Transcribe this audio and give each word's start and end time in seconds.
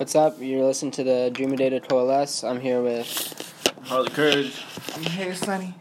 What's 0.00 0.14
up? 0.14 0.36
You're 0.40 0.64
listening 0.64 0.92
to 0.92 1.04
the 1.04 1.30
Dreamy 1.30 1.56
Data 1.56 1.78
Coalesce. 1.78 2.42
I'm 2.42 2.58
here 2.58 2.80
with. 2.80 3.74
Harley 3.82 4.08
Courage. 4.08 4.64
Hey, 4.98 5.34
Sonny. 5.34 5.74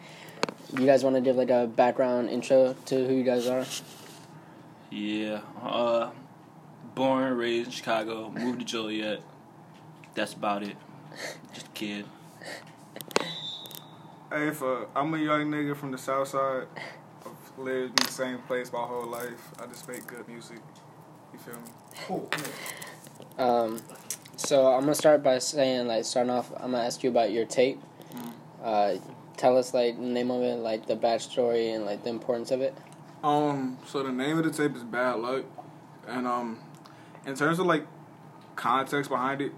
You 0.78 0.86
guys 0.86 1.06
want 1.06 1.16
to 1.16 1.22
give 1.22 1.38
like 1.38 1.50
a 1.50 1.67
background 1.67 2.29
intro 2.29 2.75
to 2.87 3.08
who 3.08 3.13
you 3.13 3.24
guys 3.24 3.47
are? 3.47 3.66
Yeah. 4.92 5.40
Uh, 5.63 6.09
born, 6.95 7.37
raised 7.37 7.67
in 7.67 7.71
Chicago, 7.71 8.29
moved 8.29 8.59
to 8.59 8.66
Joliet. 8.66 9.21
That's 10.16 10.33
about 10.33 10.63
it. 10.63 10.75
Just 11.54 11.67
a 11.67 11.71
kid. 11.71 12.04
Hey, 14.29 14.51
for 14.51 14.89
I'm 14.97 15.13
a 15.13 15.17
young 15.17 15.49
nigga 15.49 15.77
from 15.77 15.91
the 15.91 15.97
South 15.97 16.27
Side. 16.27 16.67
I've 17.25 17.57
lived 17.57 17.97
in 17.97 18.05
the 18.05 18.11
same 18.11 18.39
place 18.39 18.73
my 18.73 18.79
whole 18.79 19.07
life. 19.07 19.54
I 19.63 19.67
just 19.67 19.88
make 19.88 20.05
good 20.07 20.27
music. 20.27 20.59
You 21.31 21.39
feel 21.39 21.55
me? 21.55 22.27
Um, 23.39 23.79
so 24.39 24.67
I'm 24.73 24.81
gonna 24.81 24.95
start 24.95 25.21
by 25.21 25.39
saying 25.39 25.88
like 25.88 26.05
starting 26.05 26.31
off. 26.31 26.52
I'm 26.55 26.71
gonna 26.71 26.84
ask 26.84 27.03
you 27.03 27.09
about 27.09 27.31
your 27.31 27.45
tape. 27.45 27.81
Uh, 28.63 28.95
tell 29.38 29.57
us 29.57 29.73
like 29.73 29.97
the 29.97 30.03
name 30.03 30.31
of 30.31 30.41
it, 30.41 30.59
like 30.59 30.85
the 30.88 30.95
bad 30.95 31.21
story, 31.21 31.71
and 31.71 31.85
like 31.85 32.03
the 32.03 32.09
importance 32.09 32.52
of 32.52 32.61
it. 32.61 32.75
Um, 33.23 33.77
so 33.85 34.02
the 34.02 34.11
name 34.11 34.38
of 34.38 34.45
the 34.45 34.52
tape 34.52 34.75
is 34.75 34.83
Bad 34.83 35.20
Luck, 35.20 35.44
and 36.07 36.25
um, 36.25 36.59
in 37.25 37.35
terms 37.35 37.59
of 37.59 37.66
like 37.66 37.85
context 38.55 39.09
behind 39.09 39.41
it, 39.41 39.52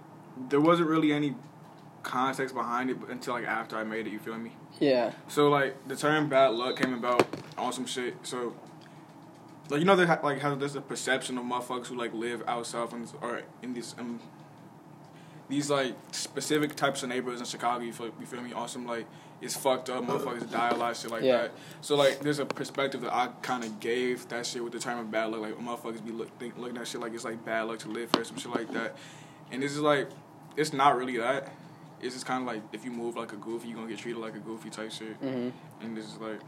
there 0.50 0.62
wasn't 0.62 0.90
really 0.90 1.14
any 1.14 1.36
context 2.02 2.56
behind 2.56 2.90
it 2.90 2.98
until 3.08 3.36
like 3.36 3.46
after 3.46 3.78
I 3.78 3.84
made 3.84 4.08
it. 4.08 4.14
You 4.14 4.20
feel 4.20 4.38
me? 4.38 4.54
Yeah. 4.80 5.14
So 5.28 5.50
like 5.50 5.88
the 5.88 5.96
term 5.96 6.28
bad 6.28 6.54
luck 6.54 6.78
came 6.78 6.94
about 6.94 7.28
on 7.58 7.72
some 7.72 7.86
shit. 7.86 8.16
So 8.24 8.56
like 9.70 9.80
you 9.80 9.86
know 9.86 9.96
they 9.96 10.08
ha- 10.08 10.20
like 10.24 10.40
how 10.40 10.56
there's 10.56 10.76
a 10.76 10.82
perception 10.82 11.38
of 11.38 11.46
motherfuckers 11.46 11.88
who 11.88 11.96
like 11.96 12.14
live 12.14 12.44
out 12.48 12.66
south 12.66 12.94
and 12.94 13.08
or 13.22 13.44
in 13.62 13.74
these 13.76 13.96
um 14.00 14.20
these 15.52 15.70
like 15.70 15.94
specific 16.14 16.76
types 16.76 17.04
of 17.04 17.10
neighborhoods 17.10 17.42
in 17.42 17.46
Chicago. 17.46 17.84
You 17.84 17.92
feel, 17.94 18.08
you 18.20 18.26
feel 18.26 18.42
me? 18.42 18.54
Awesome, 18.54 18.88
like 18.88 19.06
it's 19.42 19.56
fucked 19.56 19.90
up. 19.90 20.04
Motherfuckers 20.04 20.50
die 20.50 20.70
a 20.70 20.76
lot, 20.76 20.96
shit 20.96 21.12
like 21.12 21.24
Yeah. 21.24 21.44
that. 21.44 21.52
So 21.82 21.96
like 21.96 22.20
there's 22.22 22.40
a 22.40 22.46
perspective 22.46 23.02
that 23.02 23.14
I 23.14 23.28
kind 23.42 23.64
of 23.64 23.80
gave 23.80 24.28
that 24.30 24.46
shit 24.46 24.64
with 24.64 24.72
the 24.74 24.80
term 24.80 24.98
of 25.00 25.12
bad 25.12 25.26
luck. 25.32 25.42
Like 25.42 25.58
motherfuckers 25.60 26.04
be 26.04 26.12
look, 26.12 26.30
think, 26.40 26.58
looking 26.58 26.78
at 26.78 26.88
shit 26.88 27.02
like 27.02 27.14
it's 27.14 27.26
like 27.26 27.44
bad 27.46 27.64
luck 27.64 27.80
to 27.80 27.90
live 27.90 28.10
for 28.12 28.24
some 28.24 28.38
shit 28.38 28.52
like 28.52 28.72
that. 28.72 28.96
And 29.52 29.62
this 29.62 29.74
is 29.74 29.80
like 29.80 30.10
it's 30.56 30.74
not 30.74 30.98
really 30.98 31.18
that. 31.18 31.52
It's 32.02 32.16
just 32.16 32.26
kind 32.26 32.42
of 32.42 32.48
like 32.48 32.64
if 32.72 32.84
you 32.86 32.92
move 32.92 33.18
like 33.18 33.34
a 33.34 33.36
goofy, 33.36 33.68
you're 33.68 33.78
gonna 33.78 33.90
get 33.90 34.00
treated 34.00 34.20
like 34.22 34.36
a 34.36 34.40
goofy 34.40 34.70
type 34.70 34.92
shit. 34.92 35.16
hmm 35.18 35.50
And 35.82 35.98
this 35.98 36.06
is 36.06 36.18
like, 36.18 36.40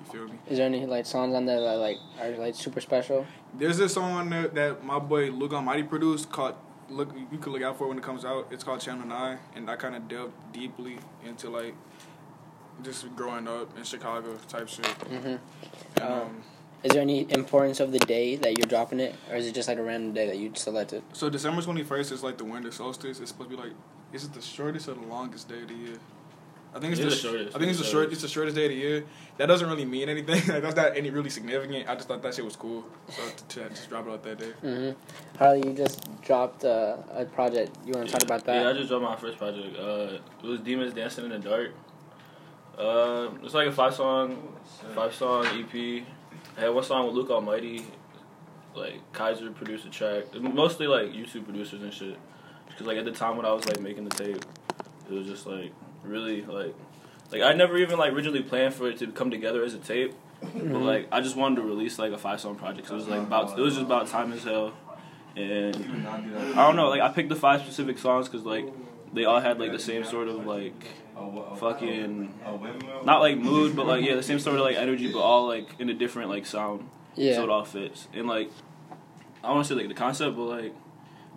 you 0.00 0.04
feel 0.12 0.24
me? 0.24 0.38
Is 0.48 0.58
there 0.58 0.66
any 0.66 0.84
like 0.86 1.06
songs 1.06 1.34
on 1.36 1.46
there 1.46 1.60
that 1.60 1.76
like 1.76 1.98
are 2.20 2.30
like 2.32 2.54
super 2.56 2.80
special? 2.80 3.24
There's 3.54 3.78
this 3.78 3.94
song 3.94 4.12
on 4.12 4.28
there 4.28 4.48
that 4.48 4.82
my 4.84 4.98
boy 4.98 5.30
Luke 5.30 5.52
Almighty 5.52 5.84
produced 5.84 6.30
called. 6.32 6.56
Look, 6.90 7.10
you 7.30 7.38
can 7.38 7.52
look 7.52 7.62
out 7.62 7.76
for 7.76 7.84
it 7.84 7.88
when 7.88 7.98
it 7.98 8.04
comes 8.04 8.24
out. 8.24 8.48
It's 8.50 8.64
called 8.64 8.80
Channel 8.80 9.06
Nine, 9.06 9.38
and 9.54 9.68
I 9.70 9.76
kind 9.76 9.94
of 9.94 10.08
delved 10.08 10.32
deeply 10.52 10.98
into 11.24 11.50
like 11.50 11.74
just 12.82 13.14
growing 13.14 13.46
up 13.46 13.76
in 13.76 13.84
Chicago 13.84 14.36
type 14.48 14.68
shit. 14.68 14.86
hmm 14.86 15.26
And, 15.26 15.40
Um, 16.00 16.12
um, 16.12 16.42
Is 16.84 16.92
there 16.92 17.02
any 17.02 17.30
importance 17.32 17.80
of 17.80 17.92
the 17.92 17.98
day 17.98 18.36
that 18.36 18.56
you're 18.56 18.66
dropping 18.68 19.00
it, 19.00 19.14
or 19.30 19.36
is 19.36 19.46
it 19.46 19.54
just 19.54 19.68
like 19.68 19.78
a 19.78 19.82
random 19.82 20.12
day 20.14 20.26
that 20.28 20.38
you 20.38 20.52
selected? 20.54 21.02
so 21.12 21.28
December 21.28 21.60
twenty 21.62 21.82
first 21.82 22.12
is 22.12 22.22
like 22.22 22.38
the 22.38 22.44
winter 22.44 22.70
solstice. 22.70 23.20
It's 23.20 23.30
supposed 23.32 23.50
to 23.50 23.56
be 23.56 23.62
like, 23.62 23.72
is 24.12 24.24
it 24.24 24.32
the 24.32 24.40
shortest 24.40 24.88
or 24.88 24.94
the 24.94 25.06
longest 25.06 25.48
day 25.48 25.62
of 25.62 25.68
the 25.68 25.74
year? 25.74 25.98
I 26.74 26.80
think 26.80 26.92
it's 26.92 27.00
It 27.00 27.04
the, 27.04 27.10
the 27.10 27.16
shortest. 27.16 27.56
I 27.56 27.58
think 27.58 27.70
it's 27.70 27.78
the 27.78 27.84
It's 27.84 27.92
short. 27.92 28.12
It's 28.12 28.22
the 28.22 28.28
shortest 28.28 28.56
day 28.56 28.64
of 28.66 28.70
the 28.70 28.76
year. 28.76 29.04
That 29.38 29.46
doesn't 29.46 29.68
really 29.68 29.84
mean 29.84 30.08
anything. 30.08 30.34
like, 30.52 30.62
that's 30.62 30.76
not 30.76 30.96
any 30.96 31.10
really 31.10 31.30
significant. 31.30 31.88
I 31.88 31.94
just 31.94 32.08
thought 32.08 32.22
that 32.22 32.34
shit 32.34 32.44
was 32.44 32.56
cool, 32.56 32.84
so 33.08 33.22
to, 33.22 33.60
to 33.60 33.68
just 33.70 33.88
drop 33.88 34.06
it 34.06 34.12
out 34.12 34.22
that 34.22 34.38
day. 34.38 34.52
hmm 34.60 34.90
Harley, 35.38 35.66
you 35.68 35.74
just 35.74 36.20
dropped 36.22 36.64
uh, 36.64 36.96
a 37.12 37.24
project. 37.24 37.76
You 37.86 37.92
want 37.94 38.06
to 38.06 38.12
talk 38.12 38.22
about 38.22 38.44
that? 38.44 38.62
Yeah, 38.62 38.70
I 38.70 38.72
just 38.74 38.88
dropped 38.88 39.04
my 39.04 39.16
first 39.16 39.38
project. 39.38 39.76
Uh, 39.78 40.18
it 40.42 40.46
was 40.46 40.60
Demons 40.60 40.94
Dancing 40.94 41.24
in 41.24 41.30
the 41.30 41.38
Dark. 41.38 41.70
Uh, 42.76 43.30
it's 43.42 43.54
like 43.54 43.66
a 43.66 43.72
five 43.72 43.94
song, 43.94 44.56
five 44.94 45.14
song 45.14 45.46
EP. 45.46 46.04
I 46.56 46.60
had 46.60 46.68
one 46.68 46.84
song 46.84 47.06
with 47.06 47.14
Luke 47.14 47.30
Almighty, 47.30 47.84
like 48.74 49.00
Kaiser 49.12 49.50
produced 49.50 49.84
a 49.86 49.90
track. 49.90 50.24
Mostly 50.40 50.86
like 50.86 51.12
YouTube 51.12 51.44
producers 51.44 51.82
and 51.82 51.92
shit. 51.92 52.16
Cause 52.76 52.86
like 52.86 52.96
at 52.98 53.04
the 53.04 53.10
time 53.12 53.36
when 53.36 53.46
I 53.46 53.52
was 53.52 53.66
like 53.66 53.80
making 53.80 54.04
the 54.04 54.10
tape, 54.10 54.44
it 55.08 55.12
was 55.12 55.26
just 55.26 55.46
like 55.46 55.72
really 56.02 56.42
like, 56.42 56.74
like 57.30 57.42
I 57.42 57.52
never 57.52 57.76
even 57.78 57.98
like 57.98 58.12
originally 58.12 58.42
planned 58.42 58.74
for 58.74 58.88
it 58.88 58.98
to 58.98 59.08
come 59.08 59.30
together 59.30 59.62
as 59.62 59.74
a 59.74 59.78
tape. 59.78 60.14
But 60.40 60.52
mm-hmm. 60.52 60.74
like 60.74 61.08
I 61.10 61.20
just 61.20 61.36
wanted 61.36 61.56
to 61.56 61.62
release 61.62 61.98
like 61.98 62.12
a 62.12 62.18
five 62.18 62.40
song 62.40 62.56
project. 62.56 62.88
So 62.88 62.94
it 62.94 62.98
was 62.98 63.08
like 63.08 63.20
about 63.20 63.58
it 63.58 63.62
was 63.62 63.74
just 63.74 63.86
about 63.86 64.06
time 64.08 64.32
as 64.32 64.44
hell. 64.44 64.72
And 65.36 66.06
I 66.08 66.66
don't 66.66 66.76
know, 66.76 66.88
like 66.88 67.00
I 67.00 67.10
picked 67.10 67.28
the 67.28 67.36
five 67.36 67.60
specific 67.60 67.98
songs 67.98 68.28
because 68.28 68.44
like 68.44 68.66
they 69.12 69.24
all 69.24 69.40
had 69.40 69.58
like 69.58 69.72
the 69.72 69.78
same 69.78 70.04
sort 70.04 70.28
of 70.28 70.46
like 70.46 70.86
fucking 71.56 72.34
not 73.04 73.20
like 73.20 73.38
mood, 73.38 73.76
but 73.76 73.86
like 73.86 74.04
yeah, 74.04 74.14
the 74.14 74.22
same 74.22 74.38
sort 74.38 74.56
of 74.56 74.62
like 74.62 74.76
energy, 74.76 75.12
but 75.12 75.20
all 75.20 75.46
like 75.46 75.68
in 75.78 75.88
a 75.90 75.94
different 75.94 76.30
like 76.30 76.46
sound. 76.46 76.88
yeah. 77.14 77.34
So 77.34 77.44
it 77.44 77.50
all 77.50 77.64
fits. 77.64 78.08
And 78.14 78.26
like 78.26 78.50
I 79.42 79.48
don't 79.48 79.56
want 79.56 79.66
to 79.68 79.74
say 79.74 79.80
like 79.80 79.88
the 79.88 79.94
concept, 79.94 80.36
but 80.36 80.44
like 80.44 80.74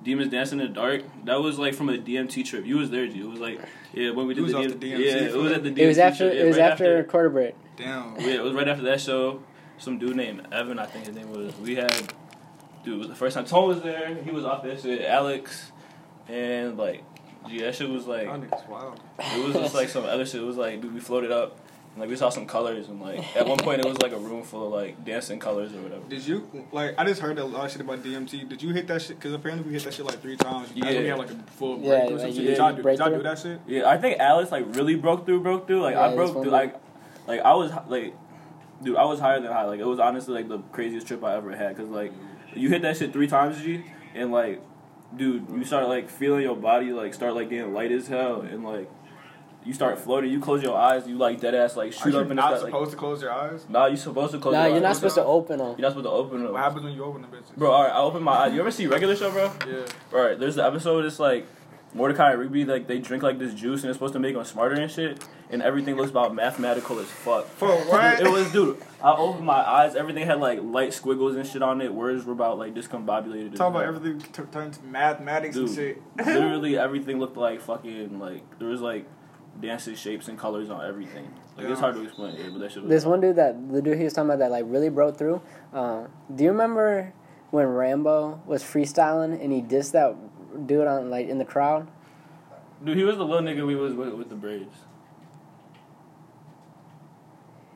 Demons 0.04 0.32
Dancing 0.32 0.60
in 0.60 0.68
the 0.68 0.74
Dark, 0.74 1.04
that 1.26 1.42
was 1.42 1.60
like 1.60 1.74
from 1.74 1.90
a 1.90 1.98
DMT 1.98 2.46
trip. 2.46 2.66
You 2.66 2.78
was 2.78 2.90
there, 2.90 3.08
G. 3.08 3.20
It 3.22 3.28
was 3.28 3.40
like 3.40 3.60
yeah, 3.94 4.12
when 4.12 4.28
we 4.28 4.34
did 4.34 4.42
was 4.42 4.54
the, 4.54 4.58
off 4.58 4.68
the 4.68 4.74
DMT 4.74 5.00
yeah, 5.00 5.16
it 5.16 5.36
was 5.36 5.52
at 5.52 5.64
the 5.64 5.72
DMT 5.72 5.78
it 5.78 5.88
was 5.88 5.98
after. 5.98 6.18
trip. 6.30 6.34
Yeah, 6.34 6.42
it 6.42 6.48
was 6.48 6.58
right 6.58 6.72
after, 6.72 7.04
quarter 7.04 7.30
break. 7.30 7.56
Damn. 7.78 8.20
yeah, 8.20 8.36
it 8.36 8.44
was 8.44 8.54
right 8.54 8.68
after 8.68 8.84
that 8.84 9.02
show. 9.02 9.42
Some 9.78 9.98
dude 9.98 10.16
named 10.16 10.48
Evan, 10.52 10.80
I 10.80 10.86
think 10.86 11.08
his 11.08 11.16
name 11.16 11.32
was. 11.32 11.56
We 11.58 11.76
had, 11.76 12.14
dude, 12.84 12.96
it 12.96 12.98
was 12.98 13.08
the 13.08 13.16
first 13.16 13.36
time 13.36 13.46
Tone 13.46 13.68
was 13.68 13.82
there. 13.82 14.16
He 14.24 14.32
was 14.32 14.46
off 14.46 14.64
that 14.64 14.80
shit. 14.82 15.02
Alex, 15.04 15.72
and 16.28 16.78
like, 16.78 17.04
gee, 17.48 17.62
that 17.62 17.76
shit 17.76 17.90
was 17.90 18.06
like, 18.06 18.26
Y'all 18.26 18.38
niggas 18.40 18.68
wild. 18.68 19.00
it 19.20 19.46
was 19.46 19.56
just 19.56 19.76
like 19.76 19.90
some 19.90 20.06
other 20.06 20.26
shit. 20.26 20.42
It 20.42 20.46
was 20.46 20.58
like, 20.58 20.82
dude, 20.82 20.94
we 20.94 21.00
floated 21.00 21.32
up, 21.32 21.58
and 21.58 21.61
like 21.98 22.08
we 22.10 22.16
saw 22.16 22.30
some 22.30 22.46
colors, 22.46 22.88
and 22.88 23.02
like 23.02 23.36
at 23.36 23.46
one 23.46 23.58
point 23.58 23.82
it 23.82 23.86
was 23.88 24.02
like 24.02 24.14
a 24.14 24.18
room 24.18 24.44
full 24.44 24.68
of 24.68 24.72
like 24.74 25.04
dancing 25.04 25.40
colors 25.40 25.74
or 25.74 25.82
whatever. 25.82 26.04
Did 26.08 26.26
you 26.26 26.66
like? 26.72 26.96
I 26.98 27.04
just 27.06 27.20
heard 27.22 27.38
a 27.38 27.44
lot 27.44 27.66
of 27.66 27.72
shit 27.72 27.82
about 27.82 28.00
DMT. 28.02 28.48
Did 28.48 28.62
you 28.64 28.70
hit 28.74 28.88
that 28.88 29.02
shit? 29.02 29.18
Because 29.18 29.34
apparently 29.34 29.68
we 29.68 29.74
hit 29.74 29.84
that 29.84 29.94
shit 29.94 30.06
like 30.06 30.22
three 30.22 30.38
times. 30.38 30.70
That's 30.70 30.80
when 30.80 30.88
we 30.98 31.04
Yeah. 31.04 31.10
had 31.10 31.20
like 31.20 31.32
a 31.32 31.36
full 31.52 31.80
Yeah, 31.80 31.90
breakthrough. 31.90 32.16
or 32.16 32.20
like, 32.20 32.22
some 32.22 32.32
did 32.32 32.46
Did 32.48 32.58
y'all 32.58 32.74
do, 32.74 32.82
did 32.84 33.00
y'all 33.00 33.10
do 33.10 33.24
that 33.24 33.40
shit? 33.40 33.60
Yeah, 33.68 33.90
I 33.90 33.98
think 33.98 34.20
Alice 34.20 34.52
like 34.52 34.66
really 34.76 34.96
broke 34.96 35.26
through, 35.26 35.42
broke 35.42 35.68
through. 35.68 35.82
Like 35.82 35.96
Yeah, 35.96 36.08
I 36.08 36.16
broke 36.16 36.34
through, 36.34 36.52
like, 36.52 36.76
like 37.28 37.42
I 37.42 37.54
was 37.56 37.72
like, 37.90 38.16
dude, 38.82 38.96
I 38.96 39.04
was 39.06 39.20
higher 39.20 39.42
than 39.42 39.52
high. 39.52 39.66
Like 39.66 39.80
it 39.82 39.86
was 39.86 40.00
honestly 40.00 40.34
like 40.34 40.48
the 40.48 40.60
craziest 40.72 41.08
trip 41.08 41.24
I 41.24 41.36
ever 41.36 41.54
had. 41.56 41.76
Cause 41.76 41.88
like, 41.90 42.14
you 42.56 42.70
hit 42.70 42.82
that 42.84 42.96
shit 42.98 43.12
three 43.12 43.28
times, 43.28 43.62
G, 43.62 43.84
and 44.16 44.32
like, 44.32 44.62
dude, 45.16 45.46
you 45.50 45.66
start 45.66 45.88
like 45.90 46.10
feeling 46.10 46.42
your 46.44 46.56
body 46.56 46.94
like 46.94 47.14
start 47.14 47.36
like 47.36 47.50
getting 47.50 47.74
light 47.74 47.92
as 47.92 48.08
hell, 48.08 48.42
and 48.42 48.64
like, 48.64 48.90
you 49.66 49.74
start 49.74 50.00
floating. 50.00 50.32
You 50.32 50.40
close 50.40 50.64
your 50.64 50.76
eyes, 50.78 51.08
you 51.08 51.18
like 51.18 51.40
dead 51.40 51.54
ass 51.56 51.76
like 51.76 51.90
Are 51.90 51.92
shoot 51.94 52.14
you 52.14 52.18
up 52.20 52.24
in 52.24 52.30
the 52.30 52.36
not 52.36 52.54
sky. 52.54 52.64
Like, 52.64 52.72
supposed 52.72 52.92
to 52.92 52.98
close 52.98 53.22
your 53.22 53.32
eyes? 53.32 53.66
nah, 53.70 53.86
you 53.86 53.98
supposed 53.98 54.32
to 54.34 54.40
close. 54.40 54.54
No, 54.54 54.62
your 54.62 54.68
you're 54.70 54.76
eyes. 54.78 54.84
not 54.84 54.96
supposed 54.96 55.16
to 55.16 55.24
open 55.26 55.58
them. 55.60 55.68
You're 55.78 55.82
not 55.82 55.90
supposed 55.90 56.06
to 56.06 56.12
open 56.12 56.44
them. 56.44 56.54
What 56.54 56.62
happens 56.64 56.84
when 56.84 56.94
you 56.94 57.04
open 57.04 57.22
the 57.22 57.28
bitches? 57.28 57.56
Bro, 57.56 57.72
all 57.72 57.84
right, 57.84 57.92
I 57.94 58.00
open 58.00 58.24
my 58.24 58.34
eyes. 58.34 58.54
You 58.54 58.60
ever 58.62 58.72
see 58.72 58.88
regular 58.88 59.16
show, 59.16 59.32
bro? 59.32 59.52
Yeah. 59.68 59.86
All 60.14 60.24
right, 60.26 60.40
there's 60.40 60.56
the 60.56 60.66
episode. 60.66 61.06
It's 61.06 61.20
like 61.20 61.48
Mordecai 61.94 62.32
and 62.32 62.40
Rigby, 62.40 62.66
like 62.66 62.88
they 62.88 63.00
drink 63.00 63.22
like 63.22 63.38
this 63.38 63.54
juice 63.54 63.82
and 63.82 63.90
it's 63.90 63.98
supposed 63.98 64.14
to 64.14 64.20
make 64.20 64.34
them 64.34 64.46
smarter 64.46 64.76
and 64.76 64.90
shit, 64.90 65.24
and 65.50 65.62
everything 65.62 65.96
looks 65.96 66.10
about 66.10 66.34
mathematical 66.34 66.98
as 67.00 67.08
fuck. 67.08 67.46
For 67.48 67.68
what? 67.68 68.20
it 68.22 68.32
was, 68.32 68.52
dude. 68.52 68.82
I 69.04 69.14
opened 69.14 69.46
my 69.46 69.60
eyes. 69.60 69.96
Everything 69.96 70.26
had 70.26 70.40
like 70.40 70.60
light 70.62 70.94
squiggles 70.94 71.36
and 71.36 71.46
shit 71.46 71.62
on 71.62 71.82
it. 71.82 71.94
Words 71.94 72.24
were 72.26 72.34
about 72.34 72.58
like 72.58 72.74
discombobulated. 72.74 73.54
as 73.54 73.58
Talk 73.60 73.72
about 73.72 73.84
everything 73.86 74.20
t- 74.22 74.44
turned 74.52 74.74
to 74.74 74.84
mathematics 74.86 75.56
and 75.58 75.70
shit. 75.70 76.02
Literally 76.18 76.78
everything 76.78 77.20
looked 77.20 77.38
like 77.38 77.62
fucking 77.62 78.20
like 78.20 78.42
there 78.60 78.70
was 78.70 78.80
like 78.82 79.06
dancing 79.60 79.96
shapes 79.96 80.28
and 80.28 80.38
colors 80.38 80.70
on 80.70 80.86
everything. 80.86 81.34
Like 81.58 81.68
it's 81.68 81.80
hard 81.80 81.96
to 81.96 82.04
explain, 82.04 82.36
yeah, 82.36 82.50
but 82.52 82.60
that 82.60 82.72
shit 82.72 82.84
was. 82.84 82.90
This 82.90 83.06
one 83.06 83.22
dude 83.22 83.36
that 83.36 83.72
the 83.72 83.82
dude 83.82 83.98
he 83.98 84.04
was 84.04 84.14
talking 84.14 84.30
about 84.30 84.40
that 84.40 84.52
like 84.52 84.66
really 84.68 84.90
broke 84.90 85.18
through. 85.18 85.42
Uh, 85.74 86.08
do 86.34 86.44
you 86.44 86.52
remember 86.52 87.14
when 87.52 87.68
Rambo 87.68 88.42
was 88.46 88.64
freestyling 88.64 89.42
and 89.42 89.52
he 89.52 89.62
dissed 89.62 89.92
that 89.92 90.16
dude 90.68 90.88
on 90.88 91.10
like 91.10 91.28
in 91.28 91.38
the 91.38 91.46
crowd? 91.46 91.88
Dude, 92.84 92.98
he 92.98 93.04
was 93.04 93.18
the 93.18 93.26
little 93.26 93.48
nigga 93.48 93.66
we 93.66 93.76
was 93.76 93.94
with, 93.94 94.14
with 94.14 94.30
the 94.30 94.36
braids. 94.36 94.76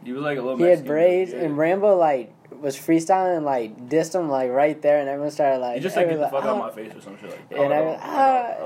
He 0.04 0.12
was 0.12 0.24
like 0.24 0.38
a 0.38 0.42
little. 0.42 0.58
He 0.58 0.64
had 0.64 0.70
Mexican 0.70 0.86
dude, 0.86 0.88
braids 0.88 1.32
yeah. 1.32 1.42
and 1.42 1.58
Rambo 1.58 1.96
like 1.98 2.35
was 2.62 2.76
freestyling 2.78 3.38
and 3.38 3.46
like 3.46 3.90
dissed 3.90 4.16
him 4.16 4.30
like 4.30 4.50
right 4.52 4.82
there 4.82 5.00
and 5.00 5.08
everyone 5.10 5.32
started 5.32 5.60
like 5.60 5.76
He 5.76 5.82
just 5.82 5.96
like 5.96 6.08
get 6.10 6.18
the 6.20 6.26
everyone, 6.26 6.42
fuck 6.44 6.52
out 6.52 6.58
my 6.60 6.72
face 6.72 6.96
or 6.96 7.02
some 7.02 7.18
shit 7.20 7.30
like 7.30 7.50
that. 7.50 7.60
And 7.60 7.74
I, 7.74 7.78
Oh, 7.80 7.86
was, 7.86 7.98
no. 7.98 8.00
ah, 8.04 8.16
I 8.16 8.58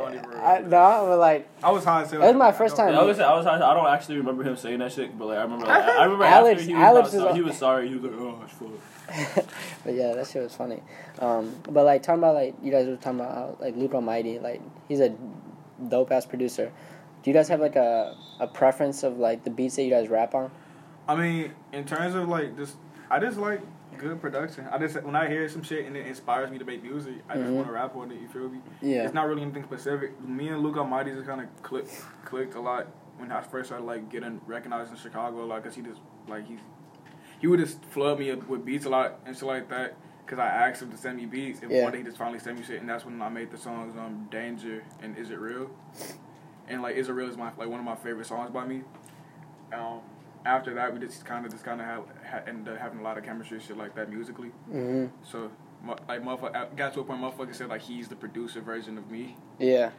don't 0.62 0.66
I, 0.66 0.68
no, 0.70 0.78
I 0.78 1.02
was 1.02 1.20
like, 1.20 1.50
I 1.64 1.72
was 1.72 1.84
high 1.84 2.02
as 2.04 2.12
hell. 2.12 2.20
That 2.22 2.28
was 2.28 2.36
my 2.38 2.52
first 2.52 2.76
time. 2.76 2.94
Yeah, 2.94 3.00
I 3.00 3.04
was 3.04 3.18
gonna 3.18 3.28
say, 3.30 3.34
I 3.34 3.54
was 3.54 3.62
I 3.62 3.74
don't 3.74 3.88
actually 3.88 4.18
remember 4.18 4.44
him 4.44 4.56
saying 4.58 4.80
that 4.80 4.92
shit, 4.92 5.18
but 5.18 5.28
like 5.30 5.38
I 5.38 5.42
remember 5.44 5.66
like, 5.66 5.84
I 5.84 6.04
remember 6.04 6.26
Alex- 6.26 6.62
after 6.62 6.70
he 6.70 6.74
was, 6.76 6.84
Alex 6.84 7.14
about, 7.14 7.30
is- 7.32 7.36
he 7.36 7.42
was 7.42 7.58
sorry. 7.58 7.88
He 7.90 7.96
was 7.96 8.04
like, 8.04 8.14
oh, 8.20 8.42
it's 8.44 8.54
full. 8.54 8.72
but 9.84 9.94
yeah, 9.94 10.14
that 10.14 10.28
shit 10.28 10.44
was 10.44 10.56
funny. 10.56 10.82
Um, 11.20 11.56
but 11.70 11.84
like 11.86 12.04
talking 12.04 12.20
about 12.20 12.36
like 12.36 12.56
you 12.64 12.72
guys 12.72 12.88
were 12.88 12.96
talking 12.96 13.20
about 13.22 13.34
how, 13.34 13.58
like 13.60 13.76
Luke 13.76 13.94
Almighty, 13.94 14.40
like 14.40 14.62
he's 14.88 15.00
a 15.00 15.16
dope 15.88 16.12
ass 16.12 16.26
producer. 16.26 16.72
Do 17.24 17.30
you 17.30 17.34
guys 17.34 17.48
have 17.50 17.60
like 17.60 17.76
a 17.76 18.16
a 18.40 18.48
preference 18.48 19.04
of 19.04 19.18
like 19.18 19.44
the 19.44 19.50
beats 19.50 19.76
that 19.76 19.84
you 19.84 19.90
guys 19.90 20.10
rap 20.10 20.36
on? 20.36 20.52
I 21.08 21.16
mean, 21.16 21.54
in 21.74 21.86
terms 21.86 22.14
of 22.16 22.28
like 22.30 22.56
just, 22.56 22.76
I 23.10 23.20
just 23.20 23.38
like 23.38 23.62
good 24.00 24.20
production. 24.22 24.66
I 24.72 24.78
just 24.78 25.02
when 25.04 25.16
I 25.16 25.28
hear 25.28 25.48
some 25.50 25.62
shit 25.62 25.86
and 25.86 25.96
it 25.96 26.08
inspires 26.08 26.50
me 26.50 26.58
to 26.58 26.66
make 26.66 26.82
music, 26.82 27.16
I 27.30 27.36
just 27.36 27.50
Mhm. 27.50 27.56
want 27.56 27.68
to 27.68 27.74
rap 27.74 27.96
on 27.96 28.12
it. 28.12 28.20
You 28.22 28.28
feel 28.28 28.50
me? 28.50 28.60
Yeah. 28.82 29.04
It's 29.04 29.14
not 29.14 29.28
really 29.28 29.42
anything 29.42 29.64
specific. 29.64 30.20
Me 30.22 30.48
and 30.50 30.62
Luke 30.62 30.78
Almighty 30.78 31.12
just 31.12 31.28
kind 31.28 31.42
of 31.42 31.48
clicked 31.62 31.92
clicked 32.26 32.56
a 32.56 32.60
lot 32.62 32.88
when 33.18 33.32
I 33.32 33.42
first 33.42 33.70
started 33.70 33.86
like 33.86 34.10
getting 34.10 34.40
recognized 34.48 34.92
in 34.92 34.98
Chicago. 34.98 35.46
Like, 35.46 35.64
cause 35.66 35.76
he 35.76 35.82
just 35.82 36.00
like 36.28 36.46
he's 36.48 36.60
he 37.40 37.48
would 37.48 37.60
just 37.60 37.84
flood 37.86 38.20
me 38.20 38.32
up 38.32 38.48
with 38.48 38.66
beats 38.66 38.86
a 38.86 38.90
lot 38.90 39.20
and 39.26 39.36
shit 39.36 39.44
like 39.48 39.70
that. 39.70 39.96
Cause 40.26 40.40
I 40.40 40.46
asked 40.48 40.82
him 40.82 40.92
to 40.92 40.98
send 40.98 41.18
me 41.18 41.26
beats, 41.26 41.62
and 41.62 41.72
Yeah. 41.72 41.84
one 41.84 41.92
day 41.92 41.98
he 42.00 42.04
just 42.04 42.18
finally 42.18 42.38
sent 42.40 42.58
me 42.58 42.64
shit, 42.64 42.80
and 42.82 42.88
that's 42.90 43.04
when 43.06 43.20
I 43.22 43.30
made 43.30 43.50
the 43.52 43.58
songs 43.58 43.98
um 43.98 44.28
Danger 44.30 44.84
and 45.02 45.18
Is 45.18 45.32
It 45.32 45.40
Real, 45.40 45.70
and 46.68 46.82
like 46.84 46.96
Is 46.96 47.10
It 47.10 47.14
Real 47.14 47.28
is 47.30 47.38
my 47.38 47.52
like 47.58 47.68
one 47.68 47.80
of 47.80 47.86
my 47.86 47.96
favorite 47.96 48.28
songs 48.28 48.52
by 48.52 48.66
me. 48.66 48.84
Um, 49.74 50.02
after 50.46 50.74
that, 50.76 50.94
we 50.94 51.00
just 51.00 51.26
kind 51.26 51.46
of 51.46 51.52
just 51.52 51.64
kind 51.64 51.82
of 51.82 51.88
have 51.88 52.04
ha- 52.30 52.42
ended 52.48 52.74
up 52.74 52.80
having 52.80 53.00
a 53.00 53.04
lot 53.04 53.18
of 53.18 53.24
chemistry 53.24 53.58
and 53.58 53.66
shit 53.66 53.78
like 53.78 53.96
that 53.96 54.10
musically. 54.10 54.50
hmm 54.72 55.06
So 55.24 55.52
like 56.08 56.22
motherfucker 56.24 56.56
I 56.56 56.66
got 56.76 56.94
to 56.94 57.02
a 57.02 57.04
point 57.04 57.22
motherfucker 57.22 57.56
said 57.56 57.70
like 57.70 57.82
he's 57.82 58.08
the 58.08 58.16
producer 58.16 58.62
version 58.62 58.98
of 58.98 59.10
me. 59.10 59.36
Yeah. 59.60 59.92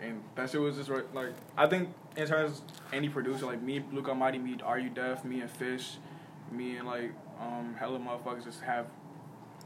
And 0.00 0.22
that 0.34 0.50
shit 0.50 0.60
was 0.60 0.76
just 0.76 0.90
right, 0.90 1.04
like 1.14 1.30
I 1.56 1.66
think 1.66 1.88
in 2.16 2.26
terms 2.26 2.62
any 2.92 3.08
producer 3.08 3.46
like 3.46 3.62
me, 3.62 3.82
Luke 3.92 4.08
Almighty, 4.08 4.38
me, 4.38 4.56
Are 4.62 4.78
You 4.78 4.90
Deaf, 4.90 5.24
me 5.24 5.40
and 5.40 5.50
Fish, 5.50 5.96
me 6.52 6.76
and 6.76 6.86
like 6.86 7.12
um 7.40 7.74
hella 7.78 7.98
motherfuckers 7.98 8.44
just 8.44 8.60
have 8.62 8.86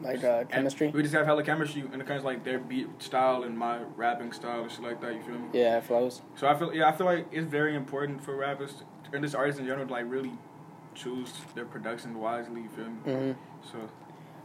Like 0.01 0.23
uh, 0.25 0.45
chemistry. 0.45 0.89
We 0.89 1.03
just 1.03 1.15
have 1.15 1.27
hella 1.27 1.43
chemistry 1.43 1.83
in 1.93 1.99
the 1.99 2.05
kind 2.05 2.19
of 2.19 2.25
like 2.25 2.45
their 2.45 2.59
beat 2.59 2.89
style 3.03 3.43
and 3.43 3.57
my 3.59 3.81
rapping 3.97 4.33
style 4.33 4.63
and 4.63 4.71
shit 4.71 4.83
like 4.83 5.01
that. 5.01 5.15
You 5.15 5.23
feel 5.23 5.39
me? 5.39 5.49
Yeah, 5.53 5.79
it 5.79 5.85
flows. 5.85 6.23
So 6.37 6.47
I 6.47 6.55
feel 6.59 6.73
yeah 6.75 6.89
I 6.89 6.93
feel 6.93 7.07
like 7.07 7.27
it's 7.33 7.47
very 7.47 7.75
important 7.75 8.23
for 8.23 8.37
rappers 8.37 8.83
and 9.13 9.23
just 9.23 9.35
artists 9.35 9.61
in 9.61 9.67
general 9.67 9.87
like 9.89 10.05
really 10.09 10.33
choose 10.95 11.33
their 11.55 11.65
production 11.65 12.19
wisely. 12.19 12.63
You 12.63 12.69
feel 12.69 12.85
me? 12.87 12.93
hmm 13.05 13.33
So 13.71 13.79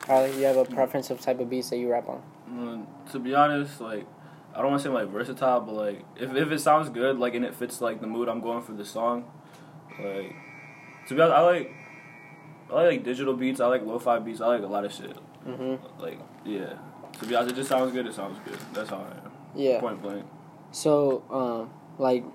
Harley, 0.07 0.38
you 0.39 0.45
have 0.45 0.57
a 0.57 0.65
preference 0.65 1.09
of 1.09 1.19
type 1.21 1.39
of 1.39 1.50
beats 1.50 1.69
that 1.69 1.77
you 1.77 1.91
rap 1.91 2.07
on? 2.07 2.21
Mm, 2.50 3.12
to 3.12 3.19
be 3.19 3.33
honest, 3.33 3.81
like 3.81 4.06
I 4.53 4.62
don't 4.62 4.71
want 4.71 4.81
to 4.83 4.88
say 4.88 4.94
like 4.94 5.09
versatile, 5.09 5.62
but 5.62 5.73
like 5.73 6.06
if 6.15 6.33
if 6.35 6.51
it 6.51 6.59
sounds 6.59 6.89
good, 6.89 7.17
like 7.17 7.33
and 7.35 7.44
it 7.45 7.56
fits 7.56 7.81
like 7.81 8.01
the 8.01 8.07
mood 8.07 8.29
I'm 8.29 8.41
going 8.41 8.62
for 8.63 8.73
the 8.73 8.85
song, 8.85 9.25
like 10.00 10.33
to 11.07 11.15
be 11.15 11.21
honest, 11.21 11.35
I 11.38 11.41
like 11.41 11.71
I 12.69 12.73
like, 12.73 12.85
like 12.89 13.03
digital 13.03 13.33
beats. 13.35 13.59
I 13.59 13.67
like 13.67 13.83
lo-fi 13.85 14.19
beats. 14.19 14.41
I 14.41 14.47
like 14.47 14.63
a 14.63 14.67
lot 14.67 14.85
of 14.85 14.91
shit. 14.94 15.15
hmm 15.44 15.75
Like 16.00 16.19
yeah. 16.45 16.73
To 17.19 17.25
be 17.25 17.35
honest, 17.35 17.53
it 17.53 17.56
just 17.56 17.69
sounds 17.69 17.91
good. 17.94 18.06
It 18.07 18.13
sounds 18.13 18.38
good. 18.44 18.57
That's 18.73 18.91
all 18.91 19.01
I 19.01 19.25
am. 19.25 19.31
Yeah. 19.56 19.79
Point 19.79 20.01
blank. 20.01 20.25
So, 20.71 21.23
um, 21.29 21.69
like, 21.97 22.25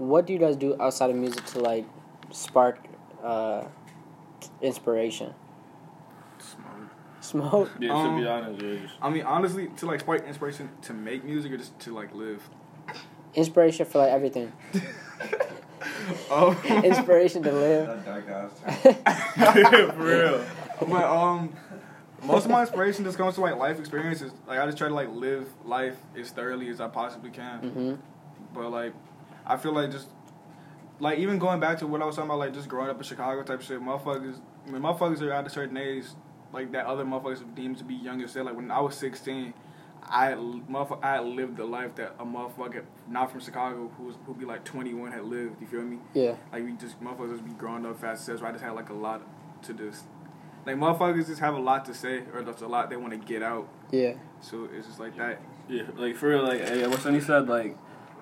what 0.00 0.26
do 0.26 0.32
you 0.32 0.38
guys 0.38 0.56
do 0.56 0.74
outside 0.80 1.10
of 1.10 1.16
music 1.16 1.44
to 1.46 1.60
like 1.60 1.86
spark 2.30 2.78
uh, 3.22 3.64
inspiration? 4.62 5.34
smart. 6.38 6.88
Smoke. 7.20 7.70
Yeah. 7.78 7.92
Um, 7.94 8.16
to 8.16 8.22
be 8.22 8.26
honest, 8.28 8.62
yeah, 8.62 8.76
just- 8.80 8.94
I 9.02 9.10
mean, 9.10 9.24
honestly, 9.24 9.68
to 9.76 9.86
like 9.86 10.00
spark 10.00 10.26
inspiration 10.26 10.70
to 10.82 10.94
make 10.94 11.22
music 11.22 11.52
or 11.52 11.58
just 11.58 11.78
to 11.80 11.94
like 11.94 12.14
live. 12.14 12.42
Inspiration 13.34 13.84
for 13.86 13.98
like 13.98 14.10
everything. 14.10 14.50
oh, 16.30 16.58
Inspiration 16.82 17.42
to 17.42 17.52
live. 17.52 18.04
That 18.04 18.50
for 19.94 20.02
real. 20.02 20.44
but 20.80 21.04
um, 21.04 21.52
most 22.24 22.46
of 22.46 22.50
my 22.50 22.62
inspiration 22.62 23.04
just 23.04 23.18
comes 23.18 23.34
to 23.34 23.42
like 23.42 23.56
life 23.56 23.78
experiences. 23.78 24.32
Like 24.48 24.58
I 24.58 24.66
just 24.66 24.78
try 24.78 24.88
to 24.88 24.94
like 24.94 25.10
live 25.10 25.46
life 25.64 25.96
as 26.18 26.30
thoroughly 26.30 26.68
as 26.70 26.80
I 26.80 26.88
possibly 26.88 27.30
can. 27.30 27.58
hmm 27.58 27.94
But 28.54 28.70
like, 28.70 28.94
I 29.50 29.56
feel 29.56 29.72
like 29.72 29.90
just 29.90 30.08
like 30.98 31.18
even 31.18 31.38
going 31.38 31.60
back 31.60 31.78
to 31.78 31.86
what 31.86 32.02
I 32.02 32.06
was 32.06 32.16
talking 32.16 32.30
about, 32.30 32.38
like 32.38 32.54
just 32.54 32.68
growing 32.68 32.90
up 32.90 32.96
in 32.96 33.02
Chicago 33.02 33.42
type 33.42 33.62
shit, 33.62 33.80
motherfuckers. 33.80 34.40
When 34.68 34.82
motherfuckers 34.82 35.20
are 35.22 35.32
at 35.32 35.46
a 35.46 35.50
certain 35.50 35.76
age, 35.76 36.04
like 36.52 36.72
that 36.72 36.86
other 36.86 37.04
motherfuckers 37.04 37.42
are 37.42 37.54
deemed 37.56 37.78
to 37.78 37.84
be 37.84 37.94
young 37.94 38.22
as 38.22 38.32
shit. 38.32 38.44
Like 38.44 38.56
when 38.56 38.70
I 38.70 38.80
was 38.80 38.96
sixteen. 38.96 39.54
I 40.12 40.30
had, 40.30 40.38
motherfucker, 40.38 41.04
I 41.04 41.16
had 41.16 41.24
lived 41.24 41.58
the 41.58 41.64
life 41.64 41.94
that 41.96 42.16
a 42.18 42.24
motherfucker 42.24 42.84
not 43.08 43.30
from 43.30 43.40
Chicago 43.40 43.92
who 43.96 44.04
was 44.04 44.16
who 44.26 44.34
be 44.34 44.44
like 44.46 44.64
twenty 44.64 44.94
one 44.94 45.12
had 45.12 45.24
lived. 45.24 45.60
You 45.60 45.66
feel 45.66 45.82
me? 45.82 45.98
Yeah. 46.14 46.34
Like 46.50 46.64
we 46.64 46.72
just 46.72 47.00
motherfuckers 47.00 47.32
just 47.32 47.44
be 47.44 47.52
growing 47.52 47.84
up 47.86 48.00
fast 48.00 48.28
as 48.28 48.42
I 48.42 48.50
just 48.50 48.64
had 48.64 48.72
like 48.72 48.88
a 48.88 48.94
lot 48.94 49.20
to 49.64 49.72
this. 49.72 50.04
Like 50.66 50.76
motherfuckers 50.76 51.26
just 51.26 51.40
have 51.40 51.54
a 51.54 51.60
lot 51.60 51.84
to 51.84 51.94
say 51.94 52.22
or 52.32 52.42
there's 52.42 52.62
a 52.62 52.66
lot 52.66 52.90
they 52.90 52.96
want 52.96 53.12
to 53.12 53.18
get 53.18 53.42
out. 53.42 53.68
Yeah. 53.90 54.14
So 54.40 54.68
it's 54.74 54.86
just 54.86 54.98
like 54.98 55.16
that. 55.18 55.40
Yeah, 55.68 55.82
like 55.96 56.16
for 56.16 56.30
real, 56.30 56.42
like 56.42 56.66
hey, 56.66 56.86
what 56.88 57.00
Sonny 57.00 57.20
said, 57.20 57.46
like 57.46 57.76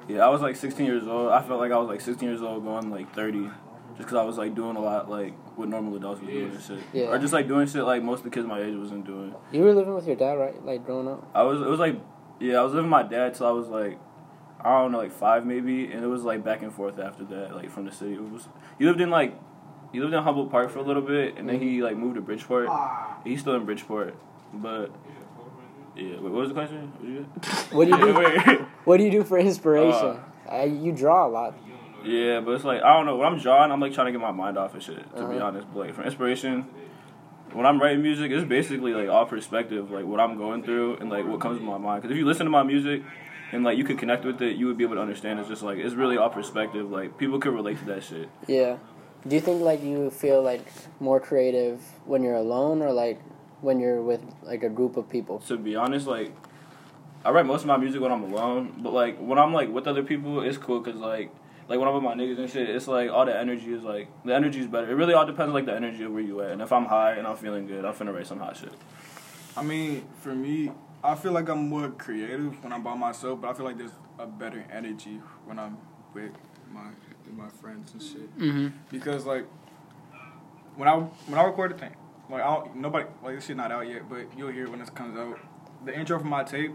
yeah, 0.09 0.25
I 0.25 0.29
was 0.29 0.41
like 0.41 0.57
16 0.57 0.87
years 0.87 1.07
old. 1.07 1.31
I 1.31 1.43
felt 1.43 1.61
like 1.61 1.71
I 1.71 1.79
was 1.79 1.89
like 1.89 2.01
16 2.01 2.29
years 2.29 2.43
old, 2.43 2.65
going 2.65 2.91
like 2.91 3.15
30, 3.15 3.45
just 3.45 3.53
because 3.99 4.15
I 4.15 4.23
was 4.23 4.39
like 4.39 4.55
doing 4.55 4.77
a 4.77 4.81
lot 4.81 5.11
like 5.11 5.35
what 5.57 5.69
normal 5.69 5.97
adults 5.97 6.21
was 6.21 6.31
doing 6.31 6.51
and 6.51 6.63
shit, 6.63 6.79
Yeah. 6.93 7.07
or 7.07 7.19
just 7.19 7.33
like 7.33 7.47
doing 7.49 7.67
shit 7.67 7.83
like 7.83 8.03
most 8.03 8.19
of 8.19 8.25
the 8.25 8.31
kids 8.31 8.47
my 8.47 8.61
age 8.61 8.75
wasn't 8.77 9.05
doing. 9.07 9.35
You 9.53 9.63
were 9.63 9.75
living 9.75 9.95
with 9.95 10.07
your 10.07 10.17
dad, 10.17 10.33
right? 10.35 10.65
Like 10.65 10.87
growing 10.87 11.09
up. 11.09 11.29
I 11.35 11.43
was 11.43 11.61
it 11.61 11.69
was 11.69 11.81
like 11.81 12.01
yeah, 12.41 12.59
I 12.59 12.63
was 12.63 12.73
living 12.73 12.91
with 12.91 13.03
my 13.03 13.03
dad 13.03 13.35
till 13.35 13.47
I 13.47 13.51
was 13.51 13.69
like 13.69 13.99
I 14.61 14.81
don't 14.81 14.93
know 14.93 14.99
like 14.99 15.13
five 15.13 15.45
maybe, 15.45 15.91
and 15.93 16.03
it 16.03 16.07
was 16.07 16.23
like 16.23 16.45
back 16.45 16.63
and 16.63 16.73
forth 16.73 16.99
after 16.99 17.25
that, 17.25 17.55
like 17.55 17.71
from 17.71 17.85
the 17.85 17.93
city. 17.93 18.15
It 18.15 18.23
was 18.23 18.49
he 18.79 18.85
lived 18.85 19.01
in 19.01 19.11
like 19.11 19.39
he 19.93 20.01
lived 20.01 20.15
in 20.15 20.23
Humboldt 20.23 20.51
Park 20.51 20.71
for 20.71 20.79
a 20.79 20.83
little 20.83 21.03
bit, 21.03 21.37
and 21.37 21.49
then 21.49 21.61
he 21.61 21.77
mm-hmm. 21.77 21.85
like 21.85 21.97
moved 21.97 22.15
to 22.17 22.21
Bridgeport. 22.21 22.69
He's 23.25 23.41
still 23.41 23.55
in 23.55 23.65
Bridgeport, 23.65 24.17
but. 24.55 24.91
Yeah, 25.97 26.13
wait, 26.21 26.31
what 26.31 26.33
was 26.33 26.49
the 26.51 26.55
question? 26.55 26.93
What 27.73 27.89
What 27.89 27.99
do 27.99 28.07
you 28.07 28.45
do? 28.59 28.67
What 28.89 28.97
do 28.97 29.05
you 29.05 29.11
do 29.11 29.23
for 29.23 29.39
inspiration? 29.39 30.19
Uh, 30.51 30.63
you 30.65 30.93
draw 30.93 31.27
a 31.27 31.29
lot. 31.29 31.55
Yeah, 32.03 32.41
but 32.41 32.53
it's 32.53 32.65
like 32.65 32.81
I 32.83 32.95
don't 32.97 33.05
know. 33.05 33.17
When 33.17 33.27
I'm 33.31 33.39
drawing, 33.39 33.71
I'm 33.71 33.81
like 33.81 33.93
trying 33.93 34.07
to 34.07 34.13
get 34.13 34.21
my 34.23 34.31
mind 34.33 34.57
off 34.57 34.75
of 34.75 34.83
shit. 34.83 34.97
To 35.17 35.29
be 35.29 35.37
Uh-huh. 35.37 35.45
honest, 35.45 35.67
but 35.75 35.81
like 35.81 35.95
for 35.95 36.03
inspiration, 36.05 36.65
when 37.53 37.67
I'm 37.67 37.79
writing 37.83 38.01
music, 38.01 38.31
it's 38.31 38.49
basically 38.49 38.95
like 38.95 39.11
all 39.11 39.27
perspective, 39.27 39.91
like 39.91 40.07
what 40.07 40.21
I'm 40.21 40.39
going 40.39 40.63
through 40.63 40.97
and 41.01 41.11
like 41.11 41.27
what 41.27 41.39
comes 41.39 41.59
to 41.59 41.65
my 41.65 41.77
mind. 41.77 42.01
Because 42.01 42.13
if 42.13 42.19
you 42.19 42.25
listen 42.25 42.47
to 42.47 42.51
my 42.51 42.63
music 42.63 43.03
and 43.53 43.63
like 43.63 43.77
you 43.77 43.85
could 43.85 43.99
connect 43.99 44.25
with 44.25 44.41
it, 44.41 44.57
you 44.57 44.67
would 44.69 44.79
be 44.79 44.85
able 44.85 44.95
to 44.95 45.03
understand. 45.03 45.39
It's 45.39 45.51
just 45.51 45.63
like 45.63 45.77
it's 45.77 45.95
really 45.95 46.17
all 46.17 46.31
perspective. 46.31 46.91
Like 46.91 47.19
people 47.19 47.39
could 47.41 47.53
relate 47.53 47.79
to 47.81 47.85
that 47.93 48.03
shit. 48.05 48.31
Yeah. 48.47 48.79
Do 49.27 49.35
you 49.37 49.43
think 49.43 49.61
like 49.61 49.83
you 49.83 50.09
feel 50.09 50.41
like 50.43 50.65
more 50.99 51.21
creative 51.21 51.83
when 52.07 52.23
you're 52.23 52.37
alone 52.37 52.81
or 52.81 52.93
like 52.93 53.21
when 53.61 53.81
you're 53.81 54.01
with 54.01 54.23
like 54.45 54.63
a 54.63 54.71
group 54.71 54.97
of 54.97 55.11
people? 55.11 55.41
To 55.41 55.59
be 55.59 55.77
honest, 55.77 56.07
like 56.07 56.33
I 57.29 57.31
write 57.31 57.45
most 57.45 57.61
of 57.61 57.67
my 57.67 57.77
music 57.77 58.01
when 58.01 58.11
I'm 58.11 58.23
alone, 58.23 58.81
but 58.83 58.95
like 58.95 59.19
when 59.19 59.39
I'm 59.39 59.53
like 59.53 59.69
with 59.69 59.87
other 59.87 60.03
people, 60.03 60.41
it's 60.41 60.57
cool 60.57 60.81
because 60.81 60.99
like. 60.99 61.31
Like 61.69 61.79
when 61.79 61.87
I'm 61.87 61.93
with 61.93 62.03
my 62.03 62.15
niggas 62.15 62.39
and 62.39 62.49
shit, 62.51 62.71
it's 62.71 62.89
like 62.89 63.11
all 63.11 63.27
the 63.27 63.39
energy 63.39 63.75
is 63.75 63.83
like 63.83 64.09
the 64.25 64.35
energy 64.35 64.61
is 64.61 64.67
better. 64.67 64.91
It 64.91 64.95
really 64.95 65.13
all 65.13 65.27
depends 65.27 65.53
like 65.53 65.67
the 65.67 65.75
energy 65.75 66.03
of 66.03 66.13
where 66.13 66.23
you 66.23 66.41
at. 66.41 66.53
And 66.53 66.63
if 66.63 66.73
I'm 66.73 66.87
high 66.87 67.17
and 67.17 67.27
I'm 67.27 67.37
feeling 67.37 67.67
good, 67.67 67.85
I'm 67.85 67.93
finna 67.93 68.15
write 68.15 68.27
some 68.27 68.39
hot 68.39 68.57
shit. 68.57 68.73
I 69.55 69.63
mean, 69.63 70.09
for 70.23 70.35
me, 70.35 70.73
I 71.05 71.15
feel 71.15 71.33
like 71.33 71.51
I'm 71.51 71.69
more 71.69 71.91
creative 71.91 72.65
when 72.65 72.73
I'm 72.73 72.83
by 72.83 72.95
myself, 72.95 73.43
but 73.43 73.51
I 73.51 73.53
feel 73.53 73.67
like 73.67 73.77
there's 73.77 73.93
a 74.19 74.27
better 74.27 74.65
energy 74.73 75.21
when 75.45 75.59
I'm 75.59 75.77
with 76.15 76.33
my 76.73 76.89
with 77.27 77.35
my 77.35 77.51
friends 77.61 77.93
and 77.93 78.03
shit. 78.03 78.39
Mm-hmm. 78.39 78.69
Because 78.91 79.27
like 79.27 79.45
when 80.77 80.89
I 80.89 80.95
when 80.97 81.39
I 81.39 81.45
record 81.45 81.75
the 81.75 81.79
thing, 81.79 81.95
like 82.31 82.41
I 82.41 82.55
don't, 82.55 82.77
nobody 82.77 83.05
like 83.23 83.35
this 83.35 83.45
shit 83.45 83.59
not 83.59 83.73
out 83.73 83.87
yet, 83.87 84.09
but 84.09 84.21
you'll 84.39 84.53
hear 84.53 84.65
it 84.65 84.71
when 84.71 84.79
this 84.79 84.89
comes 84.89 85.19
out. 85.19 85.39
The 85.85 85.95
intro 85.95 86.19
from 86.19 86.31
my 86.31 86.45
tape 86.45 86.73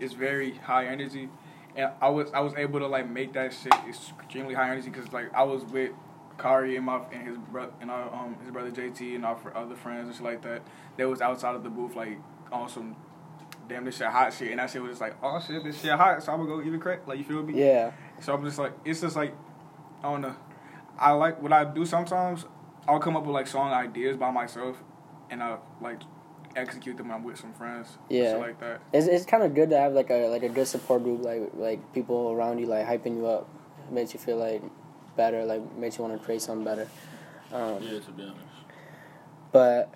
is 0.00 0.12
very 0.12 0.52
high 0.56 0.86
energy, 0.86 1.28
and 1.76 1.90
I 2.00 2.08
was 2.08 2.30
I 2.32 2.40
was 2.40 2.54
able 2.54 2.80
to 2.80 2.86
like 2.86 3.08
make 3.08 3.32
that 3.34 3.52
shit 3.52 3.74
extremely 3.88 4.54
high 4.54 4.70
energy 4.70 4.90
because 4.90 5.12
like 5.12 5.32
I 5.34 5.42
was 5.42 5.64
with 5.64 5.92
Kari 6.38 6.76
and 6.76 6.86
my 6.86 7.00
and 7.12 7.26
his 7.26 7.36
bro 7.36 7.72
and 7.80 7.90
our 7.90 8.14
um 8.14 8.36
his 8.42 8.50
brother 8.50 8.70
JT 8.70 9.16
and 9.16 9.24
our 9.24 9.38
other 9.54 9.74
friends 9.74 10.08
and 10.08 10.14
shit 10.14 10.24
like 10.24 10.42
that. 10.42 10.62
They 10.96 11.04
was 11.04 11.20
outside 11.20 11.54
of 11.54 11.62
the 11.62 11.70
booth 11.70 11.94
like 11.96 12.18
on 12.52 12.68
some 12.68 12.96
damn 13.68 13.84
this 13.84 13.98
shit 13.98 14.06
hot 14.06 14.32
shit, 14.32 14.50
and 14.50 14.58
that 14.58 14.70
shit 14.70 14.82
was 14.82 14.92
just 14.92 15.00
like 15.00 15.16
oh 15.22 15.40
shit 15.46 15.62
this 15.64 15.80
shit 15.80 15.92
hot, 15.92 16.22
so 16.22 16.32
I'm 16.32 16.38
gonna 16.38 16.62
go 16.62 16.66
even 16.66 16.80
crack 16.80 17.06
like 17.06 17.18
you 17.18 17.24
feel 17.24 17.42
me? 17.42 17.60
Yeah. 17.60 17.92
So 18.20 18.34
I'm 18.34 18.44
just 18.44 18.58
like, 18.58 18.72
it's 18.84 19.00
just 19.00 19.16
like, 19.16 19.34
I 20.02 20.10
don't 20.10 20.22
know. 20.22 20.34
I 20.98 21.12
like 21.12 21.40
what 21.40 21.52
I 21.52 21.64
do 21.64 21.86
sometimes. 21.86 22.44
I'll 22.88 22.98
come 22.98 23.16
up 23.16 23.24
with 23.24 23.34
like 23.34 23.46
song 23.46 23.72
ideas 23.72 24.16
by 24.16 24.30
myself, 24.30 24.82
and 25.30 25.42
I 25.42 25.58
like 25.80 26.00
execute 26.58 26.96
them 26.96 27.08
when 27.08 27.16
I'm 27.18 27.24
with 27.24 27.38
some 27.38 27.52
friends. 27.54 27.98
Yeah. 28.08 28.32
Shit 28.32 28.40
like 28.40 28.60
that. 28.60 28.80
It's 28.92 29.06
it's 29.06 29.24
kind 29.24 29.42
of 29.42 29.54
good 29.54 29.70
to 29.70 29.78
have 29.78 29.92
like 29.92 30.10
a 30.10 30.28
like 30.28 30.42
a 30.42 30.48
good 30.48 30.66
support 30.66 31.02
group 31.04 31.24
like 31.24 31.50
like 31.54 31.92
people 31.94 32.30
around 32.32 32.58
you 32.58 32.66
like 32.66 32.86
hyping 32.86 33.16
you 33.16 33.26
up, 33.26 33.48
makes 33.90 34.12
you 34.14 34.20
feel 34.20 34.36
like 34.36 34.62
better, 35.16 35.44
like 35.44 35.62
makes 35.76 35.98
you 35.98 36.04
want 36.04 36.18
to 36.18 36.24
create 36.24 36.42
something 36.42 36.64
better. 36.64 36.88
Um, 37.52 37.82
Yeah, 37.82 38.00
to 38.00 38.10
be 38.12 38.22
honest. 38.22 38.36
But 39.52 39.92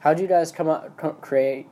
how 0.00 0.14
do 0.14 0.22
you 0.22 0.28
guys 0.28 0.52
come 0.52 0.68
up 0.68 0.96
co- 0.96 1.12
create 1.14 1.66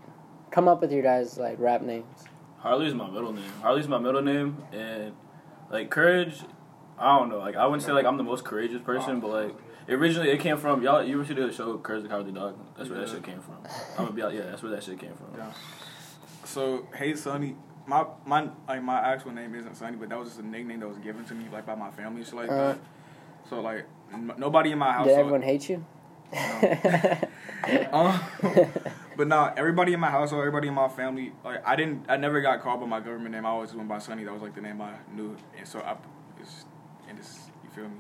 come 0.50 0.68
up 0.68 0.80
with 0.80 0.92
your 0.92 1.02
guys 1.02 1.38
like 1.38 1.58
rap 1.58 1.82
names? 1.82 2.24
Harley's 2.58 2.94
my 2.94 3.08
middle 3.08 3.32
name. 3.32 3.52
Harley's 3.62 3.88
my 3.88 3.98
middle 3.98 4.22
name, 4.22 4.64
and 4.72 5.12
like 5.70 5.90
courage. 5.90 6.40
I 6.98 7.16
don't 7.16 7.28
know. 7.28 7.38
Like 7.38 7.54
I 7.56 7.64
wouldn't 7.66 7.82
say 7.84 7.92
like 7.92 8.04
I'm 8.04 8.16
the 8.16 8.24
most 8.24 8.44
courageous 8.44 8.82
person, 8.82 9.20
but 9.20 9.30
like 9.30 9.54
originally 9.88 10.30
it 10.30 10.40
came 10.40 10.56
from 10.56 10.82
y'all. 10.82 11.02
You 11.02 11.14
ever 11.20 11.24
see 11.26 11.34
the 11.34 11.52
show 11.52 11.78
Courage 11.78 12.02
the 12.02 12.08
Cowardly 12.08 12.32
Dog? 12.32 12.56
That's 12.76 12.88
where 12.90 13.00
that 13.00 13.08
shit 13.08 13.22
came 13.22 13.40
from. 13.40 13.56
I'm 13.98 14.04
gonna 14.06 14.12
be 14.12 14.22
like, 14.22 14.34
yeah, 14.34 14.42
that's 14.50 14.62
where 14.62 14.72
that 14.72 14.82
shit 14.82 14.98
came 14.98 15.14
from. 15.14 15.36
Yeah. 15.36 15.52
So 16.44 16.86
hey 16.94 17.14
Sonny, 17.14 17.56
my 17.86 18.04
my 18.26 18.48
like 18.66 18.82
my 18.82 18.98
actual 19.00 19.32
name 19.32 19.54
isn't 19.54 19.76
Sonny, 19.76 19.96
but 19.96 20.08
that 20.08 20.18
was 20.18 20.28
just 20.28 20.40
a 20.40 20.46
nickname 20.46 20.80
that 20.80 20.88
was 20.88 20.98
given 20.98 21.24
to 21.26 21.34
me 21.34 21.46
like 21.52 21.66
by 21.66 21.74
my 21.74 21.90
family 21.90 22.18
and 22.20 22.26
shit 22.26 22.34
like 22.34 22.50
Uh-huh. 22.50 22.68
that. 22.74 22.78
So 23.48 23.60
like 23.60 23.86
n- 24.12 24.32
nobody 24.38 24.72
in 24.72 24.78
my 24.78 24.92
house. 24.92 25.06
Did 25.06 25.18
everyone 25.18 25.42
hate 25.42 25.68
you? 25.68 25.84
Um, 27.92 28.18
but 29.16 29.26
nah, 29.28 29.52
everybody 29.56 29.92
in 29.92 30.00
my 30.00 30.10
household, 30.10 30.40
everybody 30.40 30.68
in 30.68 30.74
my 30.74 30.88
family, 30.88 31.32
like 31.44 31.66
I 31.66 31.74
didn't, 31.76 32.06
I 32.08 32.16
never 32.16 32.40
got 32.40 32.62
called 32.62 32.80
by 32.80 32.86
my 32.86 33.00
government 33.00 33.32
name. 33.34 33.44
I 33.44 33.48
always 33.50 33.74
went 33.74 33.88
by 33.88 33.98
Sonny. 33.98 34.24
That 34.24 34.32
was 34.32 34.42
like 34.42 34.54
the 34.54 34.60
name 34.60 34.80
I 34.80 34.92
knew, 35.12 35.36
and 35.56 35.66
so 35.66 35.80
I, 35.80 35.96
it's, 36.40 36.64
and 37.08 37.18
it's, 37.18 37.50
you 37.64 37.70
feel 37.70 37.84
me? 37.88 37.96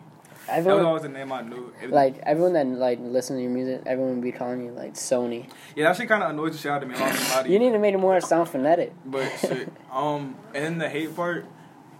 That 0.48 0.56
was 0.58 0.66
everyone, 0.66 0.86
always 0.86 1.02
the 1.02 1.08
name 1.10 1.30
I 1.32 1.42
knew. 1.42 1.72
It- 1.82 1.90
like 1.90 2.18
everyone 2.24 2.52
that 2.54 2.66
like 2.66 2.98
listen 3.00 3.36
to 3.36 3.42
your 3.42 3.50
music, 3.50 3.82
everyone 3.86 4.14
would 4.14 4.22
be 4.22 4.32
calling 4.32 4.64
you 4.64 4.72
like 4.72 4.94
Sony. 4.94 5.48
yeah, 5.76 5.84
that 5.88 5.96
shit 5.96 6.08
kind 6.08 6.22
of 6.22 6.30
annoys 6.30 6.52
the 6.52 6.58
shit 6.58 6.70
out 6.72 6.82
of 6.82 6.88
me. 6.88 6.94
I'm 6.94 7.00
not 7.00 7.12
gonna 7.14 7.30
lie 7.36 7.42
to 7.44 7.48
You 7.50 7.58
need 7.58 7.70
to 7.72 7.78
make 7.78 7.94
it 7.94 7.98
more 7.98 8.20
sound 8.20 8.48
phonetic. 8.48 8.92
But 9.04 9.28
shit, 9.38 9.70
um, 9.92 10.36
and 10.54 10.64
then 10.64 10.78
the 10.78 10.88
hate 10.88 11.14
part, 11.14 11.44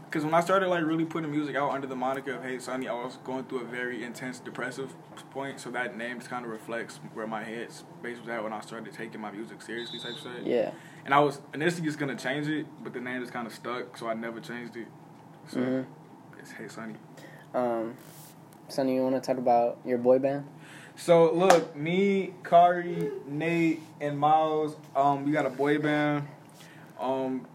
because 0.07 0.25
when 0.25 0.33
I 0.35 0.41
started 0.41 0.69
like 0.69 0.83
really 0.85 1.05
putting 1.05 1.31
music 1.31 1.55
out 1.57 1.71
under 1.73 1.87
the 1.87 1.95
moniker 1.97 2.33
of 2.35 2.43
Hate 2.43 2.63
Sunny, 2.63 2.89
I 2.89 2.95
was 2.95 3.19
going 3.25 3.45
through 3.45 3.61
a 3.61 3.65
very 3.65 4.03
intense 4.03 4.39
depressive 4.41 4.95
point. 5.31 5.61
So 5.61 5.71
that 5.73 5.97
name 5.99 6.19
kind 6.21 6.45
of 6.47 6.51
reflects 6.51 6.99
where 7.13 7.27
my 7.27 7.45
head 7.45 7.71
space 7.71 8.19
was 8.19 8.29
at 8.31 8.43
when 8.43 8.55
I 8.55 8.61
started 8.63 8.93
taking 8.95 9.21
my 9.21 9.31
music 9.31 9.61
seriously, 9.61 9.99
type 9.99 10.17
shit. 10.17 10.47
Yeah. 10.47 10.71
And 11.05 11.13
I 11.13 11.21
was 11.21 11.41
initially 11.53 11.83
just 11.87 11.99
gonna 11.99 12.17
change 12.17 12.49
it, 12.49 12.67
but 12.83 12.95
the 12.95 13.01
name 13.01 13.21
just 13.21 13.33
kind 13.33 13.47
of 13.47 13.53
stuck, 13.53 13.97
so 13.99 14.09
I 14.09 14.15
never 14.15 14.41
changed 14.41 14.77
it. 14.77 14.87
So 15.49 15.59
Mhm. 15.61 15.85
it's 16.39 16.53
Hate 16.53 16.71
Sunny. 16.71 16.95
Um, 17.55 17.95
Sonny, 18.69 18.95
you 18.95 19.03
want 19.03 19.15
to 19.15 19.21
talk 19.21 19.39
about 19.39 19.79
your 19.85 19.99
boy 19.99 20.19
band? 20.19 20.47
So 20.97 21.33
look, 21.33 21.75
me, 21.75 22.35
Kari, 22.45 23.11
Nate, 23.27 23.81
and 24.01 24.19
Miles, 24.19 24.77
um, 24.95 25.25
we 25.25 25.33
got 25.33 25.47
a 25.47 25.51
boy 25.51 25.79
band. 25.79 26.27
Um, 27.01 27.47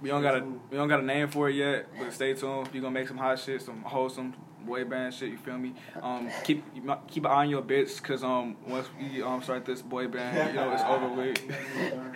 we 0.00 0.08
don't 0.08 0.22
got 0.22 0.36
a 0.36 0.44
we 0.70 0.76
don't 0.76 0.88
got 0.88 1.00
a 1.00 1.04
name 1.04 1.28
for 1.28 1.48
it 1.48 1.54
yet, 1.54 1.86
but 1.98 2.12
stay 2.12 2.34
tuned. 2.34 2.68
We 2.72 2.80
gonna 2.80 2.92
make 2.92 3.08
some 3.08 3.18
hot 3.18 3.38
shit, 3.38 3.62
some 3.62 3.82
wholesome 3.82 4.34
boy 4.64 4.84
band 4.84 5.14
shit. 5.14 5.30
You 5.30 5.38
feel 5.38 5.58
me? 5.58 5.74
Um, 6.02 6.28
keep 6.42 6.64
keep 7.06 7.24
an 7.24 7.30
eye 7.30 7.44
on 7.44 7.50
your 7.50 7.62
bits, 7.62 8.00
cause 8.00 8.24
um 8.24 8.56
once 8.66 8.88
we 8.98 9.22
um 9.22 9.42
start 9.42 9.64
this 9.64 9.82
boy 9.82 10.08
band, 10.08 10.48
you 10.48 10.54
know 10.54 10.72
it's 10.72 10.82
over 10.82 11.08
with. 11.08 11.38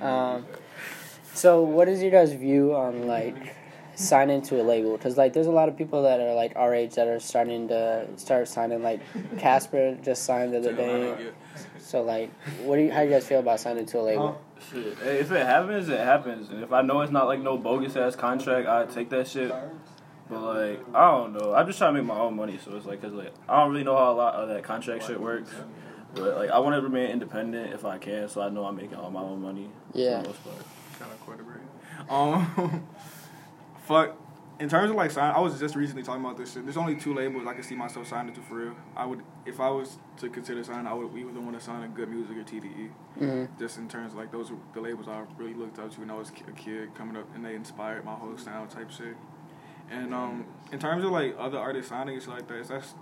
Um, 0.00 0.44
so 1.32 1.62
what 1.62 1.88
is 1.88 2.02
your 2.02 2.10
guys' 2.10 2.32
view 2.32 2.74
on 2.74 3.06
like 3.06 3.56
signing 3.94 4.36
into 4.36 4.60
a 4.60 4.64
label? 4.64 4.96
Because 4.96 5.16
like 5.16 5.32
there's 5.32 5.46
a 5.46 5.52
lot 5.52 5.68
of 5.68 5.76
people 5.76 6.02
that 6.02 6.20
are 6.20 6.34
like 6.34 6.52
our 6.56 6.74
age 6.74 6.94
that 6.94 7.08
are 7.08 7.20
starting 7.20 7.68
to 7.68 8.06
start 8.16 8.48
signing. 8.48 8.82
Like 8.82 9.00
Casper 9.38 9.96
just 10.02 10.24
signed 10.24 10.52
the 10.52 10.58
other 10.58 10.72
day. 10.72 11.30
So 11.78 12.02
like, 12.02 12.30
what 12.62 12.76
do 12.76 12.82
you? 12.82 12.92
How 12.92 13.00
do 13.00 13.06
you 13.06 13.10
guys 13.12 13.26
feel 13.26 13.40
about 13.40 13.60
signing 13.60 13.86
to 13.86 14.00
a 14.00 14.02
label? 14.02 14.40
Shit, 14.70 14.98
hey, 14.98 15.18
if 15.18 15.30
it 15.30 15.46
happens, 15.46 15.88
it 15.88 16.00
happens. 16.00 16.48
And 16.50 16.62
if 16.62 16.72
I 16.72 16.82
know 16.82 17.02
it's 17.02 17.12
not 17.12 17.26
like 17.26 17.40
no 17.40 17.58
bogus 17.58 17.96
ass 17.96 18.16
contract, 18.16 18.66
I 18.66 18.86
take 18.86 19.10
that 19.10 19.28
shit. 19.28 19.52
But 20.28 20.40
like, 20.40 20.80
I 20.94 21.10
don't 21.10 21.34
know. 21.34 21.54
I'm 21.54 21.66
just 21.66 21.78
trying 21.78 21.94
to 21.94 22.02
make 22.02 22.08
my 22.08 22.18
own 22.18 22.34
money, 22.34 22.58
so 22.64 22.74
it's 22.76 22.86
like, 22.86 23.02
cause 23.02 23.12
like 23.12 23.32
I 23.48 23.60
don't 23.60 23.70
really 23.72 23.84
know 23.84 23.96
how 23.96 24.12
a 24.12 24.14
lot 24.14 24.34
of 24.34 24.48
that 24.48 24.62
contract 24.64 25.06
shit 25.06 25.20
works. 25.20 25.50
But 26.14 26.36
like, 26.36 26.50
I 26.50 26.58
want 26.60 26.76
to 26.76 26.80
remain 26.80 27.10
independent 27.10 27.74
if 27.74 27.84
I 27.84 27.98
can, 27.98 28.28
so 28.28 28.40
I 28.40 28.48
know 28.48 28.64
I'm 28.64 28.76
making 28.76 28.94
all 28.94 29.10
my 29.10 29.20
own 29.20 29.42
money. 29.42 29.68
Yeah. 29.92 30.18
For 30.18 30.22
the 30.22 30.28
most 30.28 30.44
part. 30.44 30.56
Shout 30.98 31.08
out 31.10 31.20
quarterback. 31.20 31.60
Um, 32.08 32.86
fuck. 33.84 34.16
In 34.60 34.68
terms 34.68 34.88
of 34.88 34.94
like 34.96 35.10
sign, 35.10 35.34
I 35.34 35.40
was 35.40 35.58
just 35.58 35.74
recently 35.74 36.04
talking 36.04 36.24
about 36.24 36.36
this 36.36 36.52
shit. 36.54 36.64
There's 36.64 36.76
only 36.76 36.94
two 36.94 37.12
labels 37.12 37.44
I 37.44 37.54
can 37.54 37.64
see 37.64 37.74
myself 37.74 38.06
signing 38.06 38.34
to 38.36 38.40
for 38.40 38.54
real. 38.54 38.76
I 38.96 39.04
would, 39.04 39.22
if 39.44 39.58
I 39.58 39.68
was 39.68 39.98
to 40.18 40.28
consider 40.28 40.62
signing, 40.62 40.86
I 40.86 40.94
would 40.94 41.12
either 41.16 41.40
want 41.40 41.58
to 41.58 41.64
sign 41.64 41.82
a 41.82 41.88
G.O.O.D. 41.88 42.12
Music 42.12 42.36
or 42.36 42.44
TDE. 42.44 42.88
hmm 43.18 43.44
Just 43.58 43.78
in 43.78 43.88
terms 43.88 44.12
of 44.12 44.18
like 44.18 44.30
those 44.30 44.52
are 44.52 44.56
the 44.72 44.80
labels 44.80 45.08
I 45.08 45.24
really 45.36 45.54
looked 45.54 45.80
up 45.80 45.92
to 45.92 46.00
when 46.00 46.08
I 46.08 46.14
was 46.14 46.30
a 46.46 46.52
kid 46.52 46.94
coming 46.94 47.16
up, 47.16 47.26
and 47.34 47.44
they 47.44 47.56
inspired 47.56 48.04
my 48.04 48.14
whole 48.14 48.38
sound 48.38 48.70
type 48.70 48.92
shit. 48.92 49.16
And 49.90 50.14
um, 50.14 50.46
in 50.70 50.78
terms 50.78 51.04
of 51.04 51.10
like 51.10 51.34
other 51.36 51.58
artists 51.58 51.90
signing 51.90 52.14
and 52.14 52.22
shit 52.22 52.32
like 52.32 52.46
that, 52.46 52.54
it's 52.54 52.68
that's 52.68 52.94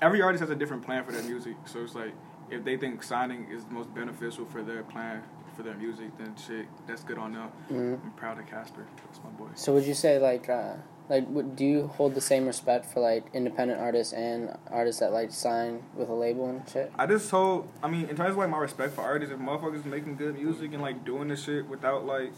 every 0.00 0.22
artist 0.22 0.40
has 0.40 0.50
a 0.50 0.56
different 0.56 0.84
plan 0.86 1.04
for 1.04 1.12
their 1.12 1.22
music. 1.22 1.56
So 1.66 1.80
it's 1.80 1.94
like 1.94 2.14
if 2.50 2.64
they 2.64 2.78
think 2.78 3.02
signing 3.02 3.46
is 3.52 3.64
the 3.66 3.74
most 3.74 3.94
beneficial 3.94 4.46
for 4.46 4.62
their 4.62 4.82
plan 4.82 5.22
for 5.54 5.62
their 5.62 5.74
music, 5.74 6.16
then 6.18 6.34
shit, 6.36 6.66
that's 6.86 7.04
good 7.04 7.18
on 7.18 7.32
them. 7.32 7.48
hmm 7.68 7.94
I'm 8.04 8.12
proud 8.12 8.38
of 8.38 8.46
Casper. 8.46 8.86
That's 9.06 9.20
my 9.24 9.30
boy. 9.30 9.50
So 9.54 9.72
would 9.74 9.84
you 9.84 9.94
say 9.94 10.18
like 10.18 10.48
uh, 10.48 10.74
like 11.08 11.28
would, 11.28 11.54
do 11.56 11.64
you 11.64 11.86
hold 11.88 12.14
the 12.14 12.20
same 12.20 12.46
respect 12.46 12.86
for 12.86 13.00
like 13.00 13.24
independent 13.34 13.80
artists 13.80 14.12
and 14.12 14.56
artists 14.70 15.00
that 15.00 15.12
like 15.12 15.30
sign 15.32 15.82
with 15.94 16.08
a 16.08 16.14
label 16.14 16.48
and 16.48 16.68
shit? 16.68 16.92
I 16.98 17.06
just 17.06 17.30
hold. 17.30 17.68
I 17.82 17.88
mean, 17.88 18.08
in 18.08 18.16
terms 18.16 18.30
of 18.30 18.36
like 18.36 18.50
my 18.50 18.58
respect 18.58 18.94
for 18.94 19.02
artists, 19.02 19.32
if 19.34 19.38
motherfuckers 19.40 19.84
making 19.84 20.16
good 20.16 20.34
music 20.34 20.72
and 20.72 20.82
like 20.82 21.04
doing 21.04 21.28
this 21.28 21.44
shit 21.44 21.68
without 21.68 22.04
like, 22.06 22.32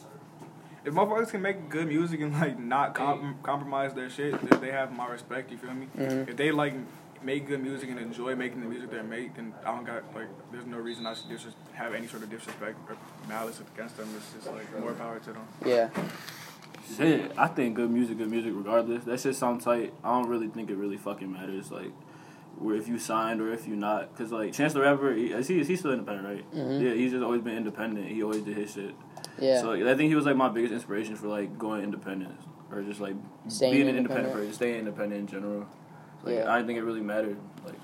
if 0.85 0.93
motherfuckers 0.95 1.31
can 1.31 1.43
make 1.43 1.69
good 1.69 1.89
music 1.89 2.21
and 2.21 2.33
like 2.35 2.59
not 2.59 2.95
com- 2.95 3.37
compromise 3.43 3.95
their 3.95 4.11
shit, 4.11 4.33
then 4.51 4.61
they 4.61 4.71
have 4.73 4.93
my 4.93 5.07
respect. 5.09 5.51
You 5.51 5.59
feel 5.59 5.75
me? 5.75 5.89
Mhm. 5.97 6.29
If 6.29 6.37
they 6.37 6.51
like 6.51 6.75
make 7.27 7.47
good 7.49 7.61
music 7.61 7.91
and 7.91 7.99
enjoy 7.99 8.37
making 8.37 8.61
the 8.61 8.67
music 8.67 8.91
they 8.91 9.03
make, 9.03 9.35
then 9.35 9.53
I 9.67 9.75
don't 9.75 9.85
got 9.85 10.03
like, 10.15 10.29
there's 10.53 10.65
no 10.65 10.79
reason 10.79 11.05
I 11.07 11.15
should 11.15 11.29
dis- 11.29 11.45
have 11.75 11.93
any 11.93 12.07
sort 12.07 12.23
of 12.23 12.31
disrespect 12.31 12.79
or 12.89 12.97
malice 13.29 13.61
against 13.75 13.97
them. 13.97 14.09
It's 14.17 14.33
just 14.33 14.47
like 14.47 14.79
more 14.79 14.93
power 14.95 15.19
to 15.19 15.33
them. 15.33 15.43
Yeah. 15.65 15.91
Shit, 16.97 17.33
I 17.37 17.49
think 17.49 17.75
good 17.75 17.91
music, 17.91 18.17
good 18.19 18.31
music 18.31 18.53
regardless. 18.55 19.03
That 19.05 19.19
shit 19.19 19.35
sound 19.35 19.61
tight. 19.61 19.93
I 20.05 20.13
don't 20.13 20.29
really 20.29 20.47
think 20.47 20.71
it 20.71 20.77
really 20.77 20.97
fucking 20.97 21.31
matters, 21.33 21.73
like, 21.73 21.91
where 22.59 22.77
if 22.77 22.87
you 22.87 22.97
signed 23.01 23.41
or 23.41 23.53
if 23.53 23.67
you 23.67 23.75
not. 23.75 24.17
Cause 24.17 24.31
like 24.31 24.53
Chance 24.53 24.73
the 24.75 24.81
Rapper, 24.83 25.13
he, 25.13 25.27
is 25.33 25.49
he 25.49 25.61
is 25.61 25.67
he 25.67 25.75
still 25.77 25.91
independent, 25.93 26.27
right? 26.29 26.55
Mhm. 26.55 26.81
Yeah, 26.81 26.95
he's 26.95 27.11
just 27.11 27.25
always 27.25 27.43
been 27.43 27.57
independent. 27.57 28.07
He 28.07 28.23
always 28.23 28.43
did 28.43 28.57
his 28.57 28.73
shit. 28.73 28.95
Yeah. 29.39 29.61
So 29.61 29.73
I 29.73 29.95
think 29.97 30.09
he 30.11 30.15
was 30.15 30.25
like 30.27 30.37
my 30.37 30.49
biggest 30.49 30.73
inspiration 30.73 31.17
for 31.17 31.27
like 31.27 31.59
going 31.59 31.83
independent 31.83 32.35
or 32.71 32.83
just 32.83 33.01
like 33.01 33.15
Staying 33.49 33.73
being 33.75 33.89
an 33.89 33.97
independent. 33.97 34.27
independent 34.29 34.35
person, 34.35 34.53
staying 34.55 34.79
independent 34.79 35.21
in 35.21 35.27
general. 35.27 35.67
Like 36.27 36.35
Yeah. 36.35 36.51
I 36.53 36.57
didn't 36.57 36.67
think 36.67 36.79
it 36.81 36.83
really 36.83 37.01
mattered, 37.01 37.39
like 37.65 37.75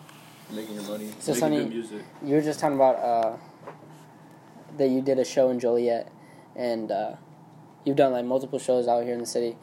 making 0.51 0.75
your 0.75 0.85
money, 0.85 1.09
So, 1.21 1.33
making 1.33 1.35
Sonny- 1.41 1.57
good 1.59 1.69
music. 1.71 2.03
You 2.23 2.35
were 2.35 2.43
just 2.43 2.61
talking 2.61 2.77
about 2.77 2.97
uh, 2.97 3.37
that 4.77 4.89
you 4.89 5.01
did 5.01 5.19
a 5.19 5.25
show 5.25 5.51
in 5.51 5.61
Joliet, 5.61 6.09
and 6.57 6.91
uh, 6.91 7.13
you've 7.85 7.97
done 7.97 8.13
like 8.13 8.25
multiple 8.25 8.59
shows 8.59 8.89
out 8.89 9.05
here 9.05 9.15
in 9.15 9.21
the 9.21 9.27
city. 9.27 9.57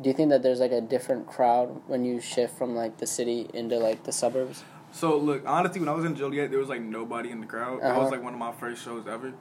Do 0.00 0.08
you 0.10 0.14
think 0.14 0.30
that 0.30 0.42
there's 0.42 0.60
like 0.60 0.72
a 0.72 0.80
different 0.80 1.26
crowd 1.26 1.80
when 1.86 2.04
you 2.04 2.20
shift 2.20 2.56
from 2.58 2.74
like 2.74 2.98
the 2.98 3.06
city 3.06 3.48
into 3.54 3.78
like 3.78 4.04
the 4.04 4.12
suburbs? 4.12 4.64
So 4.90 5.16
look, 5.16 5.42
honestly, 5.46 5.80
when 5.80 5.88
I 5.88 5.92
was 5.92 6.04
in 6.04 6.14
Joliet, 6.16 6.50
there 6.50 6.58
was 6.60 6.68
like 6.68 6.80
nobody 6.80 7.30
in 7.30 7.40
the 7.40 7.46
crowd. 7.46 7.82
That 7.82 7.90
Uh-huh. 7.92 8.00
was 8.00 8.10
like 8.10 8.22
one 8.22 8.32
of 8.32 8.38
my 8.38 8.52
first 8.52 8.82
shows 8.84 9.06
ever. 9.06 9.32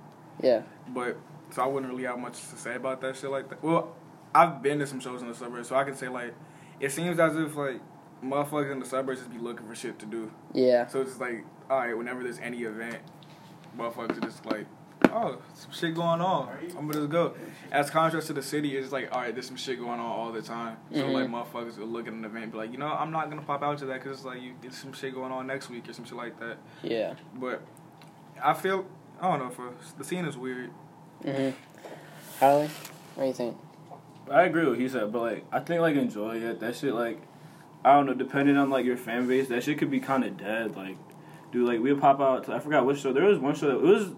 Yeah. 0.41 0.61
But 0.89 1.17
so 1.51 1.63
I 1.63 1.67
wouldn't 1.67 1.91
really 1.91 2.03
have 2.05 2.19
much 2.19 2.39
to 2.49 2.55
say 2.57 2.75
about 2.75 3.01
that 3.01 3.15
shit 3.15 3.29
like 3.31 3.49
that. 3.49 3.63
Well, 3.63 3.95
I've 4.35 4.61
been 4.61 4.79
to 4.79 4.87
some 4.87 4.99
shows 4.99 5.21
in 5.21 5.29
the 5.29 5.35
suburbs, 5.35 5.69
so 5.69 5.75
I 5.75 5.83
can 5.83 5.95
say 5.95 6.09
like 6.09 6.33
it 6.79 6.91
seems 6.91 7.17
as 7.19 7.35
if 7.37 7.55
like 7.55 7.79
motherfuckers 8.23 8.71
in 8.71 8.79
the 8.79 8.85
suburbs 8.85 9.19
just 9.19 9.31
be 9.31 9.37
looking 9.39 9.67
for 9.67 9.75
shit 9.75 9.99
to 9.99 10.05
do. 10.05 10.31
Yeah. 10.53 10.87
So 10.87 11.01
it's 11.01 11.11
just 11.11 11.21
like, 11.21 11.43
all 11.69 11.79
right, 11.79 11.97
whenever 11.97 12.23
there's 12.23 12.39
any 12.39 12.63
event, 12.63 12.97
motherfuckers 13.77 14.17
are 14.17 14.27
just 14.27 14.45
like, 14.45 14.65
oh, 15.11 15.37
some 15.53 15.71
shit 15.71 15.93
going 15.95 16.21
on. 16.21 16.49
I'm 16.77 16.87
gonna 16.87 16.93
just 16.93 17.09
go. 17.09 17.33
As 17.71 17.89
contrast 17.89 18.27
to 18.27 18.33
the 18.33 18.41
city, 18.41 18.75
it's 18.77 18.91
like, 18.91 19.09
all 19.13 19.21
right, 19.21 19.33
there's 19.33 19.47
some 19.47 19.55
shit 19.55 19.77
going 19.79 19.99
on 19.99 20.05
all 20.05 20.31
the 20.31 20.41
time. 20.41 20.77
So 20.93 21.03
Mhm. 21.03 21.13
like 21.13 21.27
motherfuckers 21.29 21.77
will 21.77 21.87
look 21.87 22.07
at 22.07 22.13
an 22.13 22.25
event 22.25 22.43
and 22.45 22.51
be 22.51 22.57
like, 22.57 22.71
you 22.71 22.77
know, 22.77 22.87
I'm 22.87 23.11
not 23.11 23.29
gonna 23.29 23.41
pop 23.43 23.61
out 23.61 23.77
to 23.79 23.85
that 23.87 24.01
because 24.01 24.17
it's 24.17 24.25
like 24.25 24.41
you 24.41 24.53
there's 24.61 24.75
some 24.77 24.93
shit 24.93 25.13
going 25.13 25.31
on 25.31 25.45
next 25.47 25.69
week 25.69 25.87
or 25.87 25.93
some 25.93 26.05
shit 26.05 26.17
like 26.17 26.39
that. 26.39 26.57
Yeah. 26.81 27.13
But 27.35 27.61
I 28.43 28.53
feel 28.53 28.85
I 29.21 29.29
don't 29.29 29.39
know 29.39 29.49
for 29.49 29.73
the 29.97 30.03
scene 30.03 30.25
is 30.25 30.37
weird. 30.37 30.71
Mhm. 31.23 31.53
Harley, 32.39 32.69
what 33.15 33.23
do 33.23 33.27
you 33.27 33.33
think? 33.33 33.57
I 34.29 34.43
agree 34.43 34.61
with 34.63 34.71
what 34.73 34.79
he 34.79 34.89
said, 34.89 35.11
but 35.11 35.21
like 35.21 35.45
I 35.51 35.59
think 35.59 35.81
like 35.81 35.95
in 35.95 36.09
Joliet, 36.09 36.59
that 36.59 36.75
shit 36.75 36.93
like 36.93 37.19
I 37.85 37.93
don't 37.93 38.05
know, 38.05 38.13
depending 38.13 38.57
on 38.57 38.69
like 38.69 38.85
your 38.85 38.97
fan 38.97 39.27
base, 39.27 39.47
that 39.49 39.63
shit 39.63 39.77
could 39.77 39.91
be 39.91 39.99
kind 39.99 40.23
of 40.23 40.35
dead. 40.37 40.75
Like, 40.75 40.97
dude, 41.51 41.67
like 41.67 41.79
we'd 41.79 41.99
pop 41.99 42.19
out. 42.19 42.45
To, 42.45 42.53
I 42.53 42.59
forgot 42.59 42.85
which 42.85 42.99
show. 43.01 43.13
There 43.13 43.23
was 43.25 43.39
one 43.39 43.55
show 43.55 43.67
that 43.67 43.75
it 43.75 43.81
was. 43.81 44.13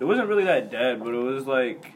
It 0.00 0.04
wasn't 0.04 0.28
really 0.28 0.44
that 0.44 0.70
dead, 0.70 0.98
but 1.02 1.14
it 1.14 1.18
was 1.18 1.46
like. 1.46 1.92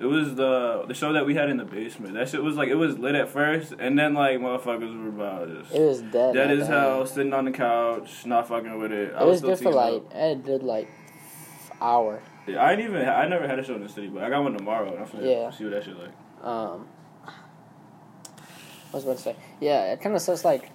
It 0.00 0.04
was 0.06 0.36
the 0.36 0.84
the 0.86 0.94
show 0.94 1.12
that 1.14 1.26
we 1.26 1.34
had 1.34 1.50
in 1.50 1.56
the 1.56 1.64
basement. 1.64 2.14
That 2.14 2.28
shit 2.28 2.40
was 2.40 2.54
like 2.54 2.68
it 2.68 2.76
was 2.76 2.98
lit 3.00 3.16
at 3.16 3.28
first, 3.30 3.72
and 3.80 3.98
then 3.98 4.14
like 4.14 4.38
motherfuckers 4.38 4.96
were 4.96 5.08
about 5.08 5.48
just 5.48 5.74
It 5.74 5.80
was 5.80 6.00
dead. 6.02 6.34
dead 6.34 6.50
as 6.52 6.68
hell, 6.68 7.04
sitting 7.04 7.32
on 7.32 7.46
the 7.46 7.50
couch, 7.50 8.24
not 8.24 8.46
fucking 8.46 8.78
with 8.78 8.92
it. 8.92 9.12
I 9.16 9.22
It 9.22 9.26
was 9.26 9.38
still 9.38 9.50
good 9.50 9.58
for 9.58 9.72
like 9.72 9.94
up. 9.94 10.14
it 10.14 10.44
did 10.44 10.62
like 10.62 10.88
hour. 11.80 12.22
Yeah, 12.46 12.62
I 12.62 12.72
ain't 12.72 12.80
even. 12.80 13.08
I 13.08 13.26
never 13.26 13.48
had 13.48 13.58
a 13.58 13.64
show 13.64 13.74
in 13.74 13.82
the 13.82 13.88
city, 13.88 14.06
but 14.06 14.22
I 14.22 14.30
got 14.30 14.44
one 14.44 14.56
tomorrow. 14.56 14.88
And 14.92 15.00
I'm 15.00 15.06
finna 15.06 15.28
Yeah. 15.28 15.50
see 15.50 15.64
what 15.64 15.72
that 15.72 15.82
shit 15.84 15.96
like. 15.98 16.46
Um, 16.46 16.86
I 18.92 18.96
was 18.96 19.04
about 19.04 19.16
to 19.18 19.22
say, 19.22 19.36
yeah, 19.60 19.92
it 19.92 20.00
kind 20.00 20.14
of 20.14 20.22
says 20.22 20.44
like, 20.44 20.70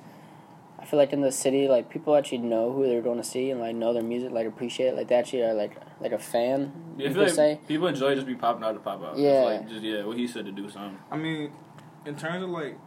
I 0.79 0.86
feel 0.86 1.00
like 1.00 1.13
in 1.13 1.22
the 1.22 1.32
city, 1.32 1.67
like 1.67 1.89
people 1.89 2.15
actually 2.15 2.39
know 2.39 2.72
who 2.72 2.86
they're 2.86 3.01
going 3.01 3.17
to 3.17 3.24
see 3.24 3.51
and 3.51 3.60
like 3.60 3.75
know 3.75 3.93
their 3.93 4.03
music, 4.03 4.32
like 4.32 4.48
appreciate 4.48 4.88
it, 4.88 4.96
like 4.96 5.08
they 5.08 5.15
actually 5.15 5.43
are 5.43 5.53
like 5.53 5.77
like 6.01 6.12
a 6.12 6.20
fan. 6.20 6.74
Yeah, 6.98 7.10
I 7.10 7.13
feel 7.13 7.24
like 7.24 7.34
say. 7.34 7.60
people 7.67 7.88
enjoy 7.88 8.15
just 8.15 8.27
be 8.27 8.36
popping 8.36 8.63
out 8.63 8.74
to 8.74 8.79
pop 8.79 9.01
out. 9.03 9.17
Yeah. 9.17 9.29
It's 9.29 9.62
like 9.62 9.70
just 9.70 9.84
yeah, 9.84 10.03
what 10.03 10.17
he 10.17 10.27
said 10.27 10.46
to 10.46 10.51
do 10.51 10.70
something. 10.70 11.00
I 11.10 11.17
mean, 11.17 11.51
in 12.05 12.15
terms 12.15 12.43
of 12.43 12.50
like, 12.50 12.77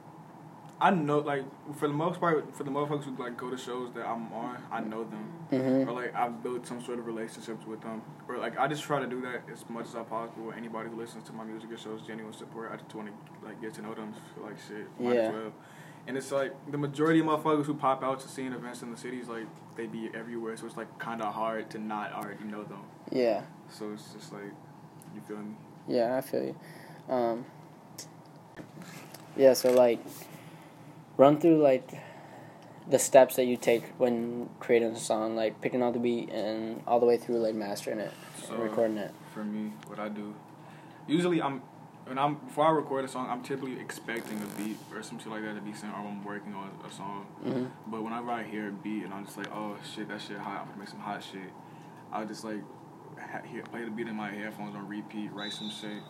I 0.78 0.90
know 0.90 1.20
like 1.20 1.44
for 1.76 1.88
the 1.88 1.94
most 1.94 2.20
part, 2.20 2.54
for 2.54 2.62
the 2.64 2.70
motherfuckers 2.70 3.04
who 3.04 3.16
like 3.16 3.36
go 3.38 3.48
to 3.50 3.56
shows 3.56 3.92
that 3.94 4.06
I'm 4.06 4.30
on, 4.32 4.58
I 4.70 4.80
know 4.80 5.04
them, 5.04 5.28
Mhm. 5.50 5.86
or 5.88 5.92
like 5.92 6.14
I've 6.14 6.42
built 6.42 6.66
some 6.66 6.82
sort 6.82 6.98
of 6.98 7.06
relationships 7.06 7.64
with 7.66 7.80
them, 7.80 8.02
or 8.28 8.36
like 8.36 8.58
I 8.58 8.68
just 8.68 8.82
try 8.82 9.00
to 9.00 9.06
do 9.06 9.20
that 9.22 9.42
as 9.50 9.68
much 9.70 9.86
as 9.86 9.96
I 9.96 10.02
possible. 10.02 10.52
Anybody 10.54 10.90
who 10.90 10.96
listens 10.96 11.24
to 11.24 11.32
my 11.32 11.44
music 11.44 11.72
or 11.72 11.78
shows 11.78 12.02
genuine 12.02 12.34
support, 12.34 12.70
I 12.72 12.76
just 12.76 12.94
want 12.94 13.08
to 13.08 13.46
like 13.46 13.60
get 13.62 13.72
to 13.74 13.82
know 13.82 13.94
them. 13.94 14.12
Feel 14.34 14.44
like 14.44 14.58
shit, 14.58 14.86
might 15.00 15.14
Yeah. 15.14 15.20
as 15.22 15.32
well. 15.34 15.52
And 16.08 16.16
it's 16.16 16.30
like 16.30 16.52
the 16.70 16.78
majority 16.78 17.20
of 17.20 17.26
motherfuckers 17.26 17.64
who 17.64 17.74
pop 17.74 18.04
out 18.04 18.20
to 18.20 18.28
seeing 18.28 18.52
events 18.52 18.82
in 18.82 18.90
the 18.90 18.96
cities, 18.98 19.28
like 19.28 19.46
they 19.76 19.86
be 19.86 20.10
everywhere. 20.14 20.56
So 20.58 20.66
it's 20.66 20.76
like 20.76 20.98
kind 20.98 21.22
of 21.22 21.32
hard 21.34 21.70
to 21.70 21.78
not 21.78 22.12
already 22.12 22.44
know 22.44 22.62
them. 22.64 22.82
Yeah. 23.10 23.42
So 23.70 23.92
it's 23.92 24.12
just 24.12 24.32
like, 24.32 24.52
you 25.14 25.20
feel 25.26 25.38
me? 25.38 25.56
Yeah, 25.88 26.16
I 26.16 26.20
feel 26.20 26.44
you. 26.44 26.56
Um, 27.08 27.44
yeah, 29.36 29.52
so 29.54 29.72
like, 29.72 29.98
run 31.16 31.40
through 31.40 31.58
like 31.62 31.90
the 32.88 32.98
steps 32.98 33.36
that 33.36 33.46
you 33.46 33.56
take 33.56 33.84
when 33.98 34.48
creating 34.60 34.90
a 34.90 34.98
song, 34.98 35.34
like 35.36 35.60
picking 35.60 35.82
out 35.82 35.92
the 35.92 35.98
beat 35.98 36.30
and 36.30 36.82
all 36.86 37.00
the 37.00 37.06
way 37.06 37.16
through 37.16 37.38
like 37.38 37.54
mastering 37.54 37.98
it 37.98 38.12
So 38.46 38.54
and 38.54 38.62
recording 38.62 38.98
it. 38.98 39.12
for 39.34 39.44
me, 39.44 39.72
what 39.86 39.98
I 39.98 40.08
do, 40.08 40.34
usually 41.06 41.42
I'm 41.42 41.62
when 42.06 42.18
I'm 42.18 42.36
before 42.36 42.66
I 42.66 42.70
record 42.70 43.04
a 43.04 43.08
song, 43.08 43.28
I'm 43.28 43.42
typically 43.42 43.80
expecting 43.80 44.38
a 44.40 44.62
beat 44.62 44.76
or 44.94 45.02
some 45.02 45.18
shit 45.18 45.26
like 45.28 45.42
that 45.42 45.56
to 45.56 45.60
be 45.60 45.72
sent, 45.72 45.92
or 45.92 45.96
I'm 45.98 46.22
working 46.24 46.54
on 46.54 46.70
a 46.88 46.92
song. 46.92 47.26
hmm 47.42 47.64
But 47.90 48.04
whenever 48.04 48.30
I 48.30 48.44
hear 48.44 48.68
a 48.68 48.72
beat 48.72 49.02
and 49.04 49.12
I'm 49.12 49.24
just 49.24 49.36
like, 49.36 49.48
oh 49.52 49.76
shit, 49.94 50.08
that 50.08 50.20
shit 50.20 50.38
hot, 50.38 50.60
I'm 50.60 50.66
gonna 50.68 50.78
make 50.78 50.88
some 50.88 51.00
hot 51.00 51.24
shit. 51.24 51.50
I'll 52.12 52.24
just 52.26 52.44
like 52.44 52.62
ha- 53.18 53.42
hear, 53.44 53.62
play 53.64 53.82
the 53.84 53.90
beat 53.90 54.06
in 54.06 54.14
my 54.14 54.30
headphones 54.30 54.76
on 54.76 54.86
repeat, 54.86 55.32
write 55.32 55.52
some 55.52 55.68
shit, 55.70 56.00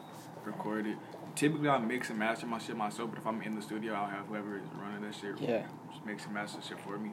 record 0.44 0.86
it. 0.86 0.98
Typically, 1.36 1.68
I 1.68 1.78
mix 1.78 2.08
and 2.10 2.18
master 2.18 2.46
my 2.46 2.58
shit 2.58 2.76
myself, 2.76 3.10
but 3.10 3.18
if 3.20 3.26
I'm 3.26 3.40
in 3.42 3.54
the 3.54 3.62
studio, 3.62 3.92
I'll 3.94 4.06
have 4.08 4.26
whoever 4.26 4.56
is 4.56 4.64
running 4.80 5.02
that 5.02 5.14
shit 5.14 5.38
Yeah. 5.38 5.62
just 5.92 6.04
mix 6.04 6.24
and 6.24 6.34
master 6.34 6.60
shit 6.66 6.80
for 6.80 6.98
me. 6.98 7.10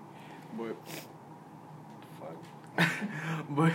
But 0.57 0.75
fuck. 2.19 2.87
but 3.49 3.73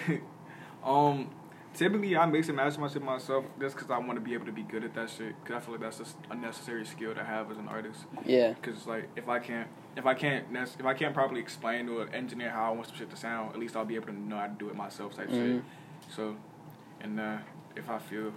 um, 0.82 1.30
typically 1.74 2.16
I 2.16 2.24
mix 2.26 2.48
and 2.48 2.56
master 2.56 2.80
my 2.80 2.88
shit 2.88 3.02
myself 3.02 3.44
just 3.60 3.76
because 3.76 3.90
I 3.90 3.98
want 3.98 4.14
to 4.14 4.20
be 4.20 4.32
able 4.34 4.46
to 4.46 4.52
be 4.52 4.62
good 4.62 4.84
at 4.84 4.94
that 4.94 5.10
shit. 5.10 5.34
Because 5.44 5.56
I 5.56 5.60
feel 5.64 5.72
like 5.74 5.82
that's 5.82 5.98
just 5.98 6.16
a 6.30 6.34
necessary 6.34 6.86
skill 6.86 7.14
to 7.14 7.22
have 7.24 7.50
as 7.50 7.58
an 7.58 7.68
artist. 7.68 8.04
Yeah. 8.24 8.54
Because 8.54 8.76
it's 8.78 8.86
like 8.86 9.08
if 9.16 9.28
I 9.28 9.38
can't 9.40 9.68
if 9.96 10.06
I 10.06 10.14
can't 10.14 10.46
if 10.78 10.86
I 10.86 10.94
can't 10.94 11.12
properly 11.12 11.40
explain 11.40 11.86
to 11.86 12.00
an 12.00 12.14
engineer 12.14 12.50
how 12.50 12.64
I 12.64 12.74
want 12.74 12.86
some 12.86 12.96
shit 12.96 13.10
to 13.10 13.16
sound, 13.16 13.50
at 13.52 13.58
least 13.58 13.76
I'll 13.76 13.84
be 13.84 13.96
able 13.96 14.06
to 14.06 14.12
know 14.18 14.38
how 14.38 14.46
to 14.46 14.54
do 14.58 14.68
it 14.70 14.76
myself 14.76 15.14
type 15.14 15.28
Mhm. 15.28 15.56
shit. 15.56 15.64
So, 16.16 16.36
and 17.02 17.20
uh, 17.20 17.36
if 17.76 17.90
I 17.90 17.98
feel. 17.98 18.32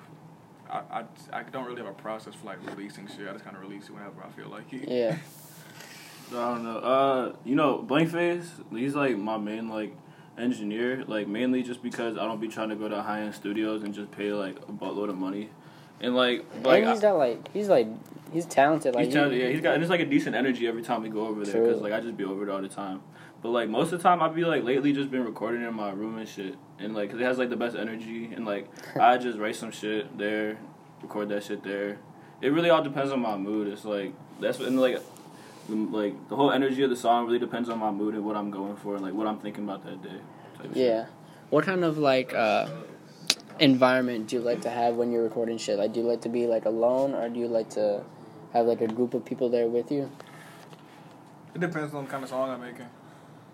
I, 0.72 1.00
I, 1.00 1.40
I 1.40 1.44
don't 1.44 1.66
really 1.66 1.82
have 1.82 1.92
a 1.92 1.94
process 1.94 2.34
for 2.34 2.46
like 2.46 2.66
releasing 2.66 3.08
shit. 3.08 3.28
I 3.28 3.34
just 3.34 3.44
kind 3.44 3.56
of 3.56 3.62
release 3.62 3.86
it 3.86 3.92
whenever 3.92 4.24
I 4.24 4.30
feel 4.30 4.50
like 4.50 4.72
it. 4.74 4.88
Yeah. 4.88 5.18
I 6.30 6.34
don't 6.34 6.64
know. 6.64 6.78
Uh, 6.78 7.36
you 7.44 7.56
know, 7.56 7.80
Blank 7.80 8.12
Face, 8.12 8.50
he's 8.72 8.96
like 8.96 9.18
my 9.18 9.38
main 9.38 9.70
like 9.70 9.96
engineer. 10.38 11.04
Like 11.06 11.28
mainly 11.28 11.62
just 11.62 11.84
because 11.84 12.18
I 12.18 12.22
don't 12.22 12.40
be 12.40 12.48
trying 12.48 12.70
to 12.70 12.76
go 12.76 12.88
to 12.88 13.02
high 13.02 13.22
end 13.22 13.36
studios 13.36 13.84
and 13.84 13.94
just 13.94 14.12
pay 14.12 14.32
like 14.32 14.58
a 14.58 14.72
buttload 14.72 15.10
of 15.10 15.18
money. 15.18 15.50
And 16.00 16.16
like, 16.16 16.46
like 16.64 16.84
and 16.84 16.92
he's 16.92 17.02
got 17.02 17.18
like 17.18 17.52
he's 17.52 17.68
like 17.68 17.88
he's 18.32 18.46
talented. 18.46 18.96
Like 18.96 19.06
he's 19.06 19.14
he- 19.14 19.20
talented, 19.20 19.42
yeah, 19.42 19.50
he's 19.50 19.62
got 19.62 19.74
and 19.74 19.84
it's 19.84 19.90
like 19.90 20.00
a 20.00 20.06
decent 20.06 20.36
energy 20.36 20.68
every 20.68 20.82
time 20.82 21.04
we 21.04 21.10
go 21.10 21.28
over 21.28 21.44
there 21.44 21.62
because 21.62 21.82
like 21.82 21.92
I 21.92 22.00
just 22.00 22.16
be 22.16 22.24
over 22.24 22.46
there 22.46 22.56
all 22.56 22.62
the 22.62 22.70
time. 22.70 23.02
But 23.42 23.50
like 23.50 23.70
most 23.70 23.92
of 23.92 24.00
the 24.00 24.04
time, 24.04 24.22
I'd 24.22 24.34
be 24.34 24.46
like 24.46 24.64
lately 24.64 24.94
just 24.94 25.12
been 25.12 25.26
recording 25.26 25.64
in 25.64 25.74
my 25.74 25.92
room 25.92 26.18
and 26.18 26.28
shit, 26.28 26.56
and 26.82 26.94
like 26.96 27.12
'cause 27.12 27.20
it 27.20 27.24
has 27.24 27.38
like 27.38 27.50
the 27.50 27.56
best 27.56 27.76
energy, 27.76 28.32
and 28.36 28.46
like 28.46 28.68
I 29.00 29.18
just 29.18 29.38
write 29.38 29.56
some 29.56 29.72
shit 29.72 30.18
there, 30.18 30.58
record 31.02 31.30
that 31.30 31.44
shit 31.44 31.64
there. 31.64 31.98
It 32.42 32.50
really 32.50 32.70
all 32.70 32.84
depends 32.84 33.12
on 33.12 33.20
my 33.22 33.38
mood. 33.38 33.68
It's 33.68 33.86
like 33.86 34.14
that's 34.40 34.60
and 34.60 34.80
like 34.80 35.00
the, 35.70 35.76
like 35.76 36.30
the 36.30 36.36
whole 36.36 36.52
energy 36.52 36.84
of 36.84 36.90
the 36.90 36.96
song 36.96 37.26
really 37.28 37.40
depends 37.40 37.70
on 37.70 37.78
my 37.80 37.92
mood 37.92 38.16
and 38.16 38.26
what 38.26 38.36
I'm 38.36 38.50
going 38.52 38.76
for 38.78 38.96
and 38.96 39.04
like 39.04 39.14
what 39.14 39.28
I'm 39.28 39.38
thinking 39.40 39.64
about 39.64 39.84
that 39.86 40.02
day. 40.02 40.18
type 40.58 40.68
shit. 40.74 40.78
Yeah. 40.78 41.06
What 41.52 41.66
kind 41.66 41.84
of 41.84 41.98
like 41.98 42.34
uh, 42.34 42.68
environment 43.60 44.28
do 44.28 44.38
you 44.38 44.42
like 44.42 44.62
to 44.62 44.70
have 44.70 44.96
when 44.96 45.12
you're 45.12 45.24
recording 45.24 45.58
shit? 45.58 45.78
Like, 45.78 45.94
do 45.94 46.00
you 46.00 46.08
like 46.08 46.22
to 46.22 46.30
be 46.30 46.48
like 46.48 46.66
alone, 46.66 47.14
or 47.14 47.30
do 47.30 47.40
you 47.40 47.48
like 47.48 47.70
to 47.72 48.04
have 48.54 48.66
like 48.66 48.82
a 48.82 48.88
group 48.88 49.14
of 49.14 49.24
people 49.26 49.50
there 49.50 49.68
with 49.68 49.92
you? 49.92 50.10
It 51.54 51.60
depends 51.60 51.94
on 51.94 52.06
the 52.06 52.10
kind 52.12 52.24
of 52.24 52.30
song 52.30 52.50
I'm 52.50 52.62
making. 52.62 52.88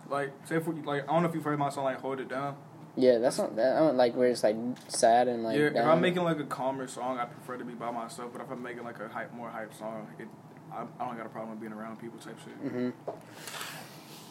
Like, 0.09 0.31
say 0.45 0.55
if 0.57 0.67
we, 0.67 0.79
like 0.83 1.03
I 1.09 1.13
don't 1.13 1.23
know 1.23 1.29
if 1.29 1.35
you've 1.35 1.43
heard 1.43 1.59
my 1.59 1.69
song 1.69 1.85
like 1.85 1.99
"Hold 1.99 2.19
It 2.19 2.29
Down." 2.29 2.55
Yeah, 2.97 3.19
that's 3.19 3.37
not 3.37 3.55
that. 3.57 3.75
I 3.75 3.79
don't 3.79 3.95
like 3.95 4.15
where 4.15 4.27
it's 4.27 4.43
like 4.43 4.55
sad 4.87 5.27
and 5.27 5.43
like. 5.43 5.55
yeah, 5.55 5.67
if. 5.67 5.85
I'm 5.85 6.01
making 6.01 6.23
like 6.23 6.39
a 6.39 6.45
calmer 6.45 6.87
song, 6.87 7.19
I 7.19 7.25
prefer 7.25 7.57
to 7.57 7.63
be 7.63 7.73
by 7.73 7.91
myself. 7.91 8.33
But 8.33 8.41
if 8.41 8.49
I'm 8.49 8.63
making 8.63 8.83
like 8.83 8.99
a 8.99 9.07
hype, 9.07 9.31
more 9.33 9.49
hype 9.49 9.73
song, 9.73 10.07
it 10.17 10.27
I, 10.73 10.83
I 10.99 11.05
don't 11.07 11.15
got 11.15 11.27
a 11.27 11.29
problem 11.29 11.51
with 11.51 11.61
being 11.61 11.73
around 11.73 11.99
people 11.99 12.17
type 12.19 12.37
shit. 12.43 12.73
Mhm. 12.73 12.93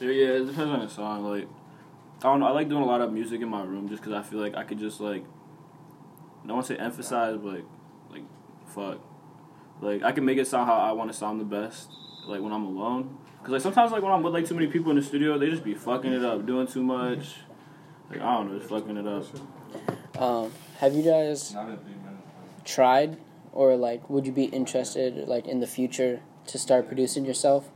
Yeah, 0.00 0.10
yeah, 0.10 0.26
it 0.42 0.46
depends 0.46 0.58
on 0.58 0.80
the 0.80 0.88
song. 0.88 1.24
Like, 1.24 1.48
I 2.18 2.22
don't 2.24 2.40
know. 2.40 2.46
I 2.46 2.50
like 2.50 2.68
doing 2.68 2.82
a 2.82 2.86
lot 2.86 3.00
of 3.00 3.12
music 3.12 3.40
in 3.40 3.48
my 3.48 3.62
room 3.62 3.88
just 3.88 4.02
because 4.02 4.14
I 4.14 4.22
feel 4.28 4.40
like 4.40 4.56
I 4.56 4.64
could 4.64 4.78
just 4.78 5.00
like, 5.00 5.22
I 5.22 6.46
don't 6.48 6.56
want 6.56 6.66
to 6.66 6.74
say 6.74 6.80
emphasize, 6.80 7.36
but 7.36 7.52
like, 7.54 7.64
like, 8.10 8.22
fuck, 8.74 8.98
like 9.80 10.02
I 10.02 10.10
can 10.10 10.24
make 10.24 10.38
it 10.38 10.46
sound 10.46 10.68
how 10.68 10.74
I 10.76 10.90
want 10.92 11.10
to 11.10 11.16
sound 11.16 11.40
the 11.40 11.44
best. 11.44 11.88
Like 12.26 12.42
when 12.42 12.52
I'm 12.52 12.64
alone, 12.64 13.16
because 13.38 13.52
like 13.52 13.62
sometimes 13.62 13.92
like 13.92 14.02
when 14.02 14.10
I'm 14.10 14.24
with 14.24 14.34
like 14.34 14.46
too 14.46 14.54
many 14.54 14.66
people 14.66 14.90
in 14.90 14.96
the 14.96 15.02
studio, 15.04 15.38
they 15.38 15.48
just 15.48 15.62
be 15.62 15.74
fucking 15.74 16.12
it 16.12 16.24
up, 16.24 16.44
doing 16.44 16.66
too 16.66 16.82
much. 16.82 17.36
Like 18.10 18.20
I 18.20 18.34
don't 18.36 18.52
know, 18.52 18.58
just 18.58 18.70
fucking 18.70 18.96
it 18.96 19.06
up. 19.06 20.20
Um, 20.20 20.52
have 20.78 20.94
you 20.94 21.02
guys 21.02 21.52
Not 21.54 21.68
in 21.68 21.76
three 21.78 21.90
minutes. 21.94 22.22
tried, 22.64 23.18
or 23.52 23.76
like, 23.76 24.08
would 24.08 24.26
you 24.26 24.32
be 24.32 24.44
interested, 24.44 25.26
like 25.28 25.46
in 25.46 25.60
the 25.60 25.66
future, 25.66 26.20
to 26.46 26.58
start 26.58 26.86
producing 26.86 27.24
yourself? 27.24 27.68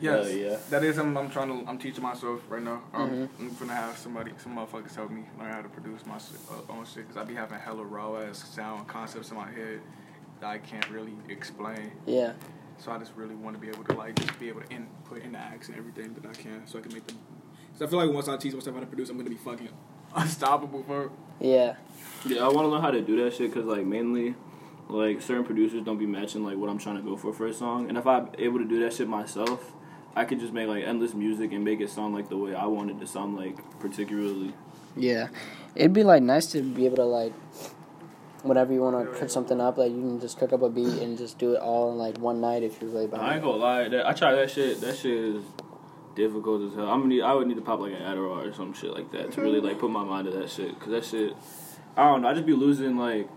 Yes, 0.00 0.26
Uh, 0.26 0.28
yeah. 0.28 0.56
that 0.70 0.84
is 0.84 0.94
something 0.96 1.16
I'm 1.16 1.30
trying 1.30 1.48
to. 1.64 1.68
I'm 1.68 1.78
teaching 1.78 2.02
myself 2.02 2.40
right 2.48 2.62
now. 2.62 2.82
Um, 2.94 3.10
Mhm. 3.10 3.28
I'm 3.40 3.54
gonna 3.56 3.74
have 3.74 3.96
somebody, 3.98 4.32
some 4.38 4.54
motherfuckers 4.56 4.94
help 4.94 5.10
me 5.10 5.24
learn 5.38 5.52
how 5.52 5.62
to 5.62 5.68
produce 5.68 6.06
my 6.06 6.16
uh, 6.16 6.72
own 6.72 6.84
shit. 6.84 7.08
Cause 7.08 7.16
I 7.16 7.24
be 7.24 7.34
having 7.34 7.58
hella 7.58 7.82
raw 7.84 8.16
ass 8.20 8.38
sound 8.48 8.86
concepts 8.86 9.30
in 9.30 9.36
my 9.36 9.50
head 9.50 9.80
that 10.40 10.46
I 10.50 10.58
can't 10.58 10.88
really 10.90 11.14
explain. 11.28 11.90
Yeah. 12.06 12.32
So 12.78 12.92
I 12.92 12.98
just 12.98 13.12
really 13.16 13.34
want 13.34 13.56
to 13.56 13.60
be 13.60 13.68
able 13.68 13.82
to 13.84 13.94
like 13.94 14.14
just 14.20 14.38
be 14.38 14.48
able 14.48 14.60
to 14.60 14.70
input 14.72 15.22
into 15.24 15.36
acts 15.38 15.68
and 15.68 15.76
everything 15.76 16.14
that 16.14 16.26
I 16.30 16.32
can, 16.32 16.64
so 16.66 16.78
I 16.78 16.82
can 16.82 16.92
make 16.92 17.06
them. 17.08 17.18
Cause 17.78 17.86
I 17.86 17.90
feel 17.90 18.04
like 18.04 18.12
once 18.12 18.26
I 18.26 18.36
teach 18.36 18.54
myself 18.54 18.74
how 18.74 18.80
to 18.80 18.86
produce, 18.86 19.08
I'm 19.08 19.16
gonna 19.16 19.30
be 19.30 19.36
fucking 19.36 19.68
unstoppable 20.14 20.82
for. 20.82 21.12
Yeah. 21.38 21.76
Yeah, 22.26 22.42
I 22.42 22.48
want 22.48 22.64
to 22.64 22.68
learn 22.68 22.80
how 22.80 22.90
to 22.90 23.00
do 23.00 23.22
that 23.22 23.34
shit 23.34 23.52
because 23.52 23.66
like 23.66 23.86
mainly, 23.86 24.34
like 24.88 25.22
certain 25.22 25.44
producers 25.44 25.84
don't 25.84 25.98
be 25.98 26.06
matching 26.06 26.44
like 26.44 26.56
what 26.56 26.68
I'm 26.70 26.78
trying 26.78 26.96
to 26.96 27.02
go 27.02 27.16
for 27.16 27.32
for 27.32 27.46
a 27.46 27.54
song, 27.54 27.88
and 27.88 27.96
if 27.96 28.06
I'm 28.06 28.30
able 28.38 28.58
to 28.58 28.64
do 28.64 28.80
that 28.80 28.94
shit 28.94 29.06
myself, 29.06 29.72
I 30.16 30.24
could 30.24 30.40
just 30.40 30.52
make 30.52 30.66
like 30.66 30.82
endless 30.82 31.14
music 31.14 31.52
and 31.52 31.64
make 31.64 31.80
it 31.80 31.90
sound 31.90 32.14
like 32.14 32.28
the 32.28 32.36
way 32.36 32.52
I 32.52 32.66
want 32.66 32.90
it 32.90 32.98
to 32.98 33.06
sound 33.06 33.36
like 33.36 33.56
particularly. 33.78 34.54
Yeah. 34.96 35.28
It'd 35.76 35.92
be 35.92 36.02
like 36.02 36.24
nice 36.24 36.46
to 36.46 36.62
be 36.62 36.86
able 36.86 36.96
to 36.96 37.04
like, 37.04 37.32
whenever 38.42 38.72
you 38.72 38.80
want 38.80 39.06
to 39.06 39.16
cook 39.16 39.30
something 39.30 39.60
up, 39.60 39.78
like 39.78 39.92
you 39.92 40.00
can 40.00 40.20
just 40.20 40.36
cook 40.36 40.52
up 40.52 40.62
a 40.62 40.68
beat 40.68 41.00
and 41.00 41.16
just 41.16 41.38
do 41.38 41.52
it 41.52 41.60
all 41.60 41.92
in 41.92 41.98
like 41.98 42.18
one 42.18 42.40
night 42.40 42.64
if 42.64 42.82
you're 42.82 42.90
really 42.90 43.12
I 43.12 43.34
ain't 43.34 43.44
gonna 43.44 43.58
lie, 43.58 43.88
that 43.88 44.08
I 44.08 44.12
tried 44.12 44.34
that 44.34 44.50
shit. 44.50 44.80
That 44.80 44.96
shit 44.96 45.12
is 45.12 45.44
difficult 46.18 46.62
as 46.62 46.74
hell. 46.74 46.90
I'm 46.90 47.00
gonna 47.00 47.14
need, 47.14 47.22
I 47.22 47.32
would 47.32 47.46
need 47.46 47.54
to 47.54 47.62
pop 47.62 47.80
like 47.80 47.92
an 47.92 48.02
Adderall 48.02 48.46
or 48.46 48.52
some 48.52 48.74
shit 48.74 48.92
like 48.92 49.10
that 49.12 49.32
to 49.32 49.40
really 49.40 49.60
like 49.60 49.78
put 49.78 49.90
my 49.90 50.04
mind 50.04 50.30
to 50.30 50.38
that 50.38 50.50
shit. 50.50 50.78
Cause 50.78 50.90
that 50.90 51.04
shit, 51.04 51.34
I 51.96 52.04
don't 52.04 52.22
know. 52.22 52.28
I 52.28 52.34
just 52.34 52.44
be 52.44 52.52
losing 52.52 52.98
like 52.98 53.28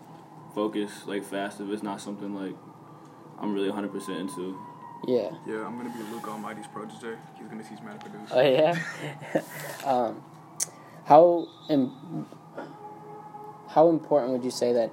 focus 0.53 0.91
like 1.05 1.23
fast 1.23 1.61
if 1.61 1.69
it's 1.69 1.83
not 1.83 2.01
something 2.01 2.35
like 2.35 2.55
I'm 3.39 3.53
really 3.53 3.69
100 3.69 3.91
percent 3.91 4.19
into. 4.19 4.59
Yeah. 5.07 5.31
Yeah, 5.47 5.65
I'm 5.65 5.77
gonna 5.77 5.93
be 5.95 6.03
Luke 6.11 6.27
Almighty's 6.27 6.67
protege. 6.67 7.15
He's 7.37 7.47
gonna 7.47 7.63
teach 7.63 7.79
me 7.79 7.87
how 7.87 7.93
to 7.93 8.09
produce. 8.09 8.29
Oh 8.31 8.41
yeah. 8.41 8.77
um, 9.85 10.23
how 11.05 11.47
Im- 11.69 12.25
how 13.69 13.89
important 13.89 14.33
would 14.33 14.43
you 14.43 14.51
say 14.51 14.73
that, 14.73 14.91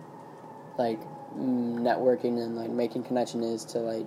like, 0.78 1.00
mm, 1.34 1.80
networking 1.80 2.40
and 2.40 2.54
like 2.54 2.70
making 2.70 3.02
connection 3.02 3.42
is 3.42 3.64
to 3.66 3.78
like 3.80 4.06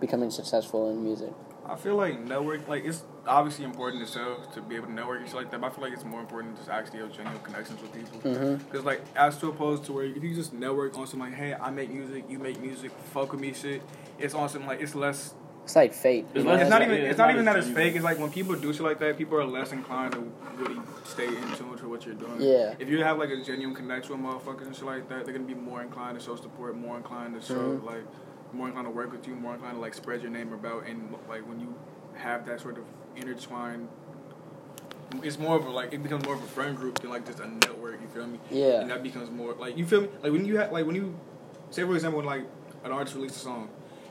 becoming 0.00 0.30
successful 0.30 0.90
in 0.90 1.04
music? 1.04 1.32
I 1.70 1.76
feel 1.76 1.94
like 1.94 2.18
network, 2.20 2.66
like 2.66 2.84
it's 2.84 3.04
obviously 3.26 3.64
important 3.64 4.04
to 4.04 4.10
sell 4.12 4.44
to 4.54 4.60
be 4.60 4.74
able 4.74 4.86
to 4.88 4.92
network 4.92 5.20
and 5.20 5.28
shit 5.28 5.36
like 5.36 5.50
that. 5.52 5.60
But 5.60 5.68
I 5.68 5.70
feel 5.74 5.84
like 5.84 5.92
it's 5.92 6.04
more 6.04 6.20
important 6.20 6.56
to 6.56 6.60
just 6.62 6.70
actually 6.70 6.98
have 6.98 7.12
genuine 7.12 7.38
connections 7.42 7.80
with 7.80 7.92
people. 7.94 8.56
Because 8.56 8.84
like 8.84 9.02
as 9.14 9.38
to 9.38 9.48
opposed 9.48 9.84
to 9.84 9.92
where 9.92 10.04
if 10.04 10.22
you 10.22 10.34
just 10.34 10.52
network 10.52 10.98
on 10.98 11.06
some 11.06 11.20
like, 11.20 11.34
hey, 11.34 11.54
I 11.54 11.70
make 11.70 11.90
music, 11.90 12.24
you 12.28 12.38
make 12.40 12.60
music, 12.60 12.90
fuck 13.12 13.30
with 13.32 13.40
me, 13.40 13.52
shit. 13.52 13.82
It's 14.18 14.34
on 14.34 14.48
some 14.48 14.66
like 14.66 14.80
it's 14.80 14.94
less. 14.96 15.34
It's 15.62 15.76
like 15.76 15.92
fake. 15.94 16.26
It's 16.34 16.38
you 16.38 16.44
know? 16.44 16.54
It's 16.56 16.70
not 16.70 16.82
even. 16.82 16.94
it's 16.96 17.10
It's 17.10 17.18
not 17.18 17.26
not 17.26 17.34
even 17.34 17.44
that 17.44 17.56
it's 17.58 17.68
fake. 17.68 17.94
It's 17.94 18.02
like 18.04 18.18
when 18.18 18.30
people 18.32 18.56
do 18.56 18.72
shit 18.72 18.82
like 18.82 18.98
that, 18.98 19.16
people 19.16 19.38
are 19.38 19.44
less 19.44 19.70
inclined 19.70 20.12
to 20.14 20.32
really 20.56 20.80
stay 21.04 21.28
in 21.28 21.34
tune 21.56 21.76
to 21.78 21.88
what 21.88 22.04
you're 22.04 22.14
doing. 22.16 22.40
Yeah. 22.40 22.74
If 22.80 22.88
you 22.88 23.04
have 23.04 23.18
like 23.18 23.30
a 23.30 23.40
genuine 23.44 23.76
connection 23.76 24.20
with 24.20 24.34
motherfuckers 24.34 24.66
and 24.66 24.74
shit 24.74 24.86
like 24.86 25.08
that, 25.08 25.24
they're 25.24 25.34
gonna 25.34 25.46
be 25.46 25.54
more 25.54 25.82
inclined 25.82 26.18
to 26.18 26.24
show 26.24 26.34
support, 26.34 26.76
more 26.76 26.96
inclined 26.96 27.40
to 27.40 27.46
show 27.46 27.54
Mhm. 27.78 27.84
like, 27.84 28.04
more 28.52 28.66
inclined 28.66 28.86
to 28.86 28.90
work 28.90 29.12
with 29.12 29.26
you, 29.26 29.34
more 29.34 29.54
inclined 29.54 29.76
to 29.76 29.80
like 29.80 29.94
spread 29.94 30.22
your 30.22 30.30
name 30.30 30.52
about. 30.52 30.86
And 30.86 31.14
like 31.28 31.48
when 31.48 31.60
you 31.60 31.74
have 32.14 32.46
that 32.46 32.60
sort 32.60 32.78
of 32.78 32.84
intertwined, 33.16 33.88
it's 35.22 35.38
more 35.38 35.56
of 35.56 35.66
a 35.66 35.70
like 35.70 35.92
it 35.92 36.02
becomes 36.02 36.24
more 36.24 36.34
of 36.34 36.42
a 36.42 36.46
friend 36.46 36.76
group 36.76 37.00
than 37.00 37.10
like 37.10 37.26
just 37.26 37.40
a 37.40 37.48
network. 37.48 38.00
You 38.00 38.08
feel 38.08 38.26
me? 38.26 38.38
Yeah. 38.50 38.80
And 38.80 38.90
that 38.90 39.02
becomes 39.02 39.30
more 39.30 39.54
like 39.54 39.76
you 39.76 39.86
feel 39.86 40.02
me? 40.02 40.08
Like 40.22 40.32
when 40.32 40.44
you 40.44 40.58
have 40.58 40.72
like 40.72 40.86
when 40.86 40.96
you 40.96 41.18
say 41.70 41.82
for 41.82 41.94
example 41.94 42.18
when 42.18 42.26
like 42.26 42.44
an 42.84 42.92
artist 42.92 43.16
releases 43.16 43.38
a 43.38 43.40
song 43.40 43.68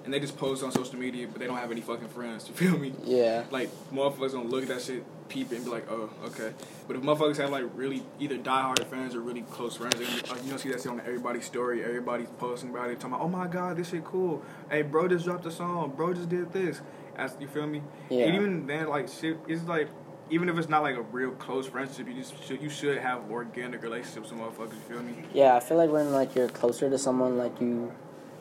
and 0.09 0.13
they 0.15 0.19
just 0.19 0.37
post 0.37 0.63
on 0.63 0.71
social 0.71 0.97
media 0.97 1.27
but 1.27 1.39
they 1.39 1.45
don't 1.45 1.57
have 1.57 1.71
any 1.71 1.81
fucking 1.81 2.07
friends. 2.07 2.47
You 2.49 2.55
feel 2.55 2.77
me? 2.77 2.93
Yeah. 3.03 3.43
like 3.51 3.69
motherfuckers 3.93 4.33
gonna 4.33 4.49
look 4.49 4.63
at 4.63 4.69
that 4.69 4.81
shit, 4.81 5.03
peep 5.29 5.51
it, 5.51 5.57
and 5.57 5.65
be 5.65 5.69
like, 5.69 5.89
oh, 5.91 6.09
okay. 6.25 6.51
But 6.87 6.95
if 6.95 7.03
motherfuckers 7.03 7.37
have 7.37 7.51
like 7.51 7.65
really 7.75 8.01
either 8.19 8.37
diehard 8.37 8.83
fans 8.87 9.13
or 9.13 9.21
really 9.21 9.43
close 9.43 9.77
friends, 9.77 9.95
be, 9.95 10.05
like, 10.05 10.43
you 10.43 10.49
don't 10.49 10.57
see 10.57 10.69
that 10.69 10.81
shit 10.81 10.91
on 10.91 10.99
everybody's 11.01 11.45
story. 11.45 11.83
Everybody's 11.83 12.27
posting 12.39 12.71
about 12.71 12.89
it, 12.89 12.99
talking 12.99 13.13
about, 13.13 13.23
oh 13.23 13.29
my 13.29 13.45
god, 13.45 13.77
this 13.77 13.89
shit 13.91 14.03
cool. 14.03 14.43
Hey, 14.71 14.81
bro 14.81 15.07
just 15.07 15.25
dropped 15.25 15.45
a 15.45 15.51
song. 15.51 15.93
Bro 15.95 16.15
just 16.15 16.29
did 16.29 16.51
this. 16.51 16.81
As 17.15 17.35
you 17.39 17.47
feel 17.47 17.67
me? 17.67 17.83
Yeah. 18.09 18.25
And 18.25 18.35
even 18.35 18.65
then, 18.65 18.87
like 18.87 19.09
shit, 19.09 19.37
it's 19.47 19.63
like 19.65 19.89
even 20.31 20.49
if 20.49 20.57
it's 20.57 20.69
not 20.69 20.81
like 20.81 20.95
a 20.95 21.01
real 21.01 21.31
close 21.31 21.67
friendship, 21.67 22.07
you 22.07 22.13
just 22.13 22.43
should 22.45 22.61
you 22.61 22.69
should 22.69 22.97
have 22.97 23.29
organic 23.29 23.81
relationships 23.83 24.31
with 24.31 24.39
motherfuckers. 24.39 24.73
You 24.73 24.95
feel 24.95 25.03
me? 25.03 25.13
Yeah, 25.33 25.55
I 25.55 25.59
feel 25.59 25.77
like 25.77 25.89
when 25.91 26.11
like 26.11 26.35
you're 26.35 26.49
closer 26.49 26.89
to 26.89 26.97
someone, 26.97 27.37
like 27.37 27.59
you, 27.61 27.91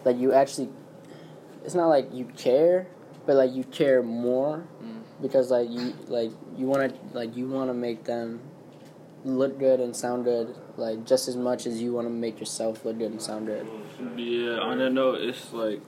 like 0.05 0.17
you 0.17 0.33
actually, 0.33 0.71
it's 1.69 1.75
not 1.75 1.89
like 1.89 2.09
you 2.15 2.25
care, 2.35 2.87
but 3.27 3.37
like 3.37 3.53
you 3.53 3.63
care 3.63 4.03
more 4.03 4.67
Mm. 4.83 5.03
because 5.21 5.51
like 5.51 5.69
you 5.69 5.93
like 6.07 6.31
you 6.57 6.65
want 6.65 6.81
to 6.91 6.99
like 7.19 7.37
you 7.37 7.47
want 7.47 7.69
to 7.69 7.75
make 7.75 8.05
them 8.05 8.41
look 9.23 9.59
good 9.59 9.79
and 9.81 9.95
sound 9.95 10.25
good 10.25 10.55
like 10.79 11.05
just 11.05 11.29
as 11.29 11.37
much 11.37 11.67
as 11.67 11.83
you 11.83 11.93
want 11.93 12.07
to 12.07 12.11
make 12.11 12.41
yourself 12.41 12.87
look 12.87 12.97
good 12.97 13.11
and 13.11 13.21
sound 13.21 13.49
good. 13.49 13.67
Yeah, 14.17 14.61
on 14.61 14.79
that 14.79 14.93
note, 14.95 15.21
it's 15.21 15.53
like 15.53 15.83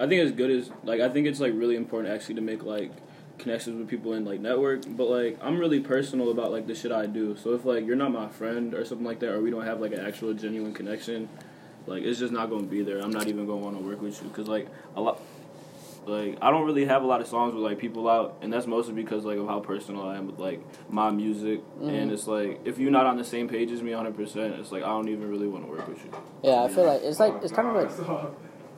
I 0.00 0.06
think 0.06 0.22
as 0.22 0.32
good 0.32 0.50
as 0.50 0.70
like 0.82 1.02
I 1.02 1.10
think 1.10 1.26
it's 1.26 1.40
like 1.40 1.52
really 1.54 1.76
important 1.76 2.14
actually 2.14 2.36
to 2.36 2.40
make 2.40 2.62
like 2.62 2.90
connections 3.36 3.76
with 3.78 3.86
people 3.86 4.14
in 4.14 4.24
like 4.24 4.40
network. 4.40 4.80
But 4.88 5.10
like 5.10 5.38
I'm 5.42 5.58
really 5.58 5.80
personal 5.80 6.30
about 6.30 6.52
like 6.52 6.66
the 6.66 6.74
shit 6.74 6.90
I 6.90 7.04
do. 7.04 7.36
So 7.36 7.52
if 7.52 7.66
like 7.66 7.84
you're 7.84 7.96
not 7.96 8.12
my 8.12 8.28
friend 8.28 8.72
or 8.72 8.86
something 8.86 9.06
like 9.06 9.20
that, 9.20 9.30
or 9.34 9.42
we 9.42 9.50
don't 9.50 9.66
have 9.66 9.78
like 9.78 9.92
an 9.92 10.00
actual 10.00 10.32
genuine 10.32 10.72
connection, 10.72 11.28
like 11.88 12.02
it's 12.04 12.18
just 12.18 12.32
not 12.32 12.50
gonna 12.50 12.62
be 12.66 12.82
there. 12.82 12.98
I'm 13.00 13.10
not 13.10 13.26
even 13.28 13.46
gonna 13.46 13.60
want 13.64 13.76
to 13.78 13.82
work 13.84 14.00
with 14.02 14.20
you 14.22 14.28
because 14.28 14.48
like 14.48 14.68
a 14.96 15.00
lot. 15.00 15.20
Like 16.06 16.38
I 16.40 16.50
don't 16.50 16.64
really 16.64 16.86
have 16.86 17.02
a 17.02 17.06
lot 17.06 17.20
of 17.20 17.26
songs 17.26 17.52
with 17.54 17.62
like 17.62 17.78
people 17.78 18.08
out, 18.08 18.38
and 18.40 18.50
that's 18.50 18.66
mostly 18.66 18.94
because 18.94 19.24
like 19.26 19.36
of 19.38 19.46
how 19.46 19.60
personal 19.60 20.02
I 20.08 20.16
am 20.16 20.26
with 20.26 20.38
like 20.38 20.62
my 20.88 21.10
music, 21.10 21.60
and 21.82 22.10
Mhm. 22.10 22.14
it's 22.14 22.26
like 22.26 22.60
if 22.64 22.78
you're 22.78 22.90
not 22.90 23.04
on 23.04 23.18
the 23.18 23.24
same 23.24 23.46
page 23.46 23.70
as 23.72 23.82
me 23.82 23.92
100, 23.94 24.16
percent 24.16 24.54
it's 24.58 24.72
like 24.72 24.82
I 24.82 24.86
don't 24.88 25.08
even 25.10 25.28
really 25.28 25.48
want 25.48 25.66
to 25.66 25.70
work 25.70 25.86
with 25.86 26.02
you. 26.04 26.10
Yeah, 26.42 26.62
I 26.62 26.68
feel 26.68 26.84
like 26.86 27.02
it's 27.02 27.20
like 27.20 27.34
it's 27.42 27.52
kind 27.52 27.68
of 27.68 27.74
like 27.74 28.30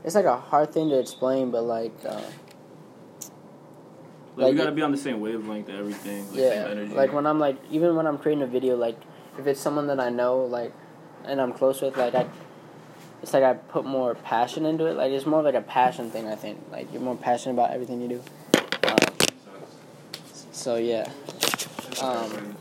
it's 0.03 0.17
like 0.17 0.25
a 0.25 0.37
hard 0.39 0.73
thing 0.73 0.89
to 0.89 0.99
explain, 0.99 1.51
but 1.53 1.63
like 1.63 1.93
uh, 2.05 2.21
Like, 4.37 4.45
Like, 4.47 4.53
we 4.53 4.57
gotta 4.59 4.71
it- 4.71 4.75
be 4.77 4.83
on 4.83 4.91
the 4.93 4.97
same 4.97 5.21
wavelength 5.21 5.69
and 5.69 5.79
everything. 5.79 6.27
Like, 6.31 6.37
yeah, 6.41 6.63
same 6.65 6.71
energy. 6.73 6.95
like 6.95 7.13
when 7.13 7.27
I'm 7.27 7.39
like 7.39 7.57
even 7.71 7.95
when 7.97 8.07
I'm 8.07 8.19
creating 8.19 8.43
a 8.43 8.47
video, 8.47 8.77
like 8.77 8.97
if 9.39 9.47
it's 9.47 9.61
someone 9.61 9.87
that 9.89 10.01
I 10.01 10.09
know, 10.09 10.45
like 10.45 10.73
and 11.25 11.41
I'm 11.41 11.53
close 11.53 11.81
with, 11.83 11.97
like 11.97 12.15
I, 12.15 12.27
it's 13.23 13.33
like 13.33 13.43
I 13.43 13.55
put 13.55 13.85
more 13.85 14.15
passion 14.15 14.67
into 14.67 14.87
it. 14.87 14.95
Like 14.95 15.13
it's 15.13 15.27
more 15.27 15.43
like 15.43 15.55
a 15.55 15.63
passion 15.63 16.11
thing. 16.11 16.29
I 16.29 16.37
think 16.37 16.59
like 16.71 16.93
you're 16.93 17.03
more 17.03 17.17
passionate 17.17 17.55
about 17.55 17.71
everything 17.71 18.01
you 18.01 18.09
do. 18.09 18.23
Um, 18.85 18.99
so 20.53 20.77
yeah. 20.77 21.11
Um, 22.01 22.57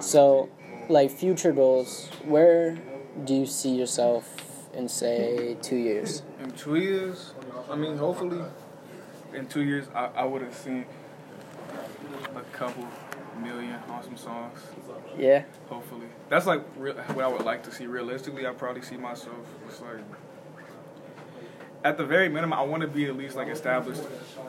so, 0.00 0.48
like 0.88 1.10
future 1.10 1.52
goals, 1.52 2.08
where 2.24 2.78
do 3.24 3.34
you 3.34 3.46
see 3.46 3.74
yourself 3.74 4.68
in 4.74 4.88
say 4.88 5.56
two 5.62 5.76
years? 5.76 6.22
In 6.40 6.50
two 6.52 6.76
years, 6.76 7.32
I 7.70 7.74
mean, 7.74 7.96
hopefully, 7.96 8.44
in 9.34 9.46
two 9.46 9.62
years, 9.62 9.88
I, 9.94 10.06
I 10.14 10.24
would 10.24 10.42
have 10.42 10.54
seen 10.54 10.84
a 12.36 12.40
couple 12.56 12.86
million 13.42 13.78
awesome 13.88 14.16
songs. 14.16 14.58
Yeah. 15.18 15.44
Hopefully, 15.68 16.06
that's 16.28 16.46
like 16.46 16.62
real, 16.76 16.94
what 16.94 17.24
I 17.24 17.28
would 17.28 17.42
like 17.44 17.62
to 17.64 17.72
see. 17.72 17.86
Realistically, 17.86 18.46
I 18.46 18.52
probably 18.52 18.82
see 18.82 18.96
myself 18.96 19.36
just 19.66 19.82
like 19.82 20.00
at 21.84 21.96
the 21.96 22.04
very 22.04 22.28
minimum, 22.28 22.58
I 22.58 22.62
want 22.62 22.82
to 22.82 22.88
be 22.88 23.06
at 23.06 23.16
least 23.16 23.36
like 23.36 23.48
established 23.48 24.02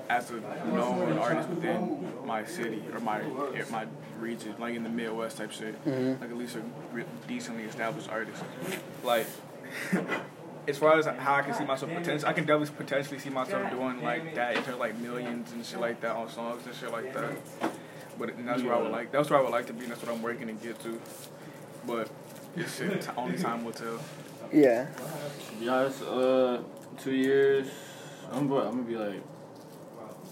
as 0.10 0.32
a 0.32 0.40
known 0.74 1.20
artist 1.20 1.50
within 1.50 2.12
my 2.26 2.44
city 2.44 2.84
or 2.94 3.00
my 3.00 3.22
my 3.70 3.86
region, 4.20 4.56
like 4.60 4.76
in 4.76 4.84
the 4.84 4.90
Midwest 4.90 5.38
type 5.38 5.52
shit. 5.52 5.84
Mhm. 5.86 6.20
Like 6.20 6.32
at 6.32 6.38
least 6.38 6.56
a 6.56 6.62
re- 6.92 7.04
decently 7.28 7.64
established 7.64 8.10
artist. 8.10 8.44
Like 9.04 9.28
as 10.68 10.78
far 10.78 10.98
as 10.98 11.06
how 11.06 11.36
I 11.36 11.42
can 11.44 11.54
see 11.54 11.64
myself 11.66 11.92
potentially, 11.94 12.28
I 12.30 12.34
can 12.34 12.46
definitely 12.46 12.76
potentially 12.76 13.20
see 13.20 13.30
myself 13.30 13.70
doing 13.70 14.02
like 14.02 14.34
that 14.36 14.58
into 14.58 14.76
like 14.76 14.98
millions 14.98 15.52
and 15.52 15.64
shit 15.66 15.80
like 15.80 16.02
that 16.02 16.16
on 16.16 16.30
songs 16.30 16.66
and 16.66 16.74
shit 16.76 16.92
like 16.92 17.14
that. 17.14 17.32
But 18.20 18.30
and 18.30 18.48
that's 18.48 18.64
where 18.64 18.74
I 18.76 18.82
would 18.82 18.92
like. 18.92 19.12
That's 19.12 19.30
where 19.30 19.40
I 19.40 19.42
would 19.44 19.52
like 19.52 19.68
to 19.68 19.74
be. 19.74 19.84
and 19.84 19.92
That's 19.92 20.04
what 20.04 20.12
I'm 20.14 20.22
working 20.22 20.48
to 20.48 20.54
get 20.54 20.80
to. 20.82 21.00
But 21.86 22.10
it's 22.56 22.78
shit. 22.78 23.08
Only 23.18 23.38
time 23.38 23.64
will 23.64 23.72
tell. 23.74 24.00
Yeah. 24.52 24.88
To 25.50 25.56
be 25.60 25.70
honest, 25.70 26.02
uh, 26.04 26.60
two 26.98 27.14
years, 27.14 27.68
I'm, 28.32 28.48
gonna- 28.48 28.68
I'm 28.70 28.72
gonna 28.78 28.84
be 28.84 28.96
like 28.98 29.22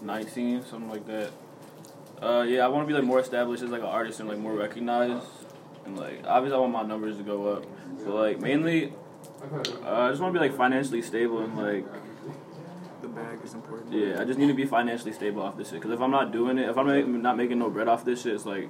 19, 0.02 0.64
something 0.66 0.90
like 0.90 1.06
that. 1.08 1.32
Uh, 2.22 2.46
yeah, 2.48 2.64
I 2.66 2.68
want 2.70 2.84
to 2.84 2.88
be 2.88 2.94
like 2.94 3.04
more 3.04 3.20
established 3.20 3.62
as 3.64 3.70
like 3.70 3.82
an 3.82 3.88
artist 3.88 4.20
and 4.20 4.30
like 4.30 4.38
more 4.38 4.54
recognized, 4.54 5.28
and 5.86 5.98
like 5.98 6.24
obviously 6.26 6.56
I 6.58 6.60
want 6.62 6.72
my 6.74 6.84
numbers 6.84 7.18
to 7.18 7.24
go 7.24 7.48
up. 7.54 7.66
But 8.06 8.14
like 8.16 8.40
mainly, 8.40 8.94
uh, 9.84 9.92
I 9.92 10.10
just 10.10 10.22
want 10.22 10.34
to 10.34 10.40
be 10.40 10.46
like 10.48 10.56
financially 10.58 11.02
stable 11.02 11.40
and 11.40 11.58
like 11.58 11.86
The 11.92 12.00
bag 13.16 13.40
is 13.44 13.54
important. 13.54 13.92
yeah, 13.94 14.20
I 14.22 14.26
just 14.26 14.38
need 14.40 14.48
to 14.48 14.54
be 14.54 14.66
financially 14.66 15.14
stable 15.14 15.42
off 15.42 15.58
this 15.58 15.70
shit. 15.72 15.82
Cause 15.82 15.92
if 15.92 16.00
I'm 16.02 16.12
not 16.12 16.32
doing 16.32 16.58
it, 16.58 16.70
if 16.70 16.78
I'm 16.78 16.86
make, 16.88 17.08
not 17.08 17.38
making 17.38 17.60
no 17.60 17.70
bread 17.70 17.88
off 17.88 18.06
this 18.06 18.22
shit, 18.24 18.34
it's 18.34 18.46
like. 18.46 18.70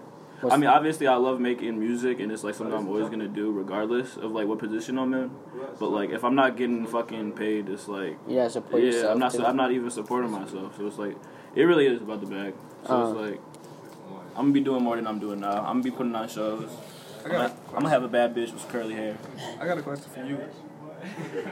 I 0.52 0.58
mean, 0.58 0.70
obviously, 0.70 1.08
I 1.08 1.16
love 1.16 1.40
making 1.40 1.80
music, 1.80 2.20
and 2.20 2.32
it's 2.32 2.44
like 2.44 2.54
something 2.56 2.76
I'm 2.76 2.88
always 2.88 3.10
gonna 3.10 3.28
do, 3.28 3.52
regardless 3.52 4.16
of 4.18 4.32
like 4.32 4.46
what 4.48 4.60
position 4.60 5.00
I'm 5.00 5.14
in. 5.14 5.32
But 5.80 5.90
like, 5.90 6.12
if 6.12 6.24
I'm 6.24 6.36
not 6.36 6.56
getting 6.58 6.86
fucking 6.86 7.32
paid, 7.32 7.68
it's 7.70 7.88
like 7.88 8.18
You 8.28 8.36
gotta 8.36 8.50
support 8.52 8.82
yeah, 8.84 8.90
yourself. 8.90 9.12
I'm 9.14 9.20
not. 9.20 9.32
too. 9.32 9.46
I'm 9.46 9.56
not 9.58 9.72
even 9.72 9.90
supporting 9.90 10.30
myself. 10.32 10.78
So 10.78 10.86
it's 10.86 10.98
like, 11.00 11.16
it 11.56 11.64
really 11.64 11.88
is 11.88 12.02
about 12.02 12.20
the 12.22 12.28
bag. 12.28 12.54
So 12.86 12.94
Uh. 12.94 13.10
it's 13.10 13.20
like, 13.32 13.42
I'm 14.36 14.44
gonna 14.44 14.52
be 14.52 14.60
doing 14.60 14.84
more 14.84 14.98
than 14.98 15.08
I'm 15.08 15.20
doing 15.20 15.40
now. 15.40 15.60
I'm 15.62 15.82
gonna 15.82 15.84
be 15.84 15.92
putting 15.92 16.14
on 16.14 16.28
shows. 16.28 16.70
I 17.24 17.26
I'm 17.28 17.32
got, 17.32 17.38
gonna, 17.38 17.54
I'm 17.70 17.74
gonna 17.78 17.90
have 17.90 18.04
a 18.04 18.08
bad 18.10 18.36
bitch 18.36 18.54
with 18.54 18.68
curly 18.70 18.94
hair. 18.94 19.18
I 19.60 19.66
got 19.66 19.78
a 19.80 19.82
question 19.82 20.12
for 20.12 20.24
you. 20.26 20.38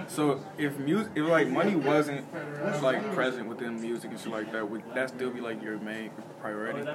So 0.07 0.43
if 0.57 0.77
music, 0.79 1.11
if 1.15 1.27
like 1.27 1.47
money 1.47 1.75
wasn't 1.75 2.25
like 2.81 3.13
present 3.13 3.47
within 3.47 3.79
music 3.81 4.11
and 4.11 4.19
shit 4.19 4.31
like 4.31 4.51
that, 4.51 4.69
would 4.69 4.83
that 4.95 5.09
still 5.09 5.29
be 5.31 5.41
like 5.41 5.61
your 5.61 5.77
main 5.77 6.11
priority? 6.41 6.89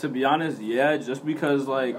To 0.00 0.08
be 0.08 0.24
honest, 0.24 0.60
yeah, 0.60 0.96
just 0.96 1.24
because 1.26 1.66
like 1.66 1.98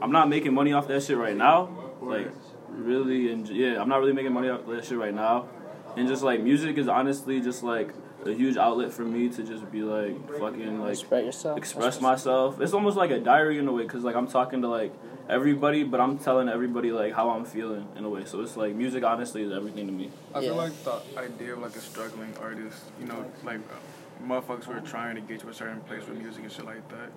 I'm 0.00 0.12
not 0.12 0.28
making 0.28 0.54
money 0.54 0.72
off 0.72 0.88
that 0.88 1.02
shit 1.02 1.18
right 1.18 1.36
now. 1.36 1.68
Like 2.00 2.30
really, 2.70 3.30
and 3.32 3.48
yeah, 3.48 3.80
I'm 3.80 3.88
not 3.88 4.00
really 4.00 4.12
making 4.12 4.32
money 4.32 4.48
off 4.48 4.66
that 4.66 4.84
shit 4.84 4.98
right 4.98 5.14
now. 5.14 5.48
And 5.96 6.08
just 6.08 6.22
like 6.22 6.40
music 6.42 6.78
is 6.78 6.88
honestly 6.88 7.40
just 7.40 7.62
like 7.62 7.92
a 8.24 8.32
huge 8.32 8.56
outlet 8.56 8.92
for 8.92 9.02
me 9.02 9.28
to 9.28 9.42
just 9.42 9.70
be 9.70 9.82
like 9.82 10.16
fucking 10.38 10.80
like 10.80 10.92
Express 10.92 11.24
yourself. 11.24 11.58
express 11.58 12.00
myself. 12.00 12.60
It's 12.60 12.72
almost 12.72 12.96
like 12.96 13.10
a 13.10 13.18
diary 13.18 13.58
in 13.58 13.66
a 13.68 13.72
way 13.72 13.82
because 13.82 14.04
like 14.04 14.16
I'm 14.16 14.26
talking 14.28 14.62
to 14.62 14.68
like 14.68 14.92
everybody, 15.28 15.82
but 15.84 16.00
I'm 16.00 16.18
telling 16.18 16.48
everybody 16.48 16.90
like 16.90 17.12
how 17.14 17.30
I'm 17.30 17.44
feeling 17.44 17.86
in 17.96 18.04
a 18.04 18.08
way. 18.08 18.24
So 18.24 18.40
it's 18.40 18.56
like 18.56 18.74
music 18.74 19.04
honestly 19.04 19.42
is 19.42 19.52
everything 19.52 19.86
to 19.86 19.92
me. 19.92 20.10
I 20.34 20.40
Yeah. 20.40 20.48
feel 20.48 20.56
like 20.56 20.84
the 20.84 21.00
idea 21.18 21.52
of 21.54 21.60
like 21.60 21.76
a 21.76 21.80
struggling 21.80 22.34
artist, 22.40 22.82
you 23.00 23.06
know, 23.06 23.24
like 23.44 23.58
uh, 23.60 24.24
motherfuckers 24.26 24.64
who 24.64 24.72
are 24.72 24.80
trying 24.80 25.14
to 25.16 25.20
get 25.20 25.40
to 25.40 25.48
a 25.48 25.54
certain 25.54 25.80
place 25.80 26.06
with 26.08 26.18
music 26.18 26.42
and 26.42 26.52
shit 26.52 26.64
like 26.64 26.88
that. 26.88 27.10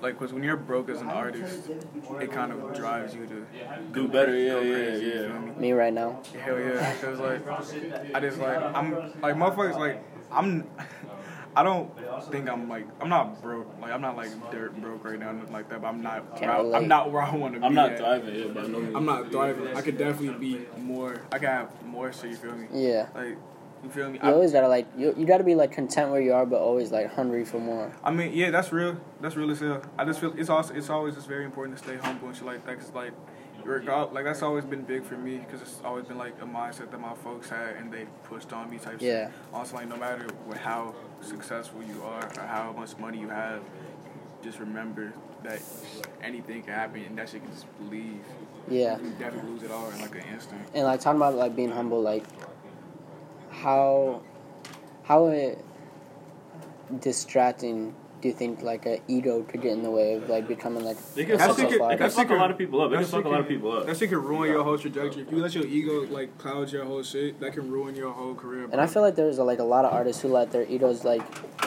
Like, 0.00 0.18
cause 0.18 0.32
when 0.32 0.42
you're 0.42 0.56
broke 0.56 0.88
as 0.88 1.02
an 1.02 1.08
artist, 1.10 1.68
it 2.20 2.32
kind 2.32 2.52
of 2.52 2.74
drives 2.74 3.14
you 3.14 3.26
to 3.26 3.46
Do 3.92 4.08
better, 4.08 4.34
yeah, 4.34 4.52
go 4.52 4.60
yeah, 4.62 4.74
crazy, 4.74 5.04
you 5.04 5.12
yeah. 5.12 5.28
feel 5.28 5.40
me? 5.40 5.52
Me 5.60 5.72
right 5.72 5.92
now. 5.92 6.22
Hell 6.42 6.58
yeah, 6.58 6.94
cause 7.02 7.18
like 7.18 7.46
I 8.14 8.20
just 8.20 8.38
like 8.38 8.62
I'm 8.62 8.92
like 9.20 9.34
motherfuckers 9.36 9.76
like 9.76 10.02
I'm 10.32 10.66
I 11.56 11.62
don't 11.62 11.90
think 12.30 12.48
I'm 12.48 12.68
like 12.68 12.86
I'm 13.00 13.08
not 13.08 13.42
broke 13.42 13.68
like 13.80 13.92
I'm 13.92 14.00
not 14.00 14.16
like 14.16 14.30
dirt 14.50 14.80
broke 14.80 15.04
right 15.04 15.18
now 15.18 15.32
nothing 15.32 15.52
like 15.52 15.68
that 15.70 15.82
but 15.82 15.88
I'm 15.88 16.02
not 16.02 16.40
where 16.40 16.50
I, 16.50 16.76
I'm 16.76 16.88
not 16.88 17.10
where 17.10 17.22
I 17.22 17.34
want 17.34 17.54
to 17.54 17.60
be. 17.60 17.66
I'm 17.66 17.74
not 17.74 17.92
at. 17.92 17.98
thriving 17.98 18.34
yeah, 18.34 18.46
by 18.46 18.62
no 18.62 18.78
means. 18.78 18.94
I'm 18.96 19.04
not 19.04 19.30
thriving. 19.32 19.76
I 19.76 19.82
could 19.82 19.98
definitely 19.98 20.56
be 20.56 20.66
more. 20.78 21.22
I 21.32 21.38
could 21.38 21.48
have 21.48 21.84
more 21.84 22.12
So 22.12 22.26
You 22.26 22.36
feel 22.36 22.52
me? 22.52 22.68
Yeah. 22.72 23.08
Like 23.14 23.36
you 23.82 23.90
feel 23.90 24.10
me? 24.10 24.18
You 24.22 24.28
I, 24.28 24.32
always 24.32 24.52
gotta 24.52 24.68
like 24.68 24.86
you. 24.96 25.14
You 25.16 25.26
gotta 25.26 25.44
be 25.44 25.54
like 25.54 25.72
content 25.72 26.10
where 26.10 26.20
you 26.20 26.32
are, 26.32 26.44
but 26.44 26.60
always 26.60 26.90
like 26.92 27.12
hungry 27.14 27.44
for 27.44 27.58
more. 27.58 27.92
I 28.04 28.10
mean, 28.10 28.32
yeah, 28.34 28.50
that's 28.50 28.72
real. 28.72 29.00
That's 29.20 29.36
real 29.36 29.50
as 29.50 29.60
hell. 29.60 29.82
I 29.98 30.04
just 30.04 30.20
feel 30.20 30.34
it's 30.36 30.50
also 30.50 30.74
it's 30.74 30.90
always 30.90 31.14
just 31.14 31.26
very 31.26 31.44
important 31.44 31.78
to 31.78 31.84
stay 31.84 31.96
humble 31.96 32.28
and 32.28 32.36
shit 32.36 32.46
like 32.46 32.66
that. 32.66 32.78
Cause 32.78 32.92
like, 32.92 33.12
regard 33.64 34.12
like 34.12 34.24
that's 34.24 34.42
always 34.42 34.64
been 34.64 34.82
big 34.82 35.04
for 35.04 35.16
me. 35.16 35.40
Cause 35.50 35.62
it's 35.62 35.80
always 35.84 36.04
been 36.04 36.18
like 36.18 36.34
a 36.42 36.44
mindset 36.44 36.90
that 36.90 37.00
my 37.00 37.14
folks 37.14 37.48
had 37.48 37.76
and 37.76 37.90
they 37.92 38.06
pushed 38.24 38.52
on 38.52 38.68
me 38.70 38.78
type. 38.78 38.98
Yeah. 39.00 39.26
Shit. 39.26 39.34
Also, 39.52 39.76
like 39.76 39.88
no 39.88 39.96
matter 39.96 40.26
what, 40.44 40.58
how 40.58 40.94
successful 41.20 41.82
you 41.82 42.02
are 42.02 42.24
or 42.38 42.46
how 42.46 42.72
much 42.72 42.96
money 42.98 43.18
you 43.18 43.28
have, 43.28 43.62
just 44.42 44.58
remember 44.58 45.12
that 45.42 45.60
anything 46.22 46.62
can 46.62 46.74
happen 46.74 47.02
and 47.02 47.16
that 47.18 47.28
shit 47.28 47.42
can 47.42 47.52
just 47.52 47.66
leave. 47.90 48.20
Yeah. 48.68 48.96
You 48.96 49.02
can 49.02 49.18
definitely 49.18 49.50
lose 49.50 49.62
it 49.62 49.70
all 49.70 49.90
in 49.90 50.00
like 50.00 50.14
an 50.14 50.24
instant. 50.32 50.62
And 50.74 50.84
like 50.84 51.00
talking 51.00 51.18
about 51.18 51.34
like 51.34 51.56
being 51.56 51.70
humble, 51.70 52.00
like 52.00 52.24
how 53.50 54.22
how 55.02 55.28
it 55.28 55.64
distracting 57.00 57.94
do 58.20 58.28
you 58.28 58.34
think 58.34 58.62
like 58.62 58.84
a 58.86 59.00
ego 59.08 59.42
could 59.42 59.62
get 59.62 59.72
in 59.72 59.82
the 59.82 59.90
way 59.90 60.14
of 60.14 60.28
like 60.28 60.46
becoming 60.46 60.84
like 60.84 60.96
They 61.14 61.22
a 61.22 61.26
can 61.26 61.38
That 61.38 61.48
fuck, 61.48 61.58
shit 61.58 61.70
successful 61.70 61.88
could- 61.88 61.90
they 61.90 61.96
can 61.96 62.02
artist? 62.02 62.16
that 62.16 62.22
fuck 62.22 62.30
a 62.30 62.34
lot 62.40 62.50
of 62.50 62.58
people 62.58 62.80
up. 62.82 62.90
They 62.90 62.96
That 62.96 63.02
can 63.04 63.10
fuck 63.12 63.24
a 63.24 63.28
lot 63.28 63.40
of 63.40 63.48
people 63.48 63.72
up. 63.72 63.86
That 63.86 63.96
shit 63.96 64.08
can 64.10 64.22
ruin 64.22 64.50
your 64.50 64.62
whole 64.64 64.76
trajectory. 64.78 65.22
If 65.22 65.30
you 65.32 65.38
let 65.38 65.54
your 65.54 65.66
ego 65.66 66.06
like 66.10 66.36
cloud 66.38 66.70
your 66.72 66.84
whole 66.84 67.02
shit, 67.02 67.40
that 67.40 67.52
can 67.54 67.70
ruin 67.70 67.94
your 67.94 68.12
whole 68.12 68.34
career. 68.34 68.68
And 68.70 68.80
I 68.80 68.86
feel 68.86 69.02
like 69.02 69.14
there's 69.16 69.38
like 69.38 69.58
a 69.58 69.64
lot 69.64 69.84
of 69.84 69.92
artists 69.92 70.20
who 70.22 70.28
let 70.28 70.50
their 70.52 70.64
egos 70.64 71.04
like, 71.04 71.22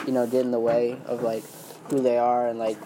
you 0.06 0.12
know, 0.12 0.26
get 0.26 0.42
in 0.42 0.50
the 0.52 0.60
way 0.60 0.96
of 1.06 1.22
like 1.22 1.42
who 1.90 2.00
they 2.00 2.18
are 2.18 2.48
and 2.48 2.58
like, 2.58 2.78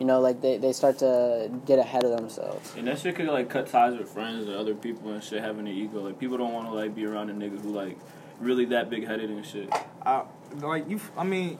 you 0.00 0.06
know, 0.06 0.20
like 0.20 0.40
they, 0.40 0.58
they 0.58 0.72
start 0.72 0.98
to 0.98 1.50
get 1.66 1.78
ahead 1.78 2.04
of 2.04 2.10
themselves. 2.16 2.72
And 2.76 2.86
that 2.88 2.98
shit 2.98 3.14
could 3.16 3.26
like 3.26 3.48
cut 3.48 3.66
ties 3.68 3.96
with 3.96 4.08
friends 4.08 4.48
or 4.48 4.56
other 4.56 4.74
people 4.74 5.10
and 5.10 5.22
shit 5.22 5.40
having 5.42 5.68
an 5.68 5.74
ego. 5.74 6.00
Like 6.02 6.18
people 6.18 6.36
don't 6.36 6.52
want 6.52 6.68
to 6.68 6.74
like 6.74 6.94
be 6.94 7.06
around 7.06 7.30
a 7.30 7.34
nigga 7.34 7.60
who 7.60 7.70
like 7.70 7.98
really 8.40 8.64
that 8.66 8.90
big 8.90 9.06
headed 9.06 9.30
and 9.30 9.44
shit. 9.46 9.68
I, 10.04 10.24
like 10.60 10.88
you. 10.90 11.00
I 11.16 11.22
mean, 11.24 11.58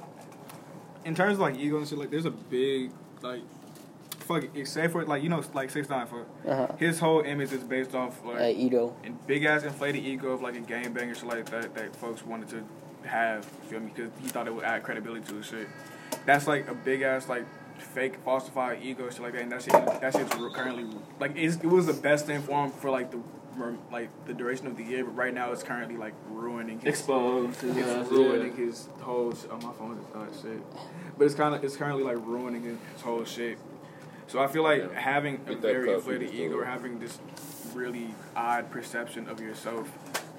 in 1.04 1.14
terms 1.14 1.34
of 1.34 1.40
like 1.40 1.56
ego 1.58 1.78
and 1.78 1.86
shit, 1.88 1.98
like 1.98 2.10
there's 2.10 2.26
a 2.26 2.30
big 2.30 2.90
like. 3.22 3.42
Fuck 4.20 4.44
it, 4.54 4.66
say 4.66 4.88
for 4.88 5.04
like 5.04 5.22
you 5.22 5.28
know 5.28 5.42
like 5.52 5.68
six 5.68 5.90
nine 5.90 6.06
for 6.06 6.24
Uh-huh. 6.48 6.66
his 6.78 6.98
whole 6.98 7.20
image 7.20 7.52
is 7.52 7.62
based 7.62 7.94
off 7.94 8.24
like 8.24 8.40
Uh, 8.40 8.44
Ito. 8.44 8.96
and 9.04 9.26
big 9.26 9.44
ass 9.44 9.64
inflated 9.64 10.02
ego 10.02 10.30
of 10.32 10.40
like 10.40 10.56
a 10.56 10.60
game 10.60 10.94
banger 10.94 11.14
shit 11.14 11.26
like 11.26 11.44
that 11.50 11.74
that 11.74 11.94
folks 11.96 12.24
wanted 12.24 12.48
to 12.48 12.64
have. 13.06 13.44
Feel 13.68 13.80
me? 13.80 13.90
Because 13.94 14.10
he 14.22 14.28
thought 14.28 14.46
it 14.46 14.54
would 14.54 14.64
add 14.64 14.82
credibility 14.82 15.26
to 15.26 15.34
his 15.34 15.46
shit. 15.46 15.68
That's 16.24 16.46
like 16.46 16.68
a 16.68 16.74
big 16.74 17.02
ass 17.02 17.28
like 17.28 17.44
fake 17.78 18.16
falsified 18.24 18.78
ego 18.82 19.10
shit 19.10 19.20
like 19.20 19.34
that. 19.34 19.42
And 19.42 19.52
that 19.52 19.60
shit 19.62 19.72
that 19.74 20.12
shit's 20.14 20.34
currently 20.54 20.86
like 21.20 21.36
it 21.36 21.62
was 21.62 21.84
the 21.84 21.92
best 21.92 22.24
thing 22.24 22.40
for 22.40 22.64
him 22.64 22.70
for 22.70 22.88
like 22.88 23.10
the 23.10 23.18
like 23.92 24.08
the 24.26 24.34
duration 24.34 24.66
of 24.66 24.76
the 24.76 24.84
year, 24.84 25.04
but 25.04 25.16
right 25.16 25.32
now 25.32 25.52
it's 25.52 25.62
currently 25.62 25.96
like 25.96 26.14
ruining 26.28 26.78
his 26.80 26.88
Exposed. 27.00 27.60
his 27.60 27.76
ass, 27.78 28.02
it's 28.02 28.10
yeah. 28.10 28.16
ruining 28.18 28.56
his 28.56 28.88
whole. 29.00 29.32
Sh- 29.34 29.44
oh, 29.50 29.56
my 29.58 29.72
phone 29.72 29.98
is 29.98 30.16
uh, 30.16 30.42
shit. 30.42 30.62
But 31.18 31.24
it's 31.24 31.34
kind 31.34 31.54
of 31.54 31.62
it's 31.64 31.76
currently 31.76 32.02
like 32.04 32.16
ruining 32.26 32.62
his, 32.62 32.76
his 32.92 33.02
whole 33.02 33.24
shit. 33.24 33.58
So 34.26 34.40
I 34.42 34.46
feel 34.46 34.62
like 34.62 34.82
Yeah. 34.82 34.98
having 34.98 35.34
a 35.46 35.50
Get 35.50 35.62
that 35.62 35.72
very 35.72 35.86
cup, 35.86 35.96
inflated 35.96 36.34
ego 36.34 36.56
or 36.58 36.64
having 36.64 36.98
this 36.98 37.18
really 37.74 38.14
odd 38.36 38.70
perception 38.70 39.28
of 39.28 39.40
yourself 39.40 39.90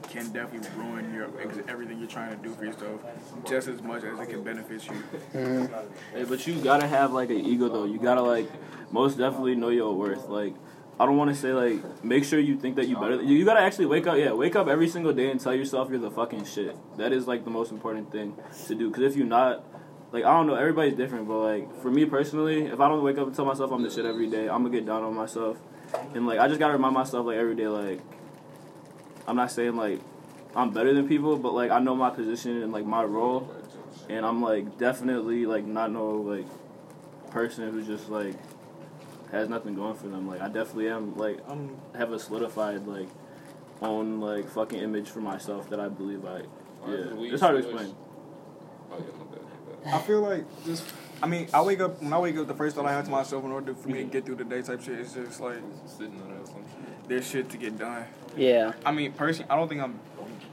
can 0.09 0.31
definitely 0.31 0.69
ruin 0.77 1.13
your 1.13 1.27
ex- 1.41 1.57
everything 1.67 1.99
you're 1.99 2.07
trying 2.07 2.29
to 2.35 2.41
do 2.41 2.53
for 2.53 2.63
yourself 2.63 3.01
just 3.45 3.67
as 3.67 3.81
much 3.81 4.03
as 4.03 4.17
it 4.17 4.29
can 4.29 4.43
benefit 4.43 4.85
you. 4.85 4.93
hmm 4.93 5.65
Hey, 6.13 6.23
but 6.23 6.45
you 6.47 6.55
gotta 6.55 6.87
have 6.87 7.11
like 7.11 7.29
an 7.29 7.39
ego 7.39 7.67
though. 7.69 7.83
You 7.85 7.97
gotta 7.99 8.21
like 8.21 8.49
most 8.91 9.17
definitely 9.17 9.55
know 9.55 9.69
your 9.69 9.93
worth. 9.93 10.27
Like 10.29 10.53
I 10.97 11.05
don't 11.05 11.17
want 11.17 11.29
to 11.29 11.35
say 11.35 11.51
like 11.51 12.03
make 12.03 12.23
sure 12.23 12.39
you 12.39 12.57
think 12.57 12.77
that 12.77 12.87
you 12.87 12.95
better. 12.95 13.21
You, 13.21 13.35
you 13.35 13.45
gotta 13.45 13.59
actually 13.59 13.87
wake 13.87 14.07
up. 14.07 14.17
Yeah, 14.17 14.31
wake 14.31 14.55
up 14.55 14.67
every 14.67 14.87
single 14.87 15.13
day 15.13 15.29
and 15.29 15.39
tell 15.39 15.53
yourself 15.53 15.89
you're 15.89 15.99
the 15.99 16.11
fucking 16.11 16.45
shit. 16.45 16.77
That 16.97 17.11
is 17.11 17.27
like 17.27 17.43
the 17.43 17.49
most 17.49 17.71
important 17.71 18.11
thing 18.11 18.35
to 18.67 18.75
do. 18.75 18.89
Because 18.89 19.03
if 19.03 19.17
you're 19.17 19.27
not, 19.27 19.65
like 20.13 20.23
I 20.23 20.31
don't 20.31 20.47
know, 20.47 20.55
everybody's 20.55 20.95
different. 20.95 21.27
But 21.27 21.39
like 21.39 21.81
for 21.81 21.91
me 21.91 22.05
personally, 22.05 22.67
if 22.67 22.79
I 22.79 22.87
don't 22.87 23.03
wake 23.03 23.17
up 23.17 23.27
and 23.27 23.35
tell 23.35 23.45
myself 23.45 23.71
I'm 23.71 23.83
the 23.83 23.89
shit 23.89 24.05
every 24.05 24.29
day, 24.29 24.47
I'm 24.47 24.63
gonna 24.63 24.69
get 24.69 24.85
down 24.85 25.03
on 25.03 25.13
myself. 25.13 25.57
And 26.13 26.25
like 26.25 26.39
I 26.39 26.47
just 26.47 26.59
gotta 26.59 26.73
remind 26.73 26.93
myself 26.93 27.25
like 27.25 27.37
every 27.37 27.55
day 27.55 27.67
like 27.67 27.99
I'm 29.27 29.35
not 29.35 29.51
saying 29.51 29.75
like 29.75 29.99
I'm 30.55 30.71
better 30.71 30.93
than 30.93 31.09
people, 31.09 31.37
but 31.37 31.53
like 31.53 31.71
I 31.71 31.79
know 31.79 31.95
my 31.95 32.09
position 32.09 32.63
and 32.63 32.71
like 32.71 32.85
my 32.85 33.03
role 33.03 33.53
and 34.09 34.25
I'm 34.25 34.41
like 34.41 34.77
definitely 34.77 35.45
like 35.45 35.65
not 35.65 35.91
no 35.91 36.11
like 36.11 36.45
person 37.31 37.69
who 37.71 37.83
just 37.83 38.09
like 38.09 38.35
has 39.35 39.49
nothing 39.49 39.75
going 39.75 39.95
for 39.95 40.07
them. 40.07 40.27
Like 40.27 40.41
I 40.41 40.47
definitely 40.47 40.89
am 40.89 41.15
like 41.17 41.39
I'm 41.47 41.77
have 41.95 42.11
a 42.11 42.19
solidified 42.19 42.87
like 42.87 43.09
own 43.81 44.19
like 44.19 44.49
fucking 44.49 44.79
image 44.79 45.09
for 45.09 45.19
myself 45.19 45.69
that 45.69 45.79
I 45.79 45.89
believe 45.89 46.25
I 46.25 46.41
yeah. 46.87 47.33
It's 47.33 47.41
hard 47.41 47.55
to 47.55 47.67
explain. 47.67 47.95
Oh, 48.91 48.97
yeah, 48.97 49.05
my 49.17 49.23
bad, 49.25 49.41
my 49.41 49.91
bad. 49.91 49.93
I 49.93 49.99
feel 50.05 50.21
like 50.21 50.65
just. 50.65 50.83
I 51.23 51.27
mean, 51.27 51.47
I 51.53 51.61
wake 51.61 51.79
up 51.79 52.01
when 52.01 52.11
I 52.13 52.19
wake 52.19 52.37
up. 52.37 52.47
The 52.47 52.53
first 52.53 52.75
thought 52.75 52.85
I 52.85 52.91
have 52.91 53.05
to 53.05 53.11
myself 53.11 53.43
in 53.43 53.51
order 53.51 53.73
for 53.73 53.87
me 53.87 53.99
to 53.99 54.03
get 54.03 54.25
through 54.25 54.35
the 54.35 54.43
day 54.43 54.61
type 54.61 54.81
shit 54.81 54.99
is 54.99 55.13
just 55.13 55.39
like 55.39 55.57
Sitting 55.85 56.21
on 56.21 56.29
that 56.29 56.47
shit. 56.47 57.07
there's 57.07 57.27
shit 57.27 57.49
to 57.49 57.57
get 57.57 57.77
done. 57.77 58.05
Yeah. 58.35 58.73
I 58.85 58.91
mean, 58.91 59.13
personally, 59.13 59.49
I 59.49 59.55
don't 59.55 59.67
think 59.67 59.81
I'm. 59.81 59.99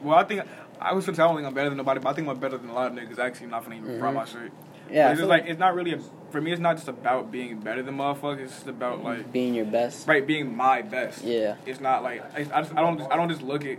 Well, 0.03 0.17
I 0.17 0.25
think 0.25 0.43
I 0.81 0.93
was 0.93 1.05
gonna 1.05 1.17
say 1.17 1.23
I 1.23 1.27
don't 1.27 1.37
think 1.37 1.47
I'm 1.47 1.55
better 1.55 1.69
than 1.69 1.79
nobody, 1.79 2.01
but 2.01 2.11
I 2.11 2.13
think 2.15 2.29
I'm 2.29 2.39
better 2.39 2.59
than 2.59 2.71
a 2.71 2.75
lot 2.75 2.91
of 2.91 2.97
niggas. 2.97 3.19
Actually, 3.19 3.49
not 3.49 3.65
finna 3.65 3.77
even 3.77 3.99
front 3.99 4.17
mm-hmm. 4.17 4.37
my 4.37 4.43
shit. 4.43 4.53
Yeah. 4.93 5.11
It's 5.11 5.21
feel 5.21 5.29
just 5.29 5.31
like 5.31 5.47
it's 5.47 5.59
not 5.59 5.75
really 5.75 5.95
a. 5.95 6.01
For 6.31 6.41
me, 6.41 6.53
it's 6.53 6.61
not 6.61 6.77
just 6.77 6.89
about 6.89 7.31
being 7.31 7.59
better 7.61 7.83
than 7.83 7.97
motherfuckers. 7.97 8.41
It's 8.41 8.55
just 8.55 8.67
about 8.67 9.03
like 9.05 9.33
being 9.33 9.55
your 9.55 9.67
best. 9.67 10.09
right 10.09 10.27
being 10.27 10.57
my 10.57 10.83
best. 10.83 11.25
Yeah. 11.25 11.57
It's 11.67 11.81
not 11.81 12.03
like 12.03 12.23
I, 12.35 12.41
I, 12.41 12.63
just, 12.63 12.73
I 12.73 12.81
don't 12.81 13.01
I 13.13 13.17
don't 13.17 13.29
just 13.29 13.43
look 13.43 13.65
at 13.67 13.79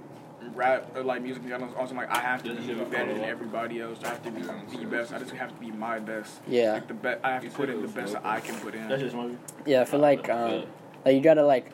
rap 0.53 0.95
or 0.95 1.03
like 1.03 1.21
music 1.21 1.43
in 1.43 1.49
general. 1.49 1.73
Also, 1.75 1.95
like 1.95 2.09
I 2.09 2.19
have 2.19 2.43
to 2.43 2.53
be 2.53 2.73
better 2.85 3.13
than 3.13 3.23
everybody 3.23 3.81
else. 3.81 3.99
I 4.03 4.09
have 4.09 4.23
to 4.23 4.31
be 4.31 4.41
the 4.41 4.85
best. 4.85 5.13
I 5.13 5.19
just 5.19 5.31
have 5.31 5.49
to 5.49 5.59
be 5.59 5.71
my 5.71 5.99
best. 5.99 6.41
Yeah. 6.47 6.73
Like 6.73 6.87
the 6.87 6.93
best. 6.93 7.23
I 7.23 7.31
have 7.31 7.43
to 7.43 7.49
put 7.49 7.69
in 7.69 7.81
the 7.81 7.87
best 7.87 8.13
that 8.13 8.25
I 8.25 8.39
can 8.39 8.55
put 8.59 8.75
in. 8.75 8.87
That's 8.87 9.01
just 9.01 9.15
my 9.15 9.31
Yeah. 9.65 9.81
I 9.81 9.85
feel 9.85 9.99
like 9.99 10.29
um, 10.29 10.65
like 11.05 11.15
you 11.15 11.21
gotta 11.21 11.45
like 11.45 11.71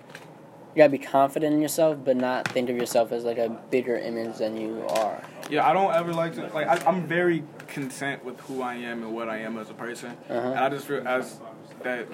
you 0.75 0.77
gotta 0.77 0.89
be 0.89 0.97
confident 0.99 1.53
in 1.55 1.61
yourself, 1.61 1.97
but 2.03 2.15
not 2.17 2.47
think 2.47 2.69
of 2.69 2.77
yourself 2.77 3.11
as 3.11 3.23
like 3.23 3.37
a 3.37 3.49
bigger 3.71 3.97
image 3.97 4.37
than 4.37 4.55
you 4.57 4.85
are. 4.89 5.21
Yeah, 5.49 5.67
I 5.67 5.73
don't 5.73 5.93
ever 5.93 6.13
like 6.13 6.35
to 6.35 6.47
like. 6.53 6.67
I, 6.67 6.75
I'm 6.87 7.07
very 7.07 7.43
content 7.67 8.23
with 8.23 8.39
who 8.41 8.61
I 8.61 8.75
am 8.75 9.03
and 9.03 9.13
what 9.13 9.29
I 9.29 9.39
am 9.39 9.57
as 9.57 9.69
a 9.69 9.73
person, 9.73 10.11
Uh-huh. 10.29 10.37
and 10.37 10.59
I 10.59 10.69
just 10.69 10.85
feel 10.85 11.07
as 11.07 11.39
that 11.83 12.07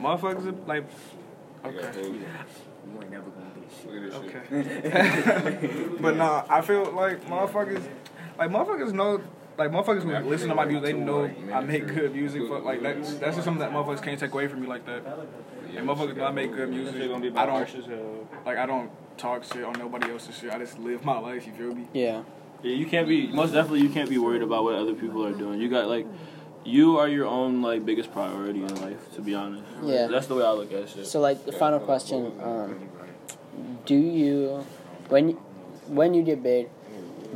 motherfuckers 0.00 0.46
are, 0.46 0.66
like. 0.66 0.84
Okay. 1.64 2.02
You 2.02 3.02
ain't 3.02 3.10
never 3.10 3.30
gonna 3.30 3.50
be 3.54 3.60
Look 3.86 4.14
at 4.14 4.22
this 4.22 4.70
shit. 4.92 5.52
Okay. 5.54 5.88
but 6.00 6.16
nah, 6.16 6.44
I 6.48 6.60
feel 6.62 6.90
like 6.92 7.24
motherfuckers, 7.26 7.82
like 8.38 8.50
motherfuckers 8.50 8.92
know, 8.92 9.20
like 9.58 9.70
motherfuckers 9.70 10.02
who 10.02 10.28
listen 10.28 10.48
to 10.48 10.54
my 10.54 10.64
music, 10.64 10.84
they 10.84 10.92
know 10.92 11.30
I 11.52 11.60
make 11.60 11.86
good 11.86 12.14
music. 12.14 12.42
But 12.48 12.64
like 12.64 12.82
that's 12.82 13.14
that's 13.14 13.36
just 13.36 13.44
something 13.44 13.60
that 13.60 13.72
motherfuckers 13.72 14.02
can't 14.02 14.18
take 14.18 14.32
away 14.32 14.46
from 14.48 14.60
me 14.62 14.66
like 14.68 14.86
that. 14.86 15.02
And 15.78 15.88
motherfuckers 15.88 16.16
know 16.16 16.26
I 16.26 16.32
make 16.32 16.52
good 16.52 16.70
music. 16.70 16.96
Shit 16.96 17.08
gonna 17.08 17.30
be 17.30 17.36
I 17.36 17.46
don't 17.46 17.54
harsh 17.54 17.74
as 17.74 17.86
hell. 17.86 18.28
like 18.44 18.58
I 18.58 18.66
don't 18.66 18.90
talk 19.16 19.44
shit 19.44 19.64
on 19.64 19.74
nobody 19.78 20.10
else's 20.10 20.36
shit. 20.36 20.50
I 20.50 20.58
just 20.58 20.78
live 20.78 21.04
my 21.04 21.18
life. 21.18 21.46
You 21.46 21.52
feel 21.52 21.74
me? 21.74 21.86
Yeah. 21.92 22.22
Yeah, 22.62 22.74
you 22.74 22.86
can't 22.86 23.06
be 23.06 23.28
most 23.28 23.52
definitely 23.52 23.82
you 23.82 23.90
can't 23.90 24.10
be 24.10 24.18
worried 24.18 24.42
about 24.42 24.64
what 24.64 24.74
other 24.74 24.94
people 24.94 25.24
are 25.24 25.32
doing. 25.32 25.60
You 25.60 25.68
got 25.68 25.86
like 25.88 26.06
you 26.64 26.98
are 26.98 27.08
your 27.08 27.26
own 27.26 27.62
like 27.62 27.86
biggest 27.86 28.12
priority 28.12 28.60
in 28.60 28.74
life, 28.82 29.14
to 29.14 29.20
be 29.20 29.34
honest. 29.34 29.64
Yeah. 29.82 30.08
That's 30.08 30.26
the 30.26 30.34
way 30.34 30.44
I 30.44 30.50
look 30.50 30.72
at 30.72 30.88
shit. 30.88 31.06
So 31.06 31.20
like 31.20 31.44
the 31.46 31.52
final 31.52 31.78
question, 31.78 32.32
um, 32.42 32.88
do 33.86 33.94
you 33.94 34.66
when 35.08 35.30
when 35.86 36.12
you 36.12 36.22
get 36.22 36.42
big, 36.42 36.68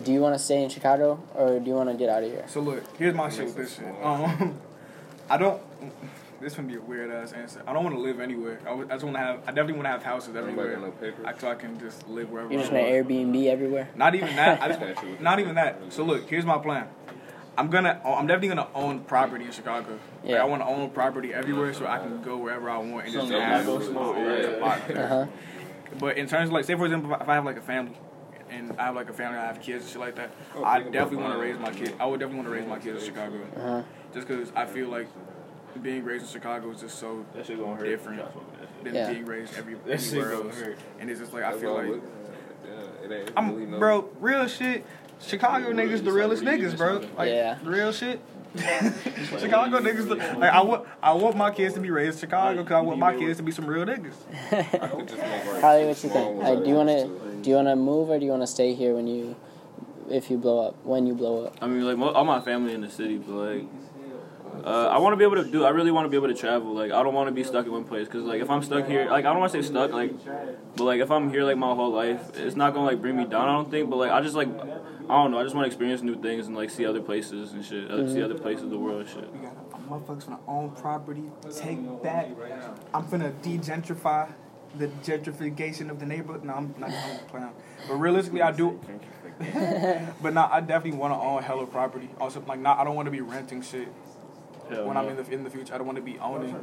do 0.03 0.13
you 0.13 0.21
want 0.21 0.35
to 0.35 0.39
stay 0.39 0.63
in 0.63 0.69
Chicago 0.69 1.23
or 1.35 1.61
do 1.61 1.71
you 1.71 1.77
want 1.77 1.91
to 1.91 1.95
get 1.95 2.09
out 2.09 2.25
of 2.25 2.31
here? 2.31 2.45
So 2.49 2.61
look, 2.61 2.83
here's 2.97 3.15
my 3.15 3.31
shit 3.31 3.47
with 3.47 3.57
this 3.57 3.77
shit. 3.77 3.95
Um, 4.03 4.59
I 5.31 5.37
don't. 5.39 5.63
This 6.43 6.55
gonna 6.57 6.67
be 6.67 6.75
a 6.75 6.81
weird 6.81 7.13
ass 7.13 7.33
answer. 7.33 7.63
I 7.69 7.73
don't 7.73 7.85
want 7.85 7.95
to 7.95 8.03
live 8.03 8.19
anywhere. 8.19 8.59
I, 8.67 8.75
just 8.95 9.05
want 9.05 9.15
to 9.15 9.21
have. 9.21 9.39
I 9.43 9.53
definitely 9.53 9.75
want 9.75 9.85
to 9.85 9.91
have 9.91 10.03
houses 10.03 10.35
everywhere. 10.35 10.77
no? 10.77 10.93
I, 11.25 11.39
so 11.39 11.49
I 11.49 11.55
can 11.55 11.79
just 11.79 12.09
live 12.09 12.31
wherever. 12.31 12.53
You 12.53 12.59
just 12.59 12.73
I 12.73 12.81
gonna 12.81 12.93
want. 12.97 13.09
Airbnb 13.09 13.47
everywhere? 13.47 13.89
Not 13.95 14.17
even 14.17 14.35
that. 14.35 14.61
I 14.61 14.67
just, 14.75 14.81
Statue 14.81 15.11
with 15.13 15.21
not 15.21 15.39
even 15.39 15.55
that. 15.55 15.79
So 15.91 16.03
look, 16.03 16.29
here's 16.29 16.45
my 16.45 16.59
plan. 16.59 16.89
I'm 17.57 17.71
gonna. 17.71 18.01
I'm 18.05 18.27
definitely 18.27 18.49
gonna 18.49 18.69
own 18.75 19.01
property 19.05 19.45
in 19.45 19.53
Chicago. 19.53 19.93
Like, 19.93 20.01
Yeah. 20.33 20.43
I 20.43 20.45
want 20.45 20.63
to 20.63 20.67
own 20.67 20.91
property 20.91 21.33
everywhere 21.33 21.73
so 21.75 21.87
I 21.87 21.99
can 21.99 22.21
go 22.23 22.37
wherever 22.39 22.69
I 22.69 22.79
want 22.79 23.05
and 23.05 23.13
just 23.13 23.29
Something 23.29 23.41
have 23.41 23.69
like 23.69 23.91
my 23.93 24.03
that. 24.21 24.63
own 24.63 24.97
Yeah. 24.97 25.03
Uh 25.03 25.09
huh. 25.09 25.27
But 26.01 26.19
in 26.19 26.27
terms 26.27 26.49
of 26.49 26.55
like, 26.55 26.65
say 26.65 26.75
for 26.75 26.87
example, 26.87 27.15
if 27.15 27.29
I 27.29 27.35
have 27.35 27.45
like 27.45 27.59
a 27.59 27.63
family, 27.63 27.93
and 28.51 28.73
I 28.81 28.87
have 28.87 28.97
like 28.97 29.11
a 29.11 29.13
family, 29.13 29.39
I 29.39 29.47
have 29.47 29.61
kids 29.61 29.85
and 29.85 29.93
shit 29.93 30.01
like 30.01 30.17
that, 30.17 30.33
Oh, 30.57 30.65
I 30.65 30.81
definitely 30.81 31.19
want 31.19 31.35
to 31.35 31.39
raise 31.39 31.59
my 31.61 31.71
kid. 31.71 31.95
I 32.01 32.07
would 32.07 32.19
definitely 32.19 32.39
want 32.45 32.49
to 32.49 32.55
raise 32.61 32.67
my 32.69 32.79
kids 32.81 33.01
in 33.01 33.15
Chicago, 33.15 33.39
Uh 33.57 33.61
huh. 33.61 33.83
just 34.13 34.27
because 34.27 34.51
I 34.57 34.67
feel 34.67 34.89
like 34.89 35.07
being 35.81 36.05
raised 36.05 36.25
in 36.25 36.31
Chicago 36.31 36.71
is 36.71 36.81
just 36.81 36.99
so 36.99 37.25
that 37.35 37.47
shit 37.47 37.59
gonna 37.59 37.77
hurt. 37.77 37.85
different 37.85 38.19
Y'all 38.19 38.31
smoking 38.33 38.51
that 38.61 38.69
shit. 38.69 38.85
than 38.85 38.95
Yeah. 38.95 39.13
being 39.13 39.27
raised 39.27 39.57
every, 39.59 39.75
That 39.87 40.01
shit 40.01 40.19
everywhere 40.19 40.33
else. 40.47 40.61
hurt. 40.61 40.79
And 41.01 41.11
it's 41.11 41.21
just 41.21 41.33
like 41.33 41.45
I 41.45 41.51
That's 41.51 41.63
feel 41.63 41.77
I'm 41.77 41.91
like. 41.93 42.03
Yeah, 42.65 43.05
it 43.17 43.21
ain't 43.21 43.33
I'm 43.37 43.71
no- 43.71 43.79
bro, 43.79 44.09
real 44.21 44.47
shit. 44.47 44.85
Chicago 45.21 45.73
niggas 45.73 46.05
the 46.05 46.13
realest 46.13 46.43
niggas, 46.43 46.77
bro. 46.77 47.01
Like 47.17 47.31
Yeah. 47.31 47.59
real 47.65 47.93
shit. 47.93 48.21
Chicago 49.39 49.79
niggas, 49.79 50.09
the- 50.09 50.17
like 50.39 50.53
I 50.53 50.61
want, 50.63 50.87
I 51.03 51.13
want 51.15 51.37
my 51.37 51.51
kids 51.51 51.75
to 51.75 51.81
be 51.81 51.91
raised 51.91 52.17
in 52.17 52.21
Chicago 52.29 52.63
because 52.63 52.75
I 52.77 52.81
want 52.81 52.99
my 52.99 53.17
kids 53.17 53.39
to 53.39 53.43
be 53.43 53.51
some 53.53 53.67
real 53.67 53.85
niggas. 53.87 54.13
I 54.51 54.89
could 54.89 55.09
just 55.09 55.21
make, 55.21 55.47
like, 55.47 55.61
Harley, 55.63 55.87
what 55.87 56.03
you 56.05 56.11
think? 56.11 56.37
ones 56.37 56.49
Like, 56.49 56.63
do 56.65 56.69
you 56.71 56.75
want 56.77 56.89
wanna 56.89 57.43
do 57.43 57.51
you 57.51 57.57
wanna 57.57 57.77
move 57.77 58.11
or 58.11 58.19
do 58.19 58.25
you 58.27 58.31
wanna 58.31 58.47
stay 58.47 58.75
here 58.75 58.95
when 58.95 59.07
you 59.07 59.35
if 60.11 60.31
you 60.31 60.37
blow 60.37 60.67
up 60.69 60.85
when 60.85 61.07
you 61.07 61.15
blow 61.15 61.47
up? 61.47 61.57
I 61.63 61.67
mean, 61.67 61.85
like 61.87 62.15
all 62.15 62.25
my 62.25 62.41
family 62.41 62.75
in 62.75 62.83
the 62.83 62.91
city, 62.91 63.17
but 63.17 63.33
like, 63.35 63.65
uh, 64.65 64.89
I 64.93 64.99
want 64.99 65.13
to 65.13 65.17
be 65.17 65.25
able 65.25 65.43
to 65.43 65.51
do. 65.51 65.65
I 65.65 65.71
really 65.71 65.91
want 65.91 66.05
to 66.05 66.09
be 66.09 66.17
able 66.17 66.29
to 66.29 66.35
travel. 66.35 66.73
Like, 66.73 66.93
I 66.93 67.03
don't 67.03 67.15
want 67.15 67.29
to 67.29 67.33
be 67.33 67.43
stuck 67.43 67.67
in 67.67 67.73
one 67.73 67.85
place 67.85 68.07
because, 68.07 68.25
like, 68.25 68.41
if 68.41 68.51
I'm 68.51 68.63
stuck 68.63 68.87
here, 68.87 69.11
like, 69.11 69.25
I 69.25 69.31
don't 69.31 69.41
want 69.41 69.53
to 69.53 69.63
say 69.63 69.69
stuck, 69.69 69.93
like, 69.93 70.13
but 70.77 70.85
like, 70.85 71.01
if 71.01 71.11
I'm 71.11 71.31
here 71.31 71.45
like 71.45 71.57
my 71.57 71.75
whole 71.75 71.91
life, 71.91 72.37
it's 72.37 72.55
not 72.55 72.75
gonna 72.75 72.87
like 72.87 73.01
bring 73.01 73.17
me 73.17 73.25
down. 73.25 73.49
I 73.49 73.53
don't 73.53 73.71
think, 73.71 73.91
but 73.91 73.97
like, 73.97 74.13
I 74.13 74.21
just 74.21 74.37
like, 74.37 74.49
I 74.49 75.15
don't 75.23 75.31
know. 75.31 75.41
I 75.41 75.43
just 75.43 75.55
want 75.55 75.65
to 75.65 75.67
experience 75.67 76.03
new 76.03 76.21
things 76.21 76.47
and 76.47 76.57
like 76.57 76.71
see 76.71 76.87
other 76.87 77.01
places 77.01 77.53
and 77.53 77.65
shit, 77.65 77.91
uh, 77.91 78.09
see 78.13 78.23
other 78.23 78.39
places 78.39 78.65
of 78.65 78.71
the 78.71 78.79
world 78.79 79.01
and 79.01 79.09
shit. 79.09 79.33
We 79.33 79.41
got 79.41 79.89
motherfuckers 79.89 80.27
finna 80.27 80.41
own 80.47 80.71
property, 80.71 81.25
take 81.57 82.03
back. 82.03 82.29
I'm 82.95 83.05
finna 83.05 83.33
degentrify 83.43 84.33
the 84.79 84.89
gentrification 84.89 85.91
of 85.91 85.99
the 85.99 86.07
neighborhood. 86.07 86.45
No, 86.45 86.55
I'm 86.55 86.75
not 86.79 86.91
I'm 86.91 87.27
playing. 87.27 87.51
But 87.89 87.95
realistically, 87.95 88.43
I 88.43 88.53
do. 88.53 88.81
but 90.23 90.35
nah, 90.35 90.49
I 90.53 90.61
definitely 90.61 90.99
want 90.99 91.15
to 91.15 91.19
own 91.19 91.43
hella 91.43 91.67
property. 91.67 92.11
Also, 92.21 92.43
like, 92.47 92.61
not 92.61 92.79
I 92.79 92.85
don't 92.85 92.95
want 92.95 93.07
to 93.07 93.11
be 93.11 93.21
renting 93.21 93.61
shit 93.61 93.89
Hell 94.77 94.87
when 94.87 94.95
no. 94.95 95.01
I'm 95.01 95.09
in 95.09 95.17
the 95.17 95.31
in 95.33 95.45
the 95.45 95.51
future. 95.51 95.75
I 95.75 95.79
don't 95.79 95.87
want 95.87 95.97
to 95.97 96.03
be 96.03 96.19
owning. 96.19 96.55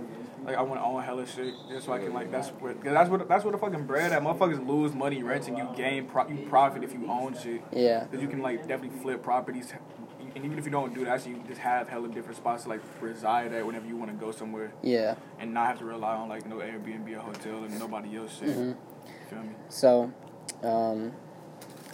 Like, 0.46 0.56
I 0.56 0.62
want 0.62 0.80
to 0.80 0.86
own 0.86 1.04
hella 1.04 1.28
shit 1.28 1.54
just 1.70 1.86
so 1.86 1.94
I 1.94 2.00
can 2.00 2.14
like 2.14 2.32
that's 2.32 2.50
what 2.50 2.82
cause 2.82 2.94
that's 2.94 3.10
what 3.10 3.28
that's 3.28 3.44
what 3.44 3.52
the 3.52 3.58
fucking 3.58 3.86
bread 3.86 4.12
at. 4.12 4.22
Motherfuckers 4.22 4.66
lose 4.66 4.94
money 4.94 5.22
renting. 5.24 5.58
You 5.58 5.68
gain 5.76 6.06
pro, 6.06 6.28
you 6.28 6.46
profit 6.50 6.84
if 6.84 6.94
you 6.94 7.06
own 7.10 7.36
shit. 7.38 7.62
Yeah. 7.72 8.06
Because 8.06 8.22
you 8.22 8.28
can 8.30 8.42
like 8.42 8.68
definitely 8.68 8.98
flip 9.02 9.22
properties, 9.22 9.74
and 10.36 10.46
even 10.46 10.58
if 10.58 10.66
you 10.66 10.72
don't 10.72 10.94
do 10.94 11.04
that, 11.06 11.22
so 11.22 11.30
you 11.30 11.42
just 11.48 11.60
have 11.62 11.90
hella 11.90 12.08
different 12.08 12.38
spots 12.38 12.64
to 12.64 12.70
like 12.70 12.82
reside 13.02 13.52
at 13.54 13.66
whenever 13.66 13.86
you 13.86 13.96
want 13.98 14.12
to 14.12 14.18
go 14.18 14.32
somewhere, 14.32 14.72
Yeah. 14.82 15.16
and 15.40 15.54
not 15.54 15.68
have 15.68 15.80
to 15.80 15.86
rely 15.86 16.16
on 16.16 16.30
like 16.30 16.46
no 16.48 16.58
Airbnb 16.58 17.16
or 17.16 17.20
hotel 17.20 17.64
and 17.64 17.78
nobody 17.78 18.16
else 18.18 18.38
shit. 18.40 18.50
Mhm. 18.50 18.76
Feel 19.30 19.40
me? 19.40 19.50
So, 19.68 20.12
um, 20.64 21.12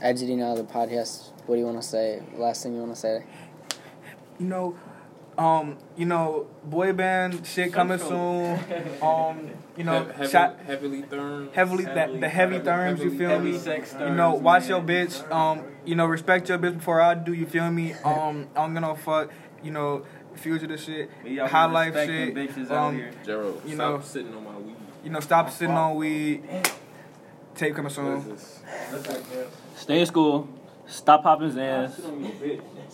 exiting 0.02 0.42
out 0.42 0.58
of 0.58 0.68
the 0.68 0.72
podcast, 0.74 1.32
what 1.48 1.56
do 1.56 1.60
you 1.60 1.66
want 1.66 1.82
to 1.82 1.88
say? 1.88 2.22
Last 2.36 2.64
thing 2.64 2.74
you 2.74 2.80
want 2.82 2.94
to 2.94 3.00
say? 3.00 3.24
You 4.40 4.46
know, 4.48 4.76
um, 5.38 5.78
you 5.98 6.06
know, 6.06 6.48
boy 6.64 6.94
band 6.94 7.46
shit 7.46 7.74
coming 7.74 7.98
soon. 8.00 8.60
Um, 9.02 9.50
you 9.78 9.84
know, 9.84 10.06
Heavy, 10.06 10.32
shot 10.32 10.58
heavily 10.66 11.02
therms. 11.04 11.52
heavily 11.54 11.84
the, 11.84 12.18
the 12.22 12.30
heavy 12.30 12.60
therms. 12.60 13.00
You 13.04 13.18
feel 13.18 13.40
me? 13.40 13.52
You 14.00 14.16
know, 14.16 14.34
watch 14.36 14.70
your 14.70 14.82
bitch. 14.82 15.30
Um, 15.32 15.64
you 15.86 15.96
know, 15.96 16.06
respect 16.06 16.48
your 16.48 16.58
bitch 16.58 16.76
before 16.78 17.02
I 17.02 17.14
do. 17.14 17.34
You 17.34 17.46
feel 17.46 17.70
me? 17.70 17.94
Um, 18.06 18.48
I'm 18.56 18.74
gonna 18.74 18.96
fuck. 18.96 19.32
You 19.62 19.72
know, 19.72 20.06
fugitive 20.36 20.80
shit, 20.80 21.10
high 21.48 21.66
life 21.66 21.94
shit. 21.96 22.72
Um, 22.72 23.04
Gerald, 23.26 23.62
You 23.66 23.76
stop 23.76 23.96
know- 23.96 24.02
sitting 24.02 24.34
on 24.34 24.44
my 24.44 24.58
weed. 24.58 24.76
you 25.04 25.10
know, 25.10 25.20
stop 25.20 25.50
sitting 25.52 25.76
on 25.76 25.96
weed. 25.96 26.44
Tape 27.56 27.76
coming 27.76 27.90
soon. 27.92 28.38
Stay 29.76 30.00
in 30.00 30.06
school. 30.06 30.48
Stop 30.88 31.24
popping 31.24 31.52
Xans. 31.52 32.00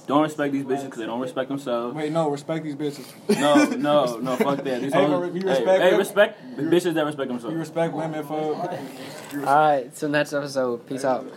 Don't 0.08 0.24
respect 0.24 0.52
these 0.54 0.64
bitches 0.66 0.86
because 0.86 1.00
they 1.00 1.06
don't 1.06 1.20
respect 1.22 1.48
themselves. 1.50 1.96
Wait, 1.96 2.12
no, 2.12 2.30
respect 2.30 2.64
these 2.64 2.76
bitches. 2.76 3.06
No, 3.40 3.66
no, 3.66 4.18
no, 4.22 4.36
fuck 4.36 4.64
that. 4.64 4.82
These 4.82 4.94
Hey, 4.94 5.06
hoes- 5.06 5.22
but 5.22 5.34
we 5.34 5.42
hey, 5.42 5.64
hey, 5.66 5.90
them. 5.92 6.00
respect 6.00 6.58
bitches 6.58 6.94
that 6.96 7.06
respect 7.06 7.28
themselves. 7.30 7.54
You 7.54 7.60
respect 7.60 7.94
women 7.94 8.24
for. 8.26 8.56
All 8.56 9.46
right, 9.46 9.96
so 9.96 10.08
next 10.08 10.34
episode. 10.34 10.86
Peace 10.88 11.06
out. 11.06 11.32